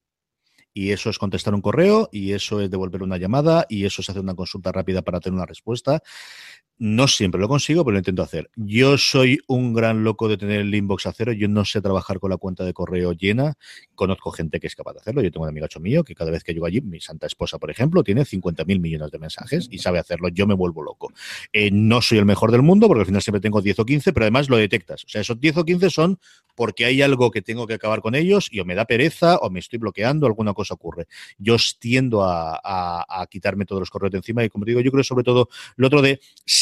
y 0.73 0.93
eso 0.93 1.11
es 1.11 1.19
contestar 1.19 1.55
un 1.55 1.61
correo 1.63 2.09
y 2.13 2.33
eso 2.33 2.61
es 2.61 2.71
devolver 2.71 3.03
una 3.03 3.19
llamada 3.19 3.67
y 3.69 3.85
eso 3.85 4.03
es 4.03 4.11
hacer 4.11 4.23
una 4.23 4.35
consulta 4.35 4.73
rápida 4.73 5.03
para 5.03 5.21
tener 5.21 5.37
una 5.37 5.47
respuesta. 5.47 6.03
No 6.83 7.09
siempre 7.09 7.39
lo 7.39 7.47
consigo, 7.47 7.85
pero 7.85 7.93
lo 7.93 7.99
intento 7.99 8.23
hacer. 8.23 8.51
Yo 8.57 8.97
soy 8.97 9.39
un 9.47 9.75
gran 9.75 10.03
loco 10.03 10.29
de 10.29 10.39
tener 10.39 10.61
el 10.61 10.75
inbox 10.75 11.05
a 11.05 11.13
cero. 11.13 11.31
Yo 11.31 11.47
no 11.47 11.67
sé 11.67 11.83
trabajar 11.83 12.19
con 12.19 12.31
la 12.31 12.39
cuenta 12.39 12.65
de 12.65 12.73
correo 12.73 13.13
llena. 13.13 13.59
Conozco 13.95 14.31
gente 14.31 14.61
que 14.61 14.67
es 14.67 14.75
capaz 14.75 14.95
de 14.95 15.01
hacerlo. 15.01 15.21
Yo 15.21 15.31
tengo 15.31 15.43
un 15.45 15.51
amigacho 15.51 15.79
mío 15.79 16.05
que 16.05 16.15
cada 16.15 16.31
vez 16.31 16.43
que 16.43 16.55
llego 16.55 16.65
allí, 16.65 16.81
mi 16.81 16.99
santa 16.99 17.27
esposa, 17.27 17.59
por 17.59 17.71
ejemplo, 17.71 18.03
tiene 18.03 18.25
50 18.25 18.65
mil 18.65 18.81
millones 18.81 19.11
de 19.11 19.19
mensajes 19.19 19.69
y 19.71 19.77
sabe 19.77 19.99
hacerlo. 19.99 20.31
Yo 20.31 20.47
me 20.47 20.55
vuelvo 20.55 20.83
loco. 20.83 21.13
Eh, 21.53 21.71
no 21.71 22.01
soy 22.01 22.17
el 22.17 22.25
mejor 22.25 22.51
del 22.51 22.63
mundo 22.63 22.89
porque 22.89 23.01
al 23.01 23.07
final 23.07 23.21
siempre 23.21 23.43
tengo 23.43 23.61
10 23.61 23.81
o 23.81 23.85
15, 23.85 24.15
pero 24.15 24.25
además 24.25 24.49
lo 24.49 24.57
detectas. 24.57 25.05
O 25.05 25.09
sea, 25.11 25.21
esos 25.21 25.39
10 25.39 25.59
o 25.59 25.65
15 25.67 25.91
son 25.91 26.19
porque 26.55 26.87
hay 26.87 27.03
algo 27.03 27.31
que 27.31 27.43
tengo 27.43 27.67
que 27.67 27.75
acabar 27.75 28.01
con 28.01 28.15
ellos 28.15 28.49
y 28.51 28.59
o 28.59 28.65
me 28.65 28.75
da 28.75 28.87
pereza 28.87 29.37
o 29.37 29.51
me 29.51 29.61
estoy 29.61 29.79
bloqueando, 29.79 30.27
alguna 30.27 30.55
cosa 30.55 30.73
ocurre. 30.73 31.09
Yo 31.37 31.57
tiendo 31.79 32.25
a, 32.25 32.59
a 32.63 33.27
quitarme 33.27 33.67
todos 33.67 33.81
los 33.81 33.91
correos 33.91 34.13
de 34.13 34.19
encima 34.19 34.43
y 34.45 34.49
como 34.49 34.65
digo, 34.65 34.81
yo 34.81 34.91
creo 34.91 35.05
sobre 35.05 35.25
todo 35.25 35.51
lo 35.77 35.87
otro 35.87 36.01
de 36.01 36.21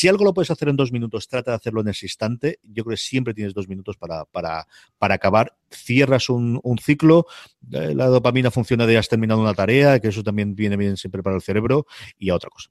algo 0.08 0.24
lo 0.24 0.34
puedes 0.34 0.50
hacer 0.50 0.68
en 0.68 0.76
dos 0.76 0.92
minutos, 0.92 1.28
trata 1.28 1.52
de 1.52 1.56
hacerlo 1.56 1.80
en 1.80 1.88
ese 1.88 2.06
instante. 2.06 2.58
Yo 2.62 2.84
creo 2.84 2.94
que 2.96 3.02
siempre 3.02 3.34
tienes 3.34 3.54
dos 3.54 3.68
minutos 3.68 3.96
para, 3.96 4.24
para, 4.24 4.66
para 4.98 5.14
acabar. 5.14 5.56
Cierras 5.70 6.28
un, 6.28 6.60
ciclo, 6.82 7.26
eh, 7.72 7.94
la 7.94 8.06
dopamina 8.06 8.50
funciona 8.50 8.86
de 8.86 8.98
has 8.98 9.08
terminado 9.08 9.40
una 9.40 9.54
tarea, 9.54 10.00
que 10.00 10.08
eso 10.08 10.22
también 10.22 10.54
viene 10.54 10.76
bien 10.76 10.96
siempre 10.96 11.22
para 11.22 11.36
el 11.36 11.42
cerebro, 11.42 11.86
y 12.18 12.30
a 12.30 12.34
otra 12.34 12.50
cosa. 12.50 12.70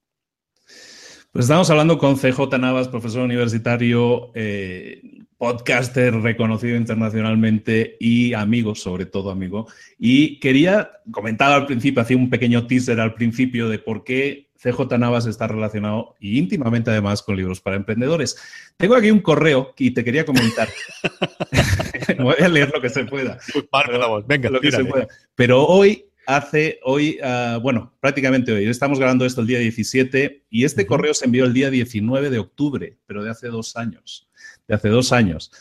Pues 1.32 1.46
estamos 1.46 1.70
hablando 1.70 1.98
con 1.98 2.16
CJ 2.16 2.58
Navas, 2.58 2.88
profesor 2.88 3.24
universitario, 3.24 4.32
eh, 4.34 5.02
podcaster 5.38 6.16
reconocido 6.16 6.76
internacionalmente 6.76 7.96
y 8.00 8.34
amigo, 8.34 8.74
sobre 8.74 9.06
todo 9.06 9.30
amigo. 9.30 9.68
Y 10.00 10.40
quería 10.40 10.92
comentar 11.12 11.52
al 11.52 11.66
principio, 11.68 12.02
hacía 12.02 12.18
un 12.18 12.30
pequeño 12.30 12.66
teaser 12.66 13.00
al 13.00 13.14
principio 13.14 13.70
de 13.70 13.78
por 13.78 14.04
qué 14.04 14.47
CJ 14.58 14.98
Navas 14.98 15.26
está 15.26 15.48
relacionado 15.48 16.16
y 16.20 16.38
íntimamente 16.38 16.90
además 16.90 17.22
con 17.22 17.36
libros 17.36 17.62
para 17.62 17.76
emprendedores. 17.76 18.38
Tengo 18.78 18.96
aquí 18.96 19.12
un 19.12 19.20
correo 19.20 19.74
y 19.78 19.92
te 19.92 20.04
quería 20.04 20.26
comentar. 20.26 20.68
Voy 22.20 22.36
a 22.42 22.48
leer 22.48 22.72
lo 22.74 22.82
que 22.82 22.90
se 22.90 23.06
pueda. 23.06 23.38
Pero, 23.86 24.24
Venga, 24.24 24.50
lo 24.50 24.60
que 24.60 24.72
se 24.72 24.86
pueda. 24.86 25.08
Pero 25.36 25.66
hoy 25.66 26.06
hace, 26.26 26.80
hoy, 26.84 27.20
ah, 27.24 27.60
bueno, 27.62 27.94
prácticamente 28.00 28.52
hoy, 28.52 28.68
estamos 28.68 29.00
grabando 29.00 29.26
esto 29.26 29.42
el 29.42 29.48
día 29.48 29.60
17 29.60 30.46
y 30.50 30.66
este 30.66 30.86
correo 30.86 31.14
se 31.14 31.26
envió 31.26 31.46
el 31.46 31.54
día 31.54 31.70
19 31.70 32.30
de 32.30 32.40
octubre, 32.40 32.98
pero 33.06 33.24
de 33.24 33.30
hace 33.30 33.48
dos 33.48 33.76
años. 33.78 34.30
De 34.68 34.76
hace 34.76 34.90
dos 34.90 35.12
años. 35.12 35.52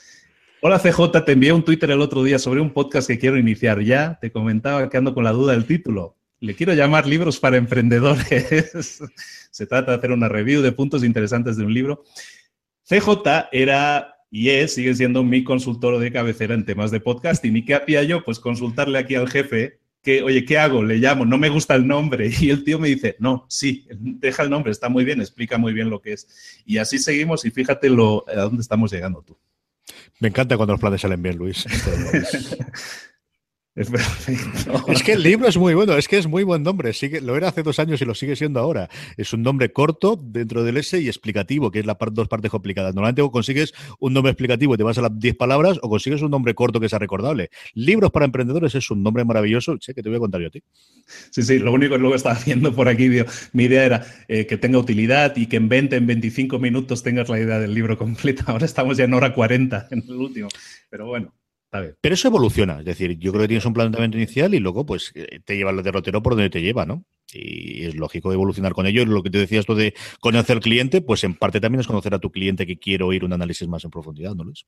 Hola 0.62 0.78
CJ, 0.78 1.24
te 1.24 1.32
envié 1.32 1.52
un 1.52 1.64
Twitter 1.64 1.90
el 1.90 2.00
otro 2.00 2.24
día 2.24 2.38
sobre 2.38 2.60
un 2.60 2.72
podcast 2.72 3.06
que 3.06 3.18
quiero 3.18 3.38
iniciar 3.38 3.82
ya. 3.82 4.18
Te 4.20 4.32
comentaba 4.32 4.88
que 4.88 4.96
ando 4.96 5.14
con 5.14 5.22
la 5.22 5.32
duda 5.32 5.52
del 5.52 5.66
título 5.66 6.16
le 6.46 6.54
quiero 6.54 6.72
llamar 6.74 7.06
libros 7.06 7.38
para 7.38 7.56
emprendedores. 7.56 9.00
Se 9.50 9.66
trata 9.66 9.92
de 9.92 9.98
hacer 9.98 10.12
una 10.12 10.28
review 10.28 10.62
de 10.62 10.72
puntos 10.72 11.04
interesantes 11.04 11.56
de 11.56 11.64
un 11.64 11.74
libro. 11.74 12.04
CJ 12.88 13.48
era 13.52 14.16
y 14.30 14.50
es, 14.50 14.74
sigue 14.74 14.94
siendo 14.94 15.24
mi 15.24 15.44
consultor 15.44 15.98
de 15.98 16.12
cabecera 16.12 16.54
en 16.54 16.64
temas 16.64 16.90
de 16.90 17.00
podcasting. 17.00 17.56
¿Y 17.56 17.64
qué 17.64 17.74
hacía 17.74 18.02
yo? 18.02 18.24
Pues 18.24 18.38
consultarle 18.38 18.98
aquí 18.98 19.14
al 19.14 19.28
jefe 19.28 19.80
que, 20.02 20.22
oye, 20.22 20.44
¿qué 20.44 20.58
hago? 20.58 20.82
Le 20.84 20.96
llamo, 20.96 21.24
no 21.24 21.38
me 21.38 21.48
gusta 21.48 21.74
el 21.74 21.86
nombre. 21.86 22.30
Y 22.40 22.50
el 22.50 22.62
tío 22.62 22.78
me 22.78 22.88
dice, 22.88 23.16
no, 23.18 23.46
sí, 23.48 23.86
deja 23.90 24.42
el 24.42 24.50
nombre, 24.50 24.72
está 24.72 24.88
muy 24.88 25.04
bien, 25.04 25.20
explica 25.20 25.58
muy 25.58 25.72
bien 25.72 25.90
lo 25.90 26.00
que 26.00 26.12
es. 26.12 26.28
Y 26.64 26.78
así 26.78 26.98
seguimos 26.98 27.44
y 27.44 27.50
fíjate 27.50 27.90
lo, 27.90 28.24
a 28.28 28.42
dónde 28.42 28.62
estamos 28.62 28.92
llegando 28.92 29.22
tú. 29.22 29.36
Me 30.20 30.28
encanta 30.28 30.56
cuando 30.56 30.74
los 30.74 30.80
planes 30.80 31.00
salen 31.00 31.22
bien, 31.22 31.36
Luis. 31.36 31.64
Es 33.76 33.90
Es 34.88 35.02
que 35.02 35.12
el 35.12 35.22
libro 35.22 35.46
es 35.46 35.58
muy 35.58 35.74
bueno, 35.74 35.96
es 35.96 36.08
que 36.08 36.16
es 36.16 36.26
muy 36.26 36.44
buen 36.44 36.62
nombre. 36.62 36.94
Sigue, 36.94 37.20
lo 37.20 37.36
era 37.36 37.48
hace 37.48 37.62
dos 37.62 37.78
años 37.78 38.00
y 38.00 38.06
lo 38.06 38.14
sigue 38.14 38.34
siendo 38.34 38.58
ahora. 38.58 38.88
Es 39.18 39.34
un 39.34 39.42
nombre 39.42 39.70
corto 39.70 40.18
dentro 40.20 40.64
del 40.64 40.78
S 40.78 40.98
y 40.98 41.08
explicativo, 41.08 41.70
que 41.70 41.80
es 41.80 41.86
las 41.86 41.96
dos 42.12 42.26
partes 42.26 42.50
complicadas. 42.50 42.94
Normalmente 42.94 43.20
o 43.20 43.30
consigues 43.30 43.74
un 44.00 44.14
nombre 44.14 44.32
explicativo 44.32 44.74
y 44.74 44.78
te 44.78 44.82
vas 44.82 44.96
a 44.96 45.02
las 45.02 45.18
10 45.18 45.36
palabras, 45.36 45.78
o 45.82 45.90
consigues 45.90 46.22
un 46.22 46.30
nombre 46.30 46.54
corto 46.54 46.80
que 46.80 46.88
sea 46.88 46.98
recordable. 46.98 47.50
Libros 47.74 48.10
para 48.10 48.24
emprendedores 48.24 48.74
es 48.74 48.90
un 48.90 49.02
nombre 49.02 49.24
maravilloso. 49.26 49.76
Sé 49.78 49.92
que 49.92 50.02
te 50.02 50.08
voy 50.08 50.16
a 50.16 50.20
contar 50.20 50.40
yo 50.40 50.48
a 50.48 50.50
ti. 50.50 50.62
Sí, 51.30 51.42
sí, 51.42 51.58
lo 51.58 51.70
único 51.72 51.94
que 51.94 52.00
luego 52.00 52.16
estaba 52.16 52.38
viendo 52.44 52.74
por 52.74 52.88
aquí, 52.88 53.10
mi 53.52 53.64
idea 53.64 53.84
era 53.84 54.06
eh, 54.28 54.46
que 54.46 54.56
tenga 54.56 54.78
utilidad 54.78 55.36
y 55.36 55.46
que 55.46 55.56
en 55.56 55.68
20, 55.68 55.96
en 55.96 56.06
25 56.06 56.58
minutos 56.58 57.02
tengas 57.02 57.28
la 57.28 57.38
idea 57.38 57.58
del 57.58 57.74
libro 57.74 57.98
completa. 57.98 58.44
Ahora 58.46 58.64
estamos 58.64 58.96
ya 58.96 59.04
en 59.04 59.12
hora 59.12 59.34
40 59.34 59.88
en 59.90 60.02
el 60.08 60.16
último. 60.16 60.48
Pero 60.88 61.06
bueno, 61.06 61.34
pero 62.00 62.14
eso 62.14 62.28
evoluciona, 62.28 62.78
es 62.80 62.84
decir, 62.84 63.18
yo 63.18 63.32
creo 63.32 63.42
que 63.42 63.48
tienes 63.48 63.66
un 63.66 63.74
planteamiento 63.74 64.16
inicial 64.16 64.54
y 64.54 64.58
luego 64.58 64.86
pues 64.86 65.12
eh, 65.14 65.40
te 65.44 65.56
lleva 65.56 65.70
el 65.70 65.82
derrotero 65.82 66.22
por 66.22 66.34
donde 66.34 66.50
te 66.50 66.62
lleva, 66.62 66.86
¿no? 66.86 67.04
Y 67.32 67.84
es 67.84 67.96
lógico 67.96 68.32
evolucionar 68.32 68.72
con 68.72 68.86
ello. 68.86 69.04
Lo 69.04 69.22
que 69.22 69.30
te 69.30 69.38
decías 69.38 69.66
tú 69.66 69.74
de 69.74 69.94
conocer 70.20 70.56
al 70.56 70.62
cliente, 70.62 71.00
pues 71.02 71.24
en 71.24 71.34
parte 71.34 71.60
también 71.60 71.80
es 71.80 71.86
conocer 71.86 72.14
a 72.14 72.18
tu 72.18 72.30
cliente 72.30 72.66
que 72.66 72.78
quiere 72.78 73.04
oír 73.04 73.24
un 73.24 73.32
análisis 73.32 73.66
más 73.66 73.84
en 73.84 73.90
profundidad, 73.90 74.34
¿no, 74.34 74.44
Luis? 74.44 74.64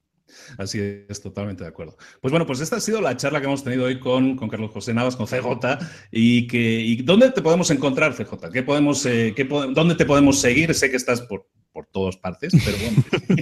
Así 0.59 0.81
es, 1.09 1.23
totalmente 1.23 1.63
de 1.63 1.69
acuerdo. 1.69 1.97
Pues 2.21 2.31
bueno, 2.31 2.47
pues 2.47 2.61
esta 2.61 2.77
ha 2.77 2.81
sido 2.81 3.01
la 3.01 3.17
charla 3.17 3.41
que 3.41 3.47
hemos 3.47 3.63
tenido 3.63 3.85
hoy 3.85 4.01
con, 4.01 4.37
con 4.37 4.49
Carlos 4.49 4.73
José 4.73 4.93
Navas, 4.93 5.17
con 5.17 5.27
CJ. 5.27 5.79
Y, 6.11 6.47
que, 6.47 6.81
y 6.81 6.97
¿dónde 7.03 7.31
te 7.31 7.43
podemos 7.43 7.71
encontrar, 7.71 8.15
CJ? 8.15 8.51
¿Qué 8.53 8.63
podemos, 8.63 9.07
eh, 9.07 9.33
qué, 9.37 9.45
¿Dónde 9.45 9.95
te 9.95 10.05
podemos 10.05 10.41
seguir? 10.41 10.75
Sé 10.75 10.91
que 10.91 10.97
estás 10.97 11.23
por, 11.23 11.47
por 11.79 11.87
todas 11.87 12.17
partes, 12.17 12.53
pero 12.65 12.77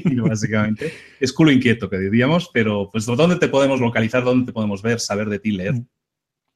bueno, 0.05 0.25
básicamente 0.29 0.93
es 1.19 1.33
culo 1.33 1.51
inquieto 1.51 1.89
que 1.89 1.99
diríamos, 1.99 2.51
pero 2.53 2.91
pues 2.93 3.07
¿dónde 3.07 3.37
te 3.37 3.49
podemos 3.49 3.81
localizar? 3.81 4.25
¿Dónde 4.25 4.45
te 4.45 4.53
podemos 4.53 4.83
ver, 4.83 5.01
saber 5.01 5.31
de 5.31 5.39
ti, 5.39 5.53
leer? 5.53 5.77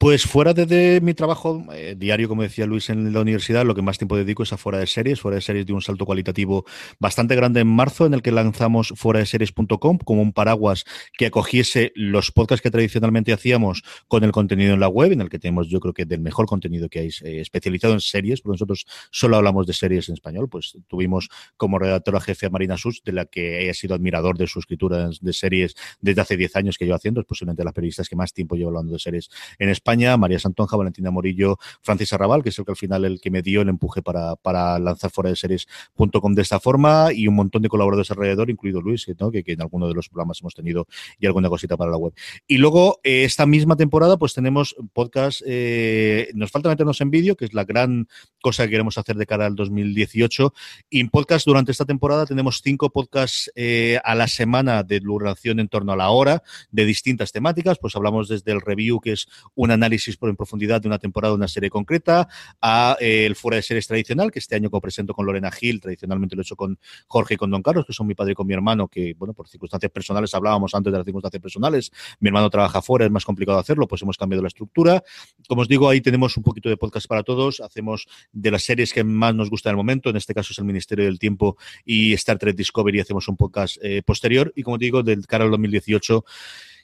Pues 0.01 0.25
fuera 0.25 0.55
de, 0.55 0.99
mi 0.99 1.13
trabajo 1.13 1.63
eh, 1.75 1.93
diario, 1.95 2.27
como 2.27 2.41
decía 2.41 2.65
Luis, 2.65 2.89
en 2.89 3.13
la 3.13 3.21
universidad, 3.21 3.63
lo 3.63 3.75
que 3.75 3.83
más 3.83 3.99
tiempo 3.99 4.17
dedico 4.17 4.41
es 4.41 4.51
a 4.51 4.57
fuera 4.57 4.79
de 4.79 4.87
series. 4.87 5.21
Fuera 5.21 5.35
de 5.35 5.41
series 5.41 5.67
de 5.67 5.73
un 5.73 5.81
salto 5.83 6.07
cualitativo 6.07 6.65
bastante 6.97 7.35
grande 7.35 7.59
en 7.59 7.67
marzo, 7.67 8.07
en 8.07 8.15
el 8.15 8.23
que 8.23 8.31
lanzamos 8.31 8.93
fuera 8.95 9.19
de 9.19 9.27
series.com 9.27 9.99
como 9.99 10.23
un 10.23 10.33
paraguas 10.33 10.85
que 11.15 11.27
acogiese 11.27 11.91
los 11.93 12.31
podcasts 12.31 12.63
que 12.63 12.71
tradicionalmente 12.71 13.31
hacíamos 13.31 13.83
con 14.07 14.23
el 14.23 14.31
contenido 14.31 14.73
en 14.73 14.79
la 14.79 14.87
web, 14.87 15.11
en 15.11 15.21
el 15.21 15.29
que 15.29 15.37
tenemos, 15.37 15.67
yo 15.67 15.79
creo 15.79 15.93
que 15.93 16.05
del 16.05 16.19
mejor 16.19 16.47
contenido 16.47 16.89
que 16.89 16.97
hay 16.97 17.09
eh, 17.23 17.39
especializado 17.39 17.93
en 17.93 17.99
series, 17.99 18.41
porque 18.41 18.55
nosotros 18.55 18.87
solo 19.11 19.37
hablamos 19.37 19.67
de 19.67 19.73
series 19.73 20.09
en 20.09 20.13
español. 20.13 20.49
Pues 20.49 20.79
tuvimos 20.87 21.29
como 21.57 21.77
redactora 21.77 22.19
jefe 22.21 22.47
a 22.47 22.49
Marina 22.49 22.75
Sus, 22.75 23.03
de 23.03 23.11
la 23.11 23.25
que 23.25 23.69
he 23.69 23.73
sido 23.75 23.93
admirador 23.93 24.35
de 24.39 24.47
su 24.47 24.57
escritura 24.57 25.11
de 25.21 25.33
series 25.33 25.75
desde 25.99 26.21
hace 26.21 26.37
10 26.37 26.55
años 26.55 26.79
que 26.79 26.87
yo 26.87 26.95
haciendo, 26.95 27.21
es 27.21 27.27
posiblemente 27.27 27.63
las 27.63 27.73
periodistas 27.75 28.09
que 28.09 28.15
más 28.15 28.33
tiempo 28.33 28.55
llevo 28.55 28.69
hablando 28.69 28.93
de 28.93 28.97
series 28.97 29.29
en 29.59 29.69
España 29.69 29.90
María 30.17 30.39
Santonja, 30.39 30.77
Valentina 30.77 31.11
Morillo, 31.11 31.57
Francis 31.81 32.13
Arrabal, 32.13 32.43
que 32.43 32.49
es 32.49 32.59
el 32.59 32.65
que 32.65 32.71
al 32.71 32.77
final 32.77 33.05
el 33.05 33.19
que 33.19 33.29
me 33.29 33.41
dio 33.41 33.61
el 33.61 33.69
empuje 33.69 34.01
para, 34.01 34.35
para 34.35 34.79
lanzar 34.79 35.11
fuera 35.11 35.29
de 35.29 35.35
series.com 35.35 36.33
de 36.33 36.41
esta 36.41 36.59
forma 36.59 37.09
y 37.13 37.27
un 37.27 37.35
montón 37.35 37.61
de 37.61 37.69
colaboradores 37.69 38.09
alrededor, 38.11 38.49
incluido 38.49 38.81
Luis, 38.81 39.05
que, 39.05 39.43
que, 39.43 39.51
en 39.51 39.61
alguno 39.61 39.87
de 39.87 39.93
los 39.93 40.09
programas 40.09 40.39
hemos 40.41 40.53
tenido 40.53 40.87
y 41.19 41.25
alguna 41.25 41.49
cosita 41.49 41.77
para 41.77 41.91
la 41.91 41.97
web. 41.97 42.13
Y 42.47 42.57
luego, 42.57 42.99
eh, 43.03 43.23
esta 43.23 43.45
misma 43.45 43.75
temporada, 43.75 44.17
pues 44.17 44.33
tenemos 44.33 44.75
podcast, 44.93 45.41
eh, 45.45 46.29
nos 46.33 46.51
falta 46.51 46.69
meternos 46.69 47.01
en 47.01 47.11
vídeo, 47.11 47.35
que 47.35 47.45
es 47.45 47.53
la 47.53 47.65
gran 47.65 48.07
cosa 48.41 48.63
que 48.63 48.71
queremos 48.71 48.97
hacer 48.97 49.15
de 49.15 49.25
cara 49.25 49.45
al 49.45 49.55
2018. 49.55 50.53
Y 50.89 50.99
en 50.99 51.09
podcast, 51.09 51.45
durante 51.45 51.71
esta 51.71 51.85
temporada, 51.85 52.25
tenemos 52.25 52.61
cinco 52.63 52.89
podcasts 52.89 53.51
eh, 53.55 53.99
a 54.03 54.15
la 54.15 54.27
semana 54.27 54.83
de 54.83 54.99
duración 54.99 55.59
en 55.59 55.67
torno 55.67 55.91
a 55.91 55.95
la 55.95 56.09
hora, 56.09 56.43
de 56.71 56.85
distintas 56.85 57.31
temáticas. 57.31 57.77
Pues 57.79 57.95
hablamos 57.95 58.27
desde 58.27 58.51
el 58.51 58.61
review, 58.61 58.99
que 58.99 59.13
es 59.13 59.27
una 59.55 59.77
análisis 59.81 60.17
por 60.17 60.29
en 60.29 60.35
profundidad 60.35 60.81
de 60.81 60.87
una 60.87 60.99
temporada 60.99 61.31
de 61.31 61.37
una 61.37 61.47
serie 61.47 61.69
concreta, 61.69 62.27
a 62.61 62.97
eh, 62.99 63.25
el 63.25 63.35
fuera 63.35 63.55
de 63.57 63.63
series 63.63 63.87
tradicional, 63.87 64.31
que 64.31 64.39
este 64.39 64.55
año 64.55 64.69
co-presento 64.69 65.13
con 65.13 65.25
Lorena 65.25 65.51
Gil, 65.51 65.81
tradicionalmente 65.81 66.35
lo 66.35 66.41
he 66.41 66.43
hecho 66.43 66.55
con 66.55 66.77
Jorge 67.07 67.33
y 67.33 67.37
con 67.37 67.49
Don 67.49 67.63
Carlos, 67.63 67.85
que 67.85 67.93
son 67.93 68.07
mi 68.07 68.15
padre 68.15 68.33
y 68.33 68.35
con 68.35 68.47
mi 68.47 68.53
hermano, 68.53 68.87
que, 68.87 69.15
bueno, 69.17 69.33
por 69.33 69.47
circunstancias 69.47 69.91
personales, 69.91 70.33
hablábamos 70.33 70.73
antes 70.75 70.91
de 70.91 70.99
las 70.99 71.05
circunstancias 71.05 71.41
personales, 71.41 71.91
mi 72.19 72.29
hermano 72.29 72.49
trabaja 72.49 72.81
fuera, 72.81 73.05
es 73.05 73.11
más 73.11 73.25
complicado 73.25 73.59
hacerlo, 73.59 73.87
pues 73.87 74.01
hemos 74.01 74.17
cambiado 74.17 74.41
la 74.41 74.47
estructura. 74.47 75.03
Como 75.47 75.61
os 75.61 75.67
digo, 75.67 75.89
ahí 75.89 76.01
tenemos 76.01 76.37
un 76.37 76.43
poquito 76.43 76.69
de 76.69 76.77
podcast 76.77 77.07
para 77.07 77.23
todos, 77.23 77.59
hacemos 77.59 78.07
de 78.31 78.51
las 78.51 78.63
series 78.63 78.93
que 78.93 79.03
más 79.03 79.33
nos 79.35 79.49
gusta 79.49 79.69
en 79.69 79.73
el 79.73 79.77
momento, 79.77 80.09
en 80.09 80.17
este 80.17 80.33
caso 80.33 80.53
es 80.53 80.59
el 80.59 80.65
Ministerio 80.65 81.05
del 81.05 81.19
Tiempo 81.19 81.57
y 81.85 82.13
Star 82.13 82.37
Trek 82.37 82.55
Discovery, 82.55 82.99
hacemos 82.99 83.27
un 83.27 83.37
podcast 83.37 83.77
eh, 83.81 84.01
posterior, 84.03 84.53
y 84.55 84.63
como 84.63 84.77
digo, 84.77 85.03
del 85.03 85.25
cara 85.27 85.45
al 85.45 85.51
2018 85.51 86.23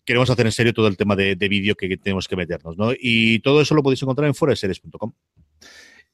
queremos 0.08 0.30
hacer 0.30 0.46
en 0.46 0.54
serio 0.54 0.74
todo 0.74 0.88
el 0.88 0.96
tema 0.96 1.18
de, 1.18 1.36
vídeo 1.36 1.76
que 1.76 1.98
tenemos 1.98 2.28
que 2.28 2.38
meternos, 2.38 2.78
¿no? 2.78 2.92
Y 2.98 3.40
todo 3.40 3.62
eso 3.62 3.76
lo 3.76 3.84
podéis 3.84 4.02
encontrar 4.02 4.28
en 4.28 4.34
foreseries.com. 4.34 5.12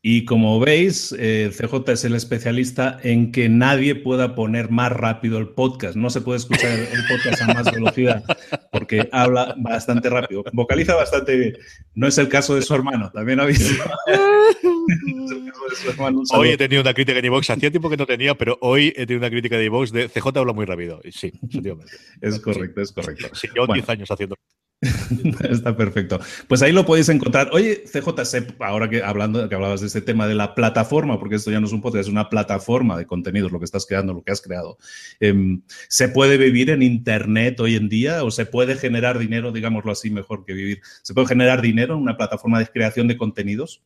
Y 0.05 0.25
como 0.25 0.59
veis, 0.59 1.15
eh, 1.17 1.49
CJ 1.55 1.93
es 1.93 2.03
el 2.03 2.13
especialista 2.13 2.99
en 3.03 3.31
que 3.31 3.47
nadie 3.47 3.95
pueda 3.95 4.35
poner 4.35 4.69
más 4.69 4.91
rápido 4.91 5.37
el 5.37 5.47
podcast. 5.47 5.95
No 5.95 6.09
se 6.09 6.19
puede 6.19 6.39
escuchar 6.39 6.77
el 6.77 7.05
podcast 7.07 7.41
a 7.41 7.53
más 7.53 7.71
velocidad 7.71 8.21
porque 8.69 9.07
habla 9.13 9.55
bastante 9.57 10.09
rápido. 10.09 10.43
Vocaliza 10.51 10.95
bastante 10.95 11.37
bien. 11.37 11.57
No 11.95 12.05
es 12.05 12.17
el 12.17 12.27
caso 12.27 12.53
de 12.53 12.63
su 12.63 12.75
hermano, 12.75 13.11
también 13.13 13.39
ha 13.39 13.45
visto. 13.45 13.81
hoy 16.33 16.49
he 16.49 16.57
tenido 16.57 16.81
una 16.81 16.93
crítica 16.93 17.21
de 17.21 17.27
iVox. 17.27 17.49
Hacía 17.49 17.71
tiempo 17.71 17.89
que 17.89 17.95
no 17.95 18.05
tenía, 18.05 18.35
pero 18.35 18.57
hoy 18.59 18.89
he 18.97 19.05
tenido 19.05 19.19
una 19.19 19.29
crítica 19.29 19.57
de 19.57 19.63
iVox 19.63 19.93
de 19.93 20.09
CJ 20.09 20.37
habla 20.37 20.51
muy 20.51 20.65
rápido. 20.65 20.99
Sí, 21.11 21.31
efectivamente. 21.43 21.93
Es 22.19 22.41
correcto, 22.41 22.81
es 22.81 22.91
correcto. 22.91 23.33
Sí, 23.33 23.47
yo 23.55 23.67
10 23.67 23.87
años 23.87 24.11
haciendo. 24.11 24.35
Está 25.49 25.75
perfecto. 25.75 26.19
Pues 26.47 26.61
ahí 26.61 26.71
lo 26.71 26.85
podéis 26.85 27.09
encontrar. 27.09 27.49
Oye, 27.53 27.83
CJC, 27.85 28.55
ahora 28.59 28.89
que 28.89 29.01
hablando 29.01 29.47
que 29.47 29.55
hablabas 29.55 29.81
de 29.81 29.87
este 29.87 30.01
tema 30.01 30.27
de 30.27 30.35
la 30.35 30.55
plataforma, 30.55 31.19
porque 31.19 31.35
esto 31.35 31.51
ya 31.51 31.59
no 31.59 31.67
es 31.67 31.73
un 31.73 31.81
podcast, 31.81 32.07
es 32.07 32.11
una 32.11 32.29
plataforma 32.29 32.97
de 32.97 33.05
contenidos, 33.05 33.51
lo 33.51 33.59
que 33.59 33.65
estás 33.65 33.85
creando, 33.85 34.13
lo 34.13 34.23
que 34.23 34.31
has 34.31 34.41
creado. 34.41 34.77
Em, 35.19 35.61
¿Se 35.87 36.09
puede 36.09 36.37
vivir 36.37 36.69
en 36.69 36.81
Internet 36.81 37.59
hoy 37.59 37.75
en 37.75 37.89
día 37.89 38.23
o 38.23 38.31
se 38.31 38.45
puede 38.45 38.75
generar 38.75 39.19
dinero, 39.19 39.51
digámoslo 39.51 39.91
así, 39.91 40.09
mejor 40.09 40.45
que 40.45 40.53
vivir? 40.53 40.81
¿Se 41.01 41.13
puede 41.13 41.27
generar 41.27 41.61
dinero 41.61 41.95
en 41.95 42.01
una 42.01 42.17
plataforma 42.17 42.59
de 42.59 42.67
creación 42.67 43.07
de 43.07 43.17
contenidos? 43.17 43.83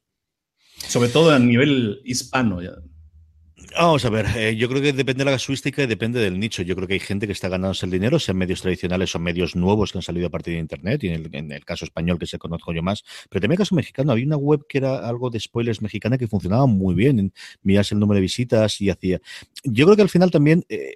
Sobre 0.88 1.10
todo 1.10 1.32
a 1.32 1.40
nivel 1.40 2.02
hispano. 2.06 2.62
Vamos 3.80 4.04
a 4.06 4.10
ver, 4.10 4.26
eh, 4.36 4.56
yo 4.56 4.68
creo 4.70 4.82
que 4.82 4.92
depende 4.92 5.20
de 5.20 5.26
la 5.26 5.32
casuística 5.34 5.84
y 5.84 5.86
depende 5.86 6.20
del 6.20 6.40
nicho. 6.40 6.64
Yo 6.64 6.76
creo 6.76 6.88
que 6.88 6.96
hay 6.96 7.00
gente 7.00 7.28
que 7.28 7.34
está 7.34 7.48
ganándose 7.48 7.86
el 7.86 7.92
dinero, 7.92 8.18
sean 8.18 8.36
medios 8.36 8.64
tradicionales 8.64 9.14
o 9.14 9.20
medios 9.20 9.56
nuevos 9.56 9.92
que 9.92 10.00
han 10.00 10.02
salido 10.02 10.26
a 10.26 10.30
partir 10.32 10.56
de 10.56 10.62
Internet, 10.62 11.04
y 11.04 11.10
en 11.10 11.52
el, 11.52 11.64
caso 11.64 11.86
español 11.86 12.18
que 12.18 12.26
se 12.26 12.40
conozco 12.40 12.74
yo 12.74 12.82
más, 12.82 13.04
pero 13.30 13.40
también 13.40 13.52
en 13.52 13.52
el 13.52 13.58
caso 13.60 13.76
mexicano, 13.76 14.14
había 14.14 14.26
una 14.26 14.38
web 14.38 14.66
que 14.68 14.80
era 14.80 15.08
algo 15.08 15.30
de 15.30 15.40
spoilers 15.40 15.84
mexicana 15.84 16.18
que 16.18 16.28
funcionaba 16.28 16.66
muy 16.66 16.96
bien, 16.96 17.32
miras 17.62 17.92
el 17.92 18.00
número 18.00 18.16
de 18.16 18.22
visitas 18.22 18.82
y 18.82 18.90
hacía... 18.90 19.22
Yo 19.64 19.86
creo 19.86 19.96
que 19.96 20.02
al 20.02 20.10
final 20.10 20.32
también 20.32 20.66
eh, 20.70 20.96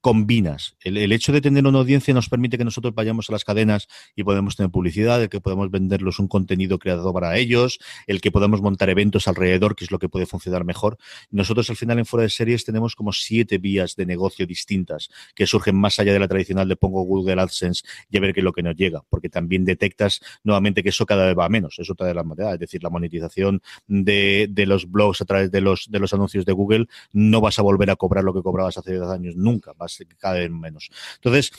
combinas. 0.00 0.76
El, 0.80 1.12
hecho 1.12 1.32
de 1.32 1.40
tener 1.40 1.66
una 1.66 1.78
audiencia 1.78 2.14
nos 2.14 2.28
permite 2.28 2.56
que 2.56 2.64
nosotros 2.64 2.94
vayamos 2.94 3.28
a 3.28 3.32
las 3.32 3.44
cadenas 3.44 3.88
y 4.16 4.24
podemos 4.24 4.56
tener 4.56 4.70
publicidad, 4.70 5.22
el 5.22 5.28
que 5.28 5.40
podemos 5.40 5.70
venderlos 5.70 6.18
un 6.18 6.28
contenido 6.28 6.78
creado 6.78 7.12
para 7.12 7.36
ellos, 7.36 7.78
el 8.06 8.20
que 8.20 8.30
podamos 8.30 8.62
montar 8.62 8.88
eventos 8.88 9.28
alrededor, 9.28 9.76
que 9.76 9.84
es 9.84 9.90
lo 9.90 9.98
que 9.98 10.08
puede 10.08 10.26
funcionar 10.26 10.64
mejor. 10.64 10.96
Nosotros 11.30 11.68
al 11.70 11.76
final 11.76 11.98
en 11.98 12.06
Fuera 12.06 12.22
de 12.22 12.30
Series 12.30 12.64
tenemos 12.64 12.96
como 12.96 13.12
siete 13.12 13.58
vías 13.58 13.96
de 13.96 14.06
negocio 14.06 14.46
distintas 14.46 15.10
que 15.34 15.46
surgen 15.46 15.76
más 15.76 15.98
allá 15.98 16.12
de 16.12 16.18
la 16.18 16.28
tradicional 16.28 16.68
de 16.68 16.76
pongo 16.76 17.02
Google 17.02 17.40
AdSense 17.40 17.82
y 18.10 18.16
a 18.16 18.20
ver 18.20 18.32
qué 18.32 18.40
es 18.40 18.44
lo 18.44 18.52
que 18.52 18.62
nos 18.62 18.76
llega, 18.76 19.02
porque 19.08 19.28
también 19.28 19.64
detectas 19.64 20.20
nuevamente 20.44 20.82
que 20.82 20.88
eso 20.88 21.04
cada 21.04 21.26
vez 21.26 21.38
va 21.38 21.48
menos, 21.48 21.78
es 21.78 21.90
otra 21.90 22.06
de 22.06 22.14
las 22.14 22.24
maneras, 22.24 22.54
es 22.54 22.60
decir, 22.60 22.82
la 22.82 22.90
monetización 22.90 23.62
de, 23.86 24.46
de 24.50 24.66
los 24.66 24.90
blogs 24.90 25.20
a 25.20 25.24
través 25.24 25.50
de 25.50 25.60
los, 25.60 25.90
de 25.90 25.98
los 25.98 26.14
anuncios 26.14 26.44
de 26.44 26.52
Google, 26.52 26.86
no 27.12 27.40
vas 27.40 27.58
a 27.58 27.62
volver 27.62 27.90
a 27.90 27.96
cobrar 27.96 28.24
lo 28.24 28.32
que 28.32 28.42
cobrabas 28.42 28.78
hace 28.78 28.92
10 28.92 29.02
años, 29.04 29.36
nunca, 29.36 29.74
cada 30.18 30.38
vez 30.38 30.50
menos. 30.50 30.90
Entonces, 31.16 31.52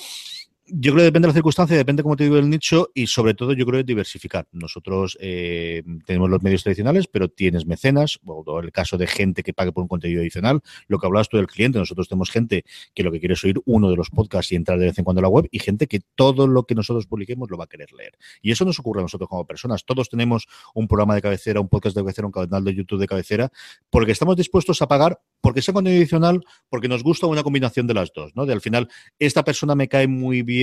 yo 0.68 0.94
creo 0.94 1.02
que 1.02 1.06
depende 1.06 1.28
de 1.28 1.32
la 1.32 1.34
circunstancia, 1.34 1.76
depende, 1.76 2.04
como 2.04 2.16
te 2.16 2.24
digo, 2.24 2.36
del 2.36 2.50
nicho 2.50 2.90
y 2.94 3.08
sobre 3.08 3.34
todo 3.34 3.54
yo 3.54 3.66
creo 3.66 3.80
que 3.80 3.84
diversificar. 3.84 4.48
Nosotros 4.52 5.18
eh, 5.20 5.84
tenemos 6.06 6.30
los 6.30 6.42
medios 6.42 6.64
tradicionales, 6.64 7.08
pero 7.08 7.30
tienes 7.30 7.66
mecenas, 7.66 8.20
o 8.26 8.60
el 8.60 8.72
caso 8.72 8.98
de 8.98 9.08
gente 9.08 9.44
que 9.44 9.54
pague 9.54 9.72
por 9.72 9.82
un 9.82 9.88
contenido 9.88 10.22
adicional. 10.22 10.62
Lo 10.88 11.00
que 11.00 11.08
hablabas 11.08 11.30
tú 11.30 11.38
del 11.38 11.48
cliente, 11.48 11.80
nosotros 11.80 12.08
tenemos 12.08 12.30
gente 12.30 12.64
que 12.94 13.04
lo 13.04 13.12
que 13.12 13.20
quiere 13.20 13.34
es 13.34 13.44
oír 13.44 13.60
uno 13.66 13.90
de 13.90 13.96
los 13.96 14.10
podcasts 14.10 14.52
y 14.52 14.56
entrar 14.56 14.80
de 14.80 14.86
vez 14.86 14.98
en 14.98 15.04
cuando 15.04 15.20
a 15.20 15.24
la 15.24 15.30
web 15.30 15.48
y 15.52 15.60
gente 15.60 15.88
que 15.88 16.00
todo 16.16 16.48
lo 16.48 16.64
que 16.64 16.76
nosotros 16.76 17.08
publiquemos 17.08 17.50
lo 17.50 17.58
va 17.58 17.66
a 17.66 17.68
querer 17.68 17.92
leer. 17.92 18.14
Y 18.42 18.52
eso 18.52 18.64
nos 18.64 18.80
ocurre 18.80 19.02
a 19.02 19.04
nosotros 19.04 19.30
como 19.30 19.46
personas. 19.46 19.84
Todos 19.86 20.10
tenemos 20.10 20.48
un 20.74 20.88
programa 20.88 21.16
de 21.16 21.22
cabecera, 21.22 21.60
un 21.60 21.70
podcast 21.70 21.96
de 21.96 22.02
cabecera, 22.02 22.28
un 22.28 22.32
canal 22.34 22.64
de 22.64 22.74
YouTube 22.74 23.00
de 23.00 23.08
cabecera, 23.08 23.52
porque 23.90 24.12
estamos 24.12 24.36
dispuestos 24.36 24.82
a 24.82 24.88
pagar 24.88 25.20
porque 25.42 25.62
sea 25.62 25.74
contenido 25.74 26.00
adicional, 26.00 26.46
porque 26.70 26.88
nos 26.88 27.04
gusta 27.04 27.26
una 27.26 27.44
combinación 27.44 27.88
de 27.88 27.96
las 27.96 28.14
dos, 28.14 28.32
¿no? 28.36 28.46
De 28.46 28.54
al 28.54 28.62
final, 28.62 28.88
esta 29.20 29.44
persona 29.44 29.76
me 29.76 29.88
cae 29.88 30.08
muy 30.08 30.44
bien, 30.44 30.61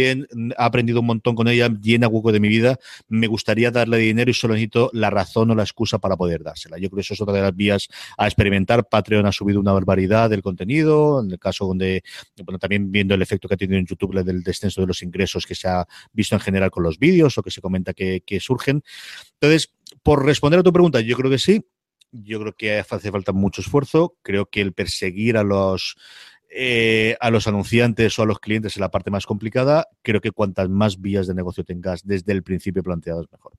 ha 0.57 0.65
aprendido 0.65 1.01
un 1.01 1.07
montón 1.07 1.35
con 1.35 1.49
ella, 1.49 1.69
llena 1.81 2.09
hueco 2.09 2.33
de 2.33 2.41
mi 2.41 2.49
vida, 2.49 2.79
me 3.09 3.27
gustaría 3.27 3.71
darle 3.71 3.99
dinero 3.99 4.31
y 4.31 4.35
solo 4.35 4.55
necesito 4.55 4.91
la 4.93 5.11
razón 5.11 5.51
o 5.51 5.55
la 5.55 5.63
excusa 5.63 5.99
para 5.99 6.17
poder 6.17 6.43
dársela. 6.43 6.79
Yo 6.79 6.89
creo 6.89 6.97
que 6.97 7.01
eso 7.03 7.15
es 7.15 7.21
otra 7.21 7.35
de 7.35 7.43
las 7.43 7.55
vías 7.55 7.89
a 8.17 8.27
experimentar. 8.27 8.89
Patreon 8.89 9.27
ha 9.27 9.33
subido 9.33 9.61
una 9.61 9.73
barbaridad 9.73 10.31
del 10.31 10.43
contenido, 10.43 11.21
en 11.23 11.31
el 11.31 11.39
caso 11.39 11.67
donde, 11.67 12.03
bueno, 12.45 12.59
también 12.59 12.91
viendo 12.91 13.15
el 13.15 13.23
efecto 13.23 13.49
que 13.49 13.55
ha 13.55 13.59
tenido 13.59 13.79
en 13.79 13.87
YouTube 13.87 14.23
del 14.23 14.43
descenso 14.43 14.81
de 14.81 14.87
los 14.87 15.03
ingresos 15.03 15.47
que 15.47 15.55
se 15.55 15.69
ha 15.69 15.87
visto 16.13 16.35
en 16.35 16.41
general 16.41 16.71
con 16.71 16.83
los 16.83 16.99
vídeos 16.99 17.37
o 17.39 17.43
que 17.43 17.51
se 17.51 17.61
comenta 17.61 17.93
que, 17.93 18.23
que 18.25 18.41
surgen. 18.41 18.83
Entonces, 19.41 19.73
por 20.03 20.25
responder 20.25 20.61
a 20.61 20.63
tu 20.63 20.73
pregunta, 20.73 21.01
yo 21.01 21.17
creo 21.17 21.31
que 21.31 21.39
sí, 21.39 21.65
yo 22.13 22.41
creo 22.41 22.55
que 22.55 22.79
hace 22.79 23.11
falta 23.11 23.33
mucho 23.33 23.61
esfuerzo. 23.61 24.17
Creo 24.23 24.47
que 24.47 24.61
el 24.61 24.73
perseguir 24.73 25.37
a 25.37 25.43
los 25.43 25.97
eh, 26.51 27.17
a 27.21 27.31
los 27.31 27.47
anunciantes 27.47 28.19
o 28.19 28.23
a 28.23 28.27
los 28.27 28.41
clientes 28.41 28.73
es 28.73 28.81
la 28.81 28.91
parte 28.91 29.11
más 29.11 29.27
complicada. 29.27 29.87
Creo 30.03 30.21
que 30.21 30.31
cuantas 30.31 30.69
más 30.69 31.01
vías 31.01 31.27
de 31.27 31.35
negocio 31.35 31.65
tengas 31.65 32.07
desde 32.07 32.33
el 32.33 32.43
principio 32.43 32.83
planteadas, 32.83 33.27
mejor. 33.31 33.53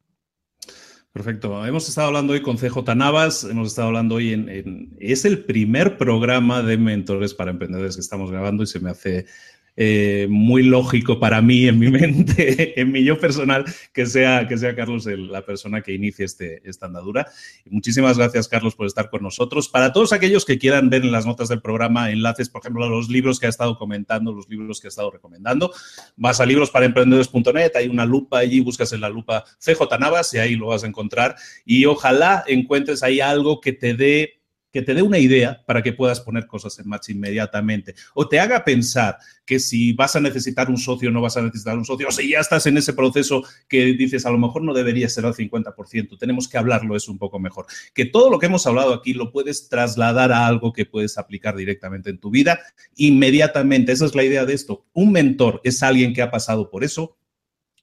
Perfecto. 1.12 1.66
Hemos 1.66 1.90
estado 1.90 2.08
hablando 2.08 2.34
hoy 2.34 2.42
con 2.42 2.58
CJ 2.58 2.96
Navas, 2.96 3.44
hemos 3.44 3.70
estado 3.70 3.88
hablando 3.88 4.16
hoy 4.16 4.34
en, 4.34 4.96
Es 5.00 5.26
el 5.26 5.44
primer 5.44 5.98
programa 5.98 6.62
de 6.62 6.78
mentores 6.78 7.34
para 7.34 7.52
emprendedores 7.52 7.96
que 7.96 8.02
estamos 8.02 8.32
grabando 8.32 8.64
y 8.64 8.68
se 8.68 8.80
me 8.80 8.92
hace 8.92 9.26
eh, 9.82 10.28
muy 10.30 10.64
lógico 10.64 11.22
para 11.22 11.42
mí, 11.42 11.66
en 11.66 11.80
mi 11.80 11.88
mente, 11.90 12.78
en 12.78 12.92
mi 12.92 13.02
yo 13.02 13.18
personal, 13.18 13.64
que 13.94 14.06
sea, 14.06 14.46
que 14.46 14.58
sea 14.58 14.76
Carlos 14.76 15.06
la 15.06 15.46
persona 15.46 15.82
que 15.82 15.94
inicie 15.94 16.26
este, 16.26 16.62
esta 16.70 16.88
andadura. 16.88 17.28
muchísimas 17.70 18.18
gracias, 18.18 18.50
Carlos, 18.50 18.76
por 18.76 18.88
estar 18.88 19.10
con 19.10 19.24
nosotros. 19.24 19.70
Para 19.70 19.94
todos 19.94 20.12
aquellos 20.12 20.44
que 20.44 20.60
quieran 20.60 20.90
ver 20.90 21.04
en 21.04 21.14
las 21.14 21.26
notas 21.26 21.48
del 21.48 21.62
programa 21.62 22.12
enlaces, 22.12 22.50
por 22.50 22.62
ejemplo, 22.62 22.84
a 22.84 22.90
los 22.90 23.08
libros 23.08 23.40
que 23.40 23.46
ha 23.46 23.50
estado 23.50 23.78
comentando, 23.78 24.34
los 24.34 24.50
libros 24.50 24.82
que 24.82 24.88
ha 24.88 24.90
estado 24.90 25.12
recomendando, 25.12 25.72
vas 26.18 26.42
a 26.42 26.46
librosparaemprendedores.net, 26.46 27.72
hay 27.76 27.88
una 27.88 28.06
lupa 28.06 28.40
allí, 28.40 28.60
buscas 28.60 28.92
en 28.92 29.00
la 29.00 29.08
lupa 29.08 29.46
CJ 29.60 29.98
Navas 29.98 30.34
y 30.34 30.40
ahí 30.40 30.56
lo 30.58 30.68
vas 30.68 30.84
a 30.84 30.88
encontrar. 30.88 31.38
Y 31.64 31.86
ojalá 31.86 32.44
encuentres 32.48 33.02
ahí 33.02 33.22
algo 33.22 33.62
que 33.62 33.72
te 33.72 33.94
dé 33.94 34.39
que 34.72 34.82
te 34.82 34.94
dé 34.94 35.02
una 35.02 35.18
idea 35.18 35.64
para 35.66 35.82
que 35.82 35.94
puedas 35.94 36.20
poner 36.20 36.48
cosas 36.48 36.78
en 36.80 36.88
marcha 36.88 37.12
inmediatamente 37.12 37.96
o 38.14 38.28
te 38.28 38.40
haga 38.40 38.64
pensar 38.64 39.18
que 39.46 39.60
si 39.60 39.94
vas 39.94 40.16
a 40.16 40.20
necesitar 40.20 40.70
un 40.70 40.78
socio 40.78 41.12
no 41.12 41.22
vas 41.22 41.38
a 41.38 41.42
necesitar 41.42 41.78
un 41.78 41.86
socio 41.86 42.08
o 42.08 42.12
si 42.12 42.30
ya 42.30 42.40
estás 42.40 42.66
en 42.68 42.78
ese 42.78 42.94
proceso 42.94 43.44
que 43.68 43.86
dices 43.86 44.26
a 44.26 44.32
lo 44.32 44.38
mejor 44.38 44.62
no 44.62 44.74
debería 44.74 45.10
ser 45.10 45.26
al 45.26 45.34
50%, 45.34 46.18
tenemos 46.18 46.48
que 46.48 46.58
hablarlo 46.58 46.96
eso 46.96 47.12
un 47.12 47.18
poco 47.18 47.40
mejor. 47.40 47.66
Que 47.94 48.06
todo 48.06 48.30
lo 48.30 48.40
que 48.40 48.46
hemos 48.48 48.66
hablado 48.68 48.94
aquí 48.94 49.14
lo 49.14 49.32
puedes 49.32 49.70
trasladar 49.70 50.32
a 50.32 50.46
algo 50.46 50.74
que 50.74 50.86
puedes 50.86 51.18
aplicar 51.18 51.56
directamente 51.56 52.10
en 52.10 52.20
tu 52.20 52.30
vida 52.30 52.60
inmediatamente. 52.96 53.92
Esa 53.92 54.06
es 54.06 54.16
la 54.16 54.24
idea 54.24 54.46
de 54.46 54.54
esto. 54.54 54.86
Un 54.94 55.12
mentor 55.12 55.62
es 55.64 55.82
alguien 55.84 56.14
que 56.14 56.22
ha 56.22 56.32
pasado 56.32 56.70
por 56.70 56.84
eso, 56.84 57.18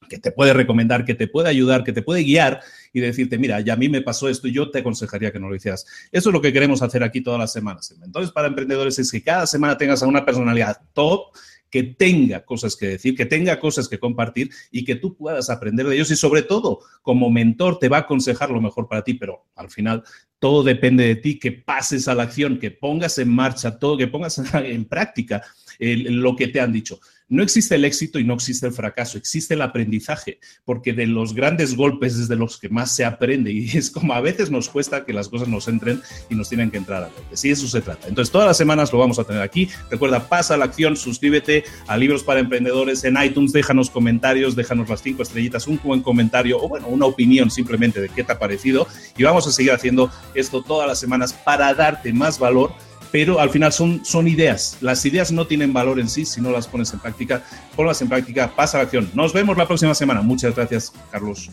que 0.09 0.17
te 0.17 0.31
puede 0.31 0.53
recomendar, 0.53 1.05
que 1.05 1.15
te 1.15 1.27
puede 1.27 1.49
ayudar, 1.49 1.83
que 1.83 1.93
te 1.93 2.01
puede 2.01 2.23
guiar 2.23 2.61
y 2.93 2.99
decirte, 2.99 3.37
mira, 3.37 3.59
ya 3.61 3.73
a 3.73 3.77
mí 3.77 3.89
me 3.89 4.01
pasó 4.01 4.29
esto 4.29 4.47
y 4.47 4.53
yo 4.53 4.69
te 4.71 4.79
aconsejaría 4.79 5.31
que 5.31 5.39
no 5.39 5.49
lo 5.49 5.55
hicieras. 5.55 5.85
Eso 6.11 6.29
es 6.29 6.33
lo 6.33 6.41
que 6.41 6.53
queremos 6.53 6.81
hacer 6.81 7.03
aquí 7.03 7.21
todas 7.21 7.39
las 7.39 7.53
semanas. 7.53 7.93
Mentores 7.99 8.31
para 8.31 8.47
emprendedores 8.47 8.99
es 8.99 9.11
que 9.11 9.21
cada 9.21 9.47
semana 9.47 9.77
tengas 9.77 10.03
a 10.03 10.07
una 10.07 10.25
personalidad 10.25 10.81
top 10.93 11.31
que 11.69 11.83
tenga 11.83 12.45
cosas 12.45 12.75
que 12.75 12.87
decir, 12.87 13.15
que 13.15 13.25
tenga 13.25 13.59
cosas 13.59 13.87
que 13.87 13.99
compartir 13.99 14.49
y 14.71 14.85
que 14.85 14.95
tú 14.95 15.15
puedas 15.15 15.49
aprender 15.49 15.87
de 15.87 15.95
ellos 15.95 16.11
y 16.11 16.15
sobre 16.15 16.43
todo 16.43 16.79
como 17.01 17.29
mentor 17.29 17.79
te 17.79 17.89
va 17.89 17.97
a 17.97 18.01
aconsejar 18.01 18.51
lo 18.51 18.61
mejor 18.61 18.87
para 18.87 19.03
ti, 19.03 19.15
pero 19.15 19.45
al 19.55 19.69
final 19.69 20.03
todo 20.39 20.63
depende 20.63 21.05
de 21.05 21.15
ti, 21.15 21.39
que 21.39 21.51
pases 21.51 22.07
a 22.07 22.15
la 22.15 22.23
acción, 22.23 22.59
que 22.59 22.71
pongas 22.71 23.17
en 23.17 23.29
marcha 23.29 23.77
todo, 23.77 23.97
que 23.97 24.07
pongas 24.07 24.37
en 24.53 24.85
práctica 24.85 25.43
lo 25.79 26.35
que 26.35 26.47
te 26.47 26.59
han 26.59 26.71
dicho. 26.71 26.99
No 27.29 27.43
existe 27.43 27.75
el 27.75 27.83
éxito 27.83 28.19
y 28.19 28.23
no 28.23 28.35
existe 28.35 28.67
el 28.67 28.71
fracaso, 28.71 29.17
existe 29.17 29.55
el 29.55 29.61
aprendizaje, 29.61 30.39
porque 30.63 30.93
de 30.93 31.07
los 31.07 31.33
grandes 31.33 31.75
golpes 31.75 32.15
es 32.15 32.29
de 32.29 32.37
los 32.37 32.57
que 32.57 32.69
más 32.69 32.95
se 32.95 33.03
aprende 33.03 33.51
y 33.51 33.67
es 33.77 33.91
como 33.91 34.13
a 34.13 34.21
veces 34.21 34.49
nos 34.49 34.69
cuesta 34.69 35.03
que 35.03 35.11
las 35.11 35.27
cosas 35.27 35.49
nos 35.49 35.67
entren 35.67 36.01
y 36.29 36.35
nos 36.35 36.47
tienen 36.47 36.71
que 36.71 36.77
entrar 36.77 37.03
a 37.03 37.09
golpes. 37.09 37.43
Y 37.43 37.51
eso 37.51 37.67
se 37.67 37.81
trata. 37.81 38.07
Entonces, 38.07 38.31
todas 38.31 38.47
las 38.47 38.55
semanas 38.55 38.93
lo 38.93 38.99
vamos 38.99 39.19
a 39.19 39.25
tener 39.25 39.41
aquí. 39.41 39.67
Recuerda, 39.91 40.29
pasa 40.29 40.53
a 40.53 40.57
la 40.57 40.63
acción, 40.63 40.95
suscríbete 40.95 41.65
a 41.87 41.97
Libros 41.97 42.23
para 42.23 42.39
Emprendedores 42.39 43.03
en 43.03 43.21
iTunes, 43.21 43.51
déjanos 43.51 43.89
comentarios, 43.89 44.55
déjanos 44.55 44.87
las 44.87 45.01
cinco 45.01 45.23
estrellitas, 45.23 45.67
un 45.67 45.81
buen 45.83 46.01
comentario 46.01 46.57
o, 46.61 46.69
bueno, 46.69 46.87
una 46.87 47.07
opinión 47.07 47.51
simplemente 47.51 47.99
de 47.99 48.07
qué 48.07 48.23
te 48.23 48.31
ha 48.31 48.39
parecido. 48.39 48.87
Y 49.17 49.23
vamos 49.23 49.45
a 49.47 49.51
seguir 49.51 49.73
haciendo 49.73 50.09
esto 50.33 50.63
todas 50.63 50.87
las 50.87 50.97
semanas 50.97 51.33
para 51.33 51.73
darte 51.73 52.13
más 52.13 52.39
valor 52.39 52.71
pero 53.11 53.39
al 53.39 53.49
final 53.49 53.71
son, 53.71 54.03
son 54.05 54.27
ideas. 54.27 54.77
Las 54.81 55.05
ideas 55.05 55.31
no 55.31 55.47
tienen 55.47 55.73
valor 55.73 55.99
en 55.99 56.09
sí 56.09 56.25
si 56.25 56.41
no 56.41 56.51
las 56.51 56.67
pones 56.67 56.93
en 56.93 56.99
práctica. 56.99 57.43
Ponlas 57.75 58.01
en 58.01 58.09
práctica, 58.09 58.51
pasa 58.55 58.77
a 58.77 58.81
la 58.81 58.83
acción. 58.85 59.09
Nos 59.13 59.33
vemos 59.33 59.57
la 59.57 59.67
próxima 59.67 59.95
semana. 59.95 60.21
Muchas 60.21 60.55
gracias, 60.55 60.93
Carlos. 61.11 61.49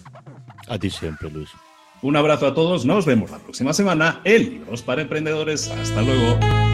A 0.69 0.79
ti 0.79 0.91
siempre, 0.91 1.31
Luis. 1.31 1.51
Un 2.03 2.17
abrazo 2.17 2.47
a 2.47 2.55
todos. 2.55 2.85
Nos 2.85 3.07
vemos 3.07 3.31
la 3.31 3.39
próxima 3.39 3.73
semana 3.73 4.21
en 4.25 4.51
Libros 4.51 4.83
para 4.83 5.03
Emprendedores. 5.03 5.69
Hasta 5.69 6.03
luego. 6.03 6.74